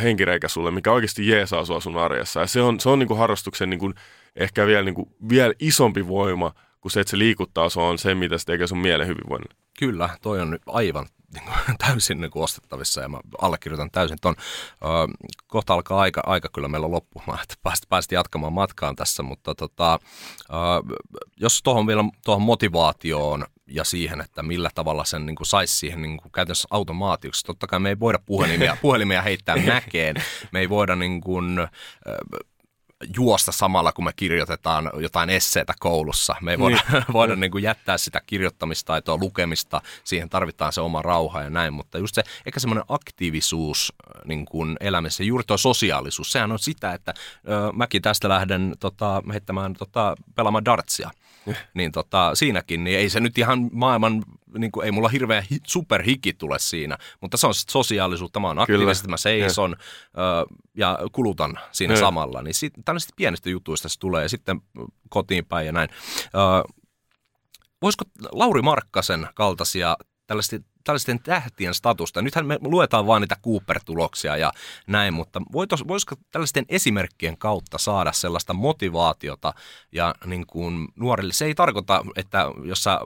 [0.02, 2.40] henkireikä sulle, mikä oikeasti jeesaa sua sun arjessa.
[2.40, 3.94] Ja se on, se on niin kuin harrastuksen niin kuin,
[4.36, 8.16] ehkä vielä, niin kuin, vielä isompi voima kuin se, että se liikuttaa sua on se,
[8.16, 9.56] mitä se tekee sun mielen hyvinvoinnille.
[9.80, 14.36] Kyllä, toi on aivan niin kuin, täysin niin kuin ostettavissa ja mä allekirjoitan täysin ton.
[14.38, 14.86] Ö,
[15.48, 20.00] kohta alkaa aika, aika kyllä meillä loppumaan, että pääst, pääst jatkamaan matkaan tässä, mutta tota,
[20.50, 20.98] ö,
[21.38, 26.02] jos tuohon vielä tuohon motivaatioon ja siihen, että millä tavalla sen niin kuin saisi siihen
[26.02, 27.46] niin kuin käytännössä automaatioksi.
[27.46, 30.16] Totta kai me ei voida puhelimia, puhelimia heittää mäkeen,
[30.52, 31.68] me ei voida niin kuin, ö,
[33.18, 36.36] juosta samalla, kun me kirjoitetaan jotain esseitä koulussa.
[36.42, 37.04] Me ei voida, niin.
[37.14, 41.98] voida niin kuin jättää sitä kirjoittamistaitoa, lukemista, siihen tarvitaan se oma rauha ja näin, mutta
[41.98, 43.94] just se, ehkä semmoinen aktiivisuus
[44.26, 47.14] niin kuin elämässä, juuri tuo sosiaalisuus, sehän on sitä, että
[47.50, 51.12] ö, mäkin tästä lähden tota, heittämään tota, pelaamaan dartsia.
[51.74, 54.24] Niin tota, siinäkin, niin ei se nyt ihan maailman,
[54.58, 58.60] niin kuin, ei mulla hirveä hi, superhiki tule siinä, mutta se on sosiaalisuutta, mä oon
[58.60, 62.00] aktiivisesti, mä seison ö, ja kulutan siinä ja.
[62.00, 64.62] samalla, niin sit, tällaisista pienistä jutuista se tulee ja sitten
[65.10, 65.90] kotiin päin ja näin.
[66.26, 66.74] Ö,
[67.82, 69.98] voisiko Lauri Markkasen kaltaisia
[70.28, 72.22] tällaisten, tällaisten tähtien statusta.
[72.22, 74.52] Nythän me luetaan vain niitä Cooper-tuloksia ja
[74.88, 75.42] näin, mutta
[75.88, 79.54] voisiko tällaisten esimerkkien kautta saada sellaista motivaatiota
[79.92, 81.34] ja niin kuin nuorille?
[81.34, 83.00] Se ei tarkoita, että jos, sä,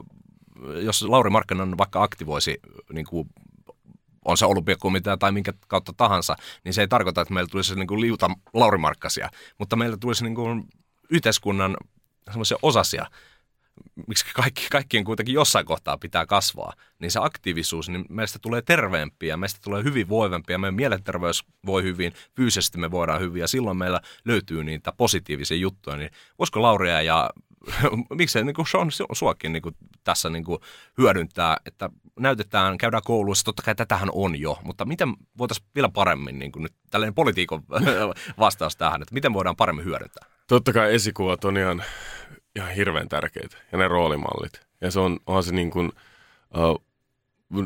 [0.82, 2.60] jos Lauri Markkanen vaikka aktivoisi
[2.92, 3.28] niin kuin
[4.24, 7.88] on se olympiakomitea tai minkä kautta tahansa, niin se ei tarkoita, että meillä tulisi niin
[7.88, 10.64] kuin liuta laurimarkkasia, mutta meillä tulisi niin kuin
[11.10, 11.76] yhteiskunnan
[12.30, 13.06] semmoisia osasia,
[14.08, 19.36] miksi kaikki, kaikkien kuitenkin jossain kohtaa pitää kasvaa, niin se aktiivisuus, niin meistä tulee terveempiä,
[19.36, 24.00] meistä tulee hyvin voivempia, meidän mielenterveys voi hyvin, fyysisesti me voidaan hyvin ja silloin meillä
[24.24, 27.30] löytyy niitä positiivisia juttuja, niin voisiko Lauria ja
[28.18, 30.58] miksei niin kuin Sean suakin niin kuin tässä niin kuin
[30.98, 31.90] hyödyntää, että
[32.20, 35.08] näytetään, käydään kouluissa, totta kai tätähän on jo, mutta miten
[35.38, 37.62] voitaisiin vielä paremmin, niin kuin nyt tällainen politiikon
[38.38, 40.26] vastaus tähän, että miten voidaan paremmin hyödyntää?
[40.46, 41.84] Totta kai esikuvat on ihan
[42.56, 43.56] ihan hirveän tärkeitä.
[43.72, 44.60] Ja ne roolimallit.
[44.80, 45.92] Ja se on, onhan se niin kuin,
[46.56, 46.84] uh,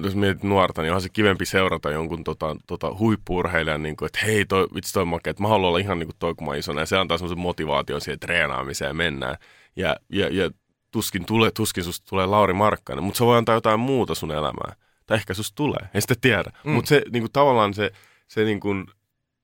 [0.02, 4.18] jos mietit nuorta, niin onhan se kivempi seurata jonkun tota, tota huippuurheilijan, niin kuin, että
[4.26, 6.56] hei, toi, vitsi toi makea, että mä haluan olla ihan niin kuin toi, kun mä
[6.56, 6.80] isona.
[6.80, 9.36] Ja se antaa semmoisen motivaation siihen treenaamiseen ja mennään.
[9.76, 10.50] Ja, ja, ja
[10.90, 14.76] tuskin, tule, tuskin susta tulee Lauri Markkanen, mutta se voi antaa jotain muuta sun elämään.
[15.06, 16.50] Tai ehkä susta tulee, ei sitä tiedä.
[16.64, 16.70] Mm.
[16.70, 17.90] Mutta se niin kuin, tavallaan se,
[18.28, 18.86] se, niin kuin,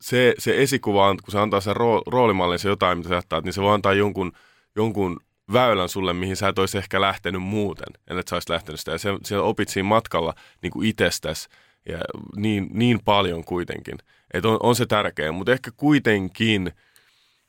[0.01, 3.62] se, se esikuva, kun se antaa sen roolimallin, se jotain, mitä sä jättää, niin se
[3.62, 4.32] voi antaa jonkun,
[4.77, 5.20] jonkun
[5.53, 8.93] väylän sulle, mihin sä et olisi ehkä lähtenyt muuten, ellei sä olisi lähtenyt sitä.
[8.93, 11.49] Ja siellä opit siinä matkalla niin kuin itsestäsi
[11.89, 11.99] ja
[12.37, 13.99] niin, niin paljon kuitenkin.
[14.35, 16.73] Että on, on se tärkeä, mutta ehkä kuitenkin,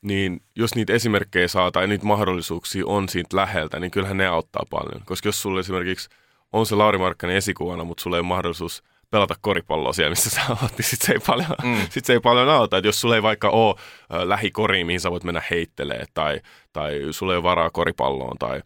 [0.02, 4.64] niin jos niitä esimerkkejä saa tai niitä mahdollisuuksia on siitä läheltä, niin kyllähän ne auttaa
[4.70, 5.02] paljon.
[5.06, 6.10] Koska jos sulle esimerkiksi
[6.54, 8.84] on se Lauri Markkanen esikuvana, mutta sulle ei ole mahdollisuus
[9.14, 11.78] pelata koripalloa siellä, missä sä oot, niin sit se ei paljon, mm.
[11.94, 12.78] sit se ei paljon auta.
[12.78, 13.76] Et jos sulla ei vaikka ole
[14.14, 16.42] äh, lähikoriin, mihin sä voit mennä heittelee, tai,
[16.74, 18.62] tai sulla ei ole varaa koripalloon, tai,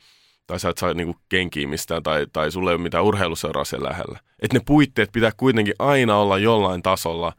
[0.48, 3.90] tai sä et saa niinku kenkiä mistään, tai, tai sulla ei ole mitään urheiluseuraa siellä
[3.90, 4.20] lähellä.
[4.42, 7.34] Että ne puitteet pitää kuitenkin aina olla jollain tasolla,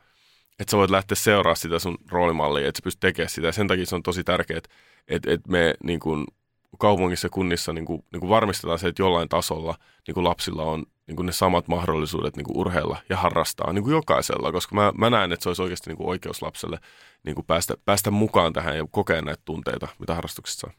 [0.60, 3.46] että sä voit lähteä seuraamaan sitä sun roolimallia, että sä pystyt tekemään sitä.
[3.46, 4.60] Ja sen takia se on tosi tärkeää,
[5.08, 6.26] että, että me niin kuin,
[6.78, 9.74] kaupungissa ja kunnissa niin kuin, niin kuin varmistetaan se, että jollain tasolla
[10.06, 13.82] niin kuin lapsilla on niin kuin ne samat mahdollisuudet niin kuin urheilla ja harrastaa niin
[13.82, 16.78] kuin jokaisella, koska mä, mä näen, että se olisi oikeasti niin kuin oikeus lapselle
[17.24, 20.72] niin kuin päästä, päästä mukaan tähän ja kokea näitä tunteita, mitä harrastuksissa on.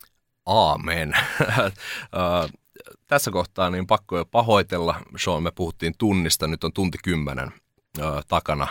[0.46, 1.14] Aamen.
[3.08, 4.96] Tässä kohtaa niin pakko jo pahoitella.
[5.18, 7.52] Sean, me puhuttiin tunnista, nyt on tunti kymmenen
[8.28, 8.68] takana.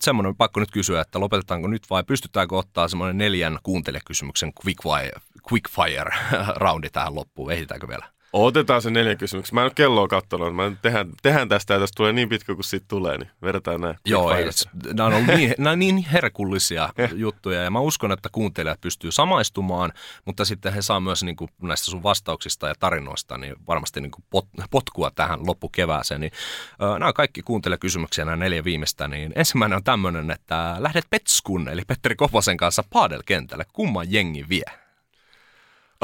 [0.00, 5.20] semmoinen pakko nyt kysyä, että lopetetaanko nyt vai pystytäänkö ottaa semmoinen neljän kuuntelijakysymyksen quickfire,
[5.52, 6.16] quickfire
[6.62, 7.52] roundi tähän loppuun?
[7.52, 8.15] Ehditäänkö vielä?
[8.32, 9.54] Otetaan se neljä kysymyksiä.
[9.54, 10.56] Mä en ole kelloa katsonut.
[10.56, 13.96] Mä tehdään, tehdään tästä ja tästä tulee niin pitkä kuin siitä tulee, niin vedetään näin.
[14.04, 14.44] Joo, ei,
[14.94, 19.12] nämä on ollut niin, nämä on niin herkullisia juttuja ja mä uskon, että kuuntelijat pystyy
[19.12, 19.92] samaistumaan,
[20.24, 24.10] mutta sitten he saa myös niin kuin näistä sun vastauksista ja tarinoista niin varmasti niin
[24.10, 26.20] kuin pot, potkua tähän loppukevääseen.
[26.20, 26.32] Niin,
[26.82, 29.08] äh, nämä on kaikki kuuntelijakysymyksiä, nämä neljä viimeistä.
[29.08, 33.64] Niin ensimmäinen on tämmöinen, että lähdet Petskun, eli Petteri Koposen kanssa paadelkentälle.
[33.72, 34.85] Kumman jengi vie?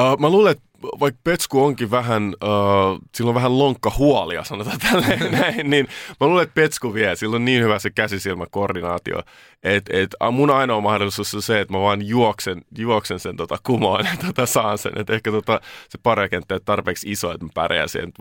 [0.01, 0.65] Uh, mä luulen, että
[1.01, 5.89] vaikka Petsku onkin vähän, uh, sillä on vähän lonkka huolia, sanotaan tälleen näin, niin
[6.21, 9.23] mä luulen, että Petsku vie, sillä on niin hyvä se käsisilmäkoordinaatio,
[9.63, 14.05] että et, mun ainoa mahdollisuus on se, että mä vaan juoksen, juoksen sen tota, kumoon
[14.05, 17.89] ja tota, saan sen, että ehkä tota, se parekenttä on tarpeeksi iso, että mä pärjään
[17.89, 18.13] siihen,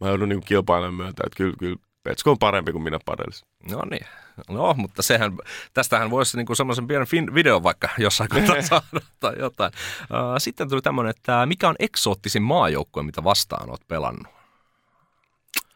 [0.00, 3.46] mä joudun niin kilpailemaan myöntää, että kyllä, kyllä Petsko on parempi kuin minä padellissa.
[3.70, 4.06] No niin.
[4.48, 5.38] No, mutta sehän,
[5.74, 9.72] tästähän voisi niinku semmoisen pienen fin- videon vaikka jossain kohtaa saada tai jotain.
[10.38, 14.26] Sitten tuli tämmöinen, että mikä on eksoottisin maajoukkue, mitä vastaan olet pelannut?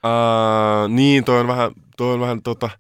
[0.05, 2.71] Uh, niin, toi on vähän, toi on vähän tota,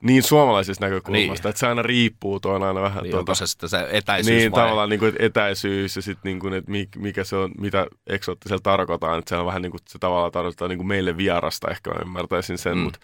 [0.00, 1.48] niin suomalaisesta näkökulmasta, Niin.
[1.50, 4.52] että se aina riippuu, toi on aina vähän Niin, onko se sitten se etäisyys niin,
[4.52, 4.60] vai?
[4.62, 8.60] tavallaan niin kuin, etäisyys ja sitten niin kuin, että mi- mikä se on, mitä eksoottisella
[8.62, 9.18] tarkoitaan.
[9.18, 12.00] Että se on vähän niin kuin, se tavallaan tarkoittaa niin kuin meille vierasta, ehkä mä
[12.02, 12.82] ymmärtäisin sen, mm.
[12.84, 12.98] mutta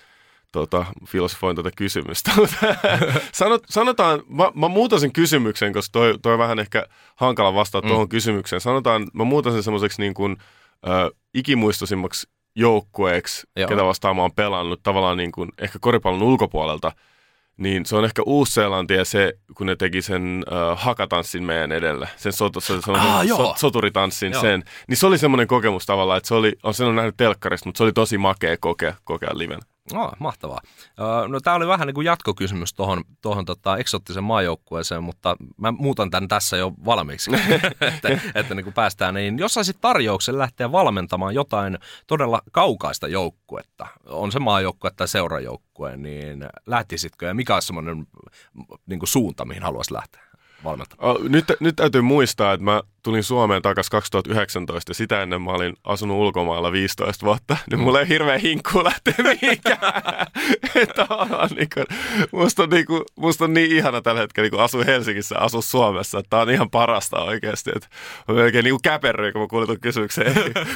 [0.53, 2.31] tota, filosofoin tätä kysymystä.
[3.33, 6.87] Sanot, sanotaan, mä, mä muutan sen kysymyksen, koska toi, toi on vähän ehkä
[7.17, 7.89] hankala vastata Mm.
[7.89, 8.61] tuohon kysymykseen.
[8.61, 10.37] Sanotaan, mä muutan sen semmoiseksi niin kuin,
[10.89, 13.69] ö, ikimuistoisimmaksi joukkueeksi, Joo.
[13.69, 16.93] ketä vastaan mä oon pelannut tavallaan niin kuin, ehkä koripallon ulkopuolelta,
[17.57, 22.09] niin se on ehkä Uusi-Seelanti ja se, kun ne teki sen uh, hakatanssin meidän edellä,
[22.17, 24.43] sen, sot, se, se, Ah, so, soturitanssin Joo.
[24.43, 27.69] sen, niin se oli semmoinen kokemus tavallaan, että se oli, on sen on nähnyt telkkarista,
[27.69, 29.59] mutta se oli tosi makea kokea, kokea liven.
[29.93, 30.61] No, mahtavaa.
[31.29, 36.11] No tämä oli vähän niin kuin jatkokysymys tuohon, tuohon tota, eksoottisen maajoukkueeseen, mutta mä muutan
[36.11, 37.31] tämän tässä jo valmiiksi,
[37.81, 39.15] että, että niin kuin päästään.
[39.15, 45.97] Niin jos saisit tarjouksen lähteä valmentamaan jotain todella kaukaista joukkuetta, on se maajoukkue tai seurajoukkue,
[45.97, 48.07] niin lähtisitkö ja mikä olisi semmoinen
[48.87, 50.30] niin suunta, mihin haluaisi lähteä
[50.65, 51.11] valmentamaan?
[51.11, 55.51] Oh, nyt, nyt täytyy muistaa, että mä tulin Suomeen takaisin 2019 ja sitä ennen mä
[55.51, 57.57] olin asunut ulkomailla 15 vuotta.
[57.71, 59.79] Niin mulla ei hirveä hinkku lähteä mihinkään.
[60.83, 61.87] Että tavallaan niin kuin,
[62.33, 65.63] musta, on, niin kuin, musta on niin ihana tällä hetkellä niin asua Helsingissä ja asua
[65.63, 66.19] Suomessa.
[66.19, 67.71] Että tää on ihan parasta oikeasti.
[67.77, 67.89] Että
[68.29, 70.27] mä melkein niin käperryin, kun mä kuulin tuon kysymyksen.
[70.27, 70.35] Ei,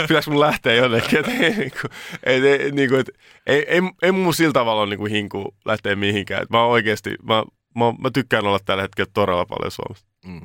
[0.09, 1.19] Pitäisikö mun lähteä jonnekin?
[1.19, 1.91] Että ei, niin kuin,
[2.23, 3.13] ei, ei, niin kuin, että,
[3.47, 6.43] ei, ei, ei mun sillä tavalla ole niin kuin hinku lähteä mihinkään.
[6.43, 7.45] Että mä oikeasti, mä,
[7.75, 10.07] mä, mä tykkään olla tällä hetkellä todella paljon Suomessa.
[10.27, 10.41] Mm.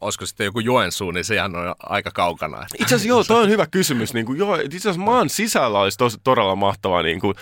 [0.00, 2.66] Olisiko sitten joku Joensuu, niin sehän on aika kaukana.
[2.74, 4.14] Itse asiassa joo, toi on hyvä kysymys.
[4.14, 7.34] Niin kuin, joo, itse asiassa maan sisällä olisi tosi, todella mahtavaa niin kuin,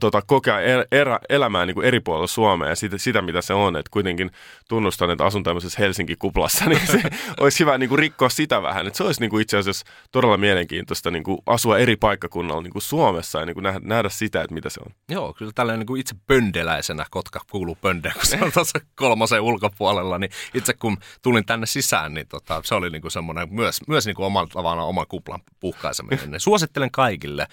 [0.00, 3.54] tota, kokea er, erä, elämää niin kuin eri puolilla Suomea ja sitä, sitä, mitä se
[3.54, 3.76] on.
[3.76, 4.30] Että kuitenkin
[4.68, 7.02] tunnustan, että asun tämmöisessä Helsinki-kuplassa, niin se
[7.40, 8.86] olisi hyvä niin kuin, rikkoa sitä vähän.
[8.86, 12.72] Että se olisi niin kuin, itse asiassa todella mielenkiintoista niin kuin, asua eri paikkakunnalla niin
[12.72, 14.92] kuin Suomessa ja niin kuin, nähdä, nähdä sitä, että mitä se on.
[15.08, 19.40] Joo, kyllä tällainen niin kuin itse pöndeläisenä, Kotka kuuluu pöndeen, kun se on tuossa kolmosen
[19.40, 23.78] ulkopuolella, niin itse kun tulin tänne sisään, niin tota, se oli niin kuin semmoinen myös,
[23.88, 26.30] myös niin kuin omalla tavallaan oman kuplan puhkaiseminen.
[26.30, 27.46] Niin Suosittelen kaikille,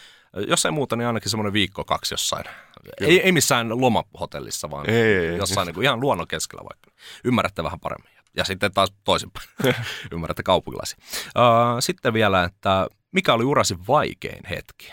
[0.47, 2.45] jos ei muuta, niin ainakin semmoinen viikko kaksi jossain.
[3.01, 5.37] Ei, ei missään lomahotellissa, vaan Ei, ei, ei.
[5.37, 6.91] jossain niin kuin ihan luonnon keskellä vaikka.
[7.23, 8.11] Ymmärrätte vähän paremmin.
[8.35, 9.47] Ja sitten taas toisinpäin.
[10.13, 10.97] Ymmärrätte kaupunkilaisia.
[11.25, 14.91] Uh, sitten vielä, että mikä oli urasi vaikein hetki?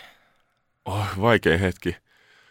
[0.85, 1.95] Oh, vaikein hetki.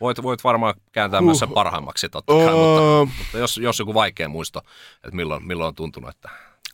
[0.00, 3.08] Voit, voit varmaan kääntää myös sen parhaimmaksi totta kai, Oh.
[3.08, 4.62] mutta, mutta jos, jos joku vaikea muisto,
[4.94, 6.28] että milloin, milloin on tuntunut, että...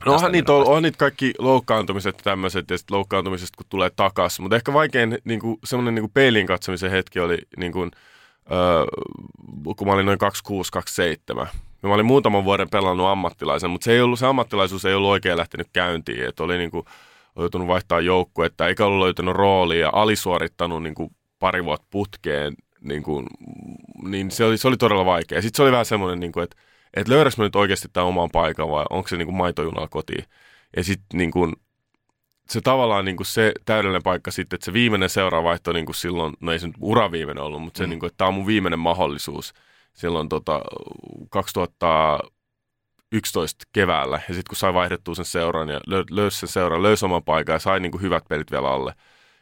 [0.07, 3.91] No onhan niitä, on, on niitä kaikki loukkaantumiset ja tämmöiset, ja sitten loukkaantumisesta kun tulee
[3.97, 4.43] takaisin.
[4.43, 7.91] Mutta ehkä vaikein niin kuin, semmoinen niin kuin peilin katsomisen hetki oli, niin kuin,
[8.53, 8.85] öö,
[9.77, 10.19] kun mä olin noin
[11.37, 11.47] 26-27.
[11.83, 15.11] Ja mä olin muutaman vuoden pelannut ammattilaisen, mutta se, ei ollut, se ammattilaisuus ei ollut
[15.11, 16.29] oikein lähtenyt käyntiin.
[16.29, 16.85] Että oli niin kuin,
[17.37, 22.55] joutunut vaihtaa joukkuetta, eikä ollut löytänyt roolia ja alisuorittanut niin kuin, pari vuotta putkeen.
[22.81, 23.27] Niin, kuin,
[24.03, 25.43] niin se, oli, se oli todella vaikea.
[25.43, 26.57] Sitten se oli vähän semmoinen, niin kuin, että
[26.97, 30.25] että löydäks mä nyt oikeasti tämän oman paikan vai onko se niinku maitojunalla kotiin.
[30.77, 31.53] Ja sitten niinku,
[32.51, 36.59] se tavallaan niinku se täydellinen paikka sitten, että se viimeinen seuraavaihto niinku silloin, no ei
[36.59, 37.91] se nyt ura viimeinen ollut, mutta se Mm.
[37.91, 39.55] niinku, että tämä on mun viimeinen mahdollisuus
[39.93, 40.63] silloin tota,
[41.31, 44.17] 2011 keväällä.
[44.29, 47.53] Ja sitten kun sai vaihdettua sen seuran ja lö, löysi sen seuran, löysi oman paikan
[47.55, 48.95] ja sai niinku hyvät pelit vielä alle.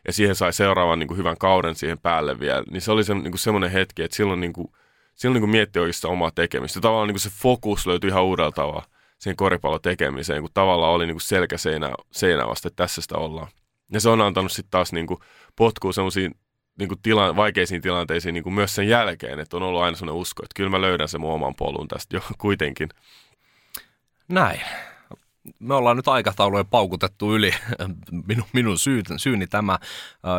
[0.07, 2.63] Ja siihen sai seuraavan niinku hyvän kauden siihen päälle vielä.
[2.71, 4.75] Niin se oli se, niinku semmoinen hetki, että silloin niinku,
[5.21, 6.81] silloin niin kuin mietti oikeastaan omaa tekemistä.
[6.81, 8.87] Tavallaan niin kuin se fokus löytyi ihan uudella tavalla
[9.19, 13.17] siihen koripallon tekemiseen, kun tavallaan oli niin kuin selkä seinä, seinä vasta, että tässä sitä
[13.17, 13.49] ollaan.
[13.93, 15.21] Ja se on antanut sitten taas niin kuin
[15.57, 16.35] potkua semmoisiin
[16.79, 20.21] niin kuin tila, vaikeisiin tilanteisiin niin kuin myös sen jälkeen, että on ollut aina sellainen
[20.21, 22.89] usko, että kyllä mä löydän sen mun oman polun tästä jo kuitenkin.
[24.29, 24.61] Näin.
[25.59, 27.55] Me ollaan nyt aikatauluja paukutettu yli
[28.29, 29.79] minun, minun syy, syyni tämä,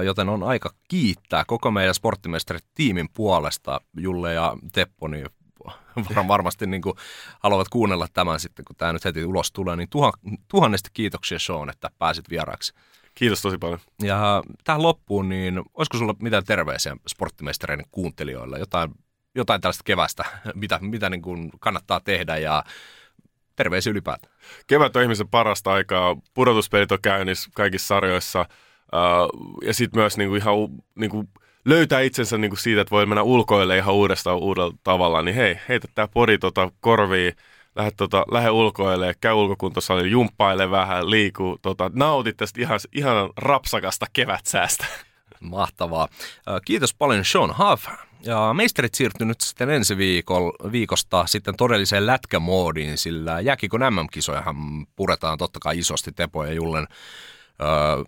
[0.06, 3.82] joten on aika kiittää koko meidän sporttimestarit-tiimin puolesta.
[3.98, 5.26] Julle ja Teppo, niin
[6.16, 6.96] var- varmasti niin kuin
[7.40, 9.76] haluavat kuunnella tämän sitten, kun tämä nyt heti ulos tulee.
[9.76, 10.14] Niin tuhan,
[10.48, 12.74] tuhannesti kiitoksia Sean, että pääsit vieraaksi.
[13.16, 13.80] Kiitos tosi paljon.
[14.04, 18.60] Ja tähän loppuun, niin olisiko sulla mitään terveisiä sporttimestareiden kuuntelijoille?
[18.60, 18.92] Jotain,
[19.36, 20.26] jotain tällaista kevästä,
[20.56, 22.64] mitä, mitä niin kuin kannattaa tehdä ja
[23.56, 24.34] terveisiä ylipäätään.
[24.68, 30.36] Kevät on ihmisen parasta aikaa, pudotuspelit on käynnissä kaikissa sarjoissa uh, ja sitten myös niinku
[30.36, 30.56] ihan
[30.96, 31.26] niinku
[31.66, 35.88] löytää itsensä niinku siitä, että voi mennä ulkoille ihan uudestaan uudella tavalla, niin hei, heitä
[35.96, 37.34] tämä pori tota korviin,
[37.76, 44.06] lähde, tota, lähde ulkoille, käy ulkokuntosalilla, jumppaile vähän, liiku, tota, nautit tästä ihan, ihan rapsakasta
[44.14, 44.86] kevätsäästä.
[45.42, 46.08] Mahtavaa.
[46.66, 47.88] Kiitos paljon Sean Huff.
[48.24, 54.56] Ja meisterit siirtyy nyt sitten ensi viikol, viikosta sitten todelliseen lätkämoodiin, sillä jääkikon MM-kisojahan
[54.96, 56.88] puretaan totta kai isosti Tepo ja Jullen
[57.62, 58.04] öö,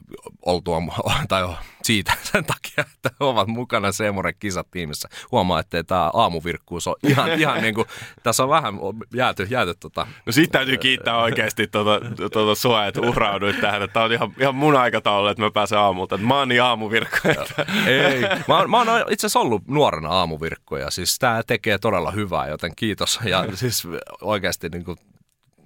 [0.45, 0.81] oltua,
[1.29, 1.43] tai
[1.83, 5.09] siitä sen takia, että ovat mukana Seemoren kisat tiimissä.
[5.31, 7.87] Huomaa, että tämä aamuvirkkuus on ihan, ihan niin kuin,
[8.23, 8.73] tässä on vähän
[9.13, 10.07] jääty, jääty tota.
[10.25, 11.99] No siitä täytyy kiittää oikeasti tuota,
[12.31, 13.89] tuota sua, että uhrauduit tähän.
[13.89, 16.17] Tämä on ihan, ihan mun aikataulu, että mä pääsen aamulta.
[16.17, 17.29] Mä oon niin aamuvirkko.
[17.29, 17.65] Että...
[17.87, 22.11] Ei, mä, oon, mä oon itse asiassa ollut nuorena aamuvirkko ja siis tämä tekee todella
[22.11, 23.19] hyvää, joten kiitos.
[23.25, 23.87] Ja siis
[24.21, 24.97] oikeasti niin kuin,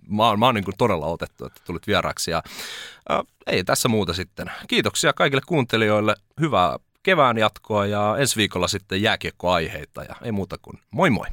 [0.10, 2.32] mä oon, mä oon niin kuin todella otettu, että tulit vieraaksi.
[2.32, 2.44] Ja,
[3.10, 4.52] ää, ei tässä muuta sitten.
[4.68, 6.16] Kiitoksia kaikille kuuntelijoille.
[6.40, 11.28] Hyvää kevään jatkoa ja ensi viikolla sitten jääkiekkoaiheita ja ei muuta kuin moi moi.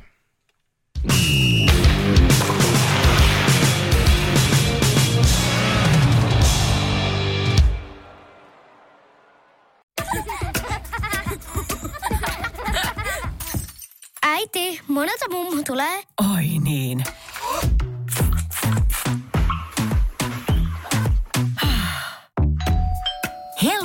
[14.23, 16.03] Äiti, monelta mummu tulee?
[16.35, 17.05] Oi niin.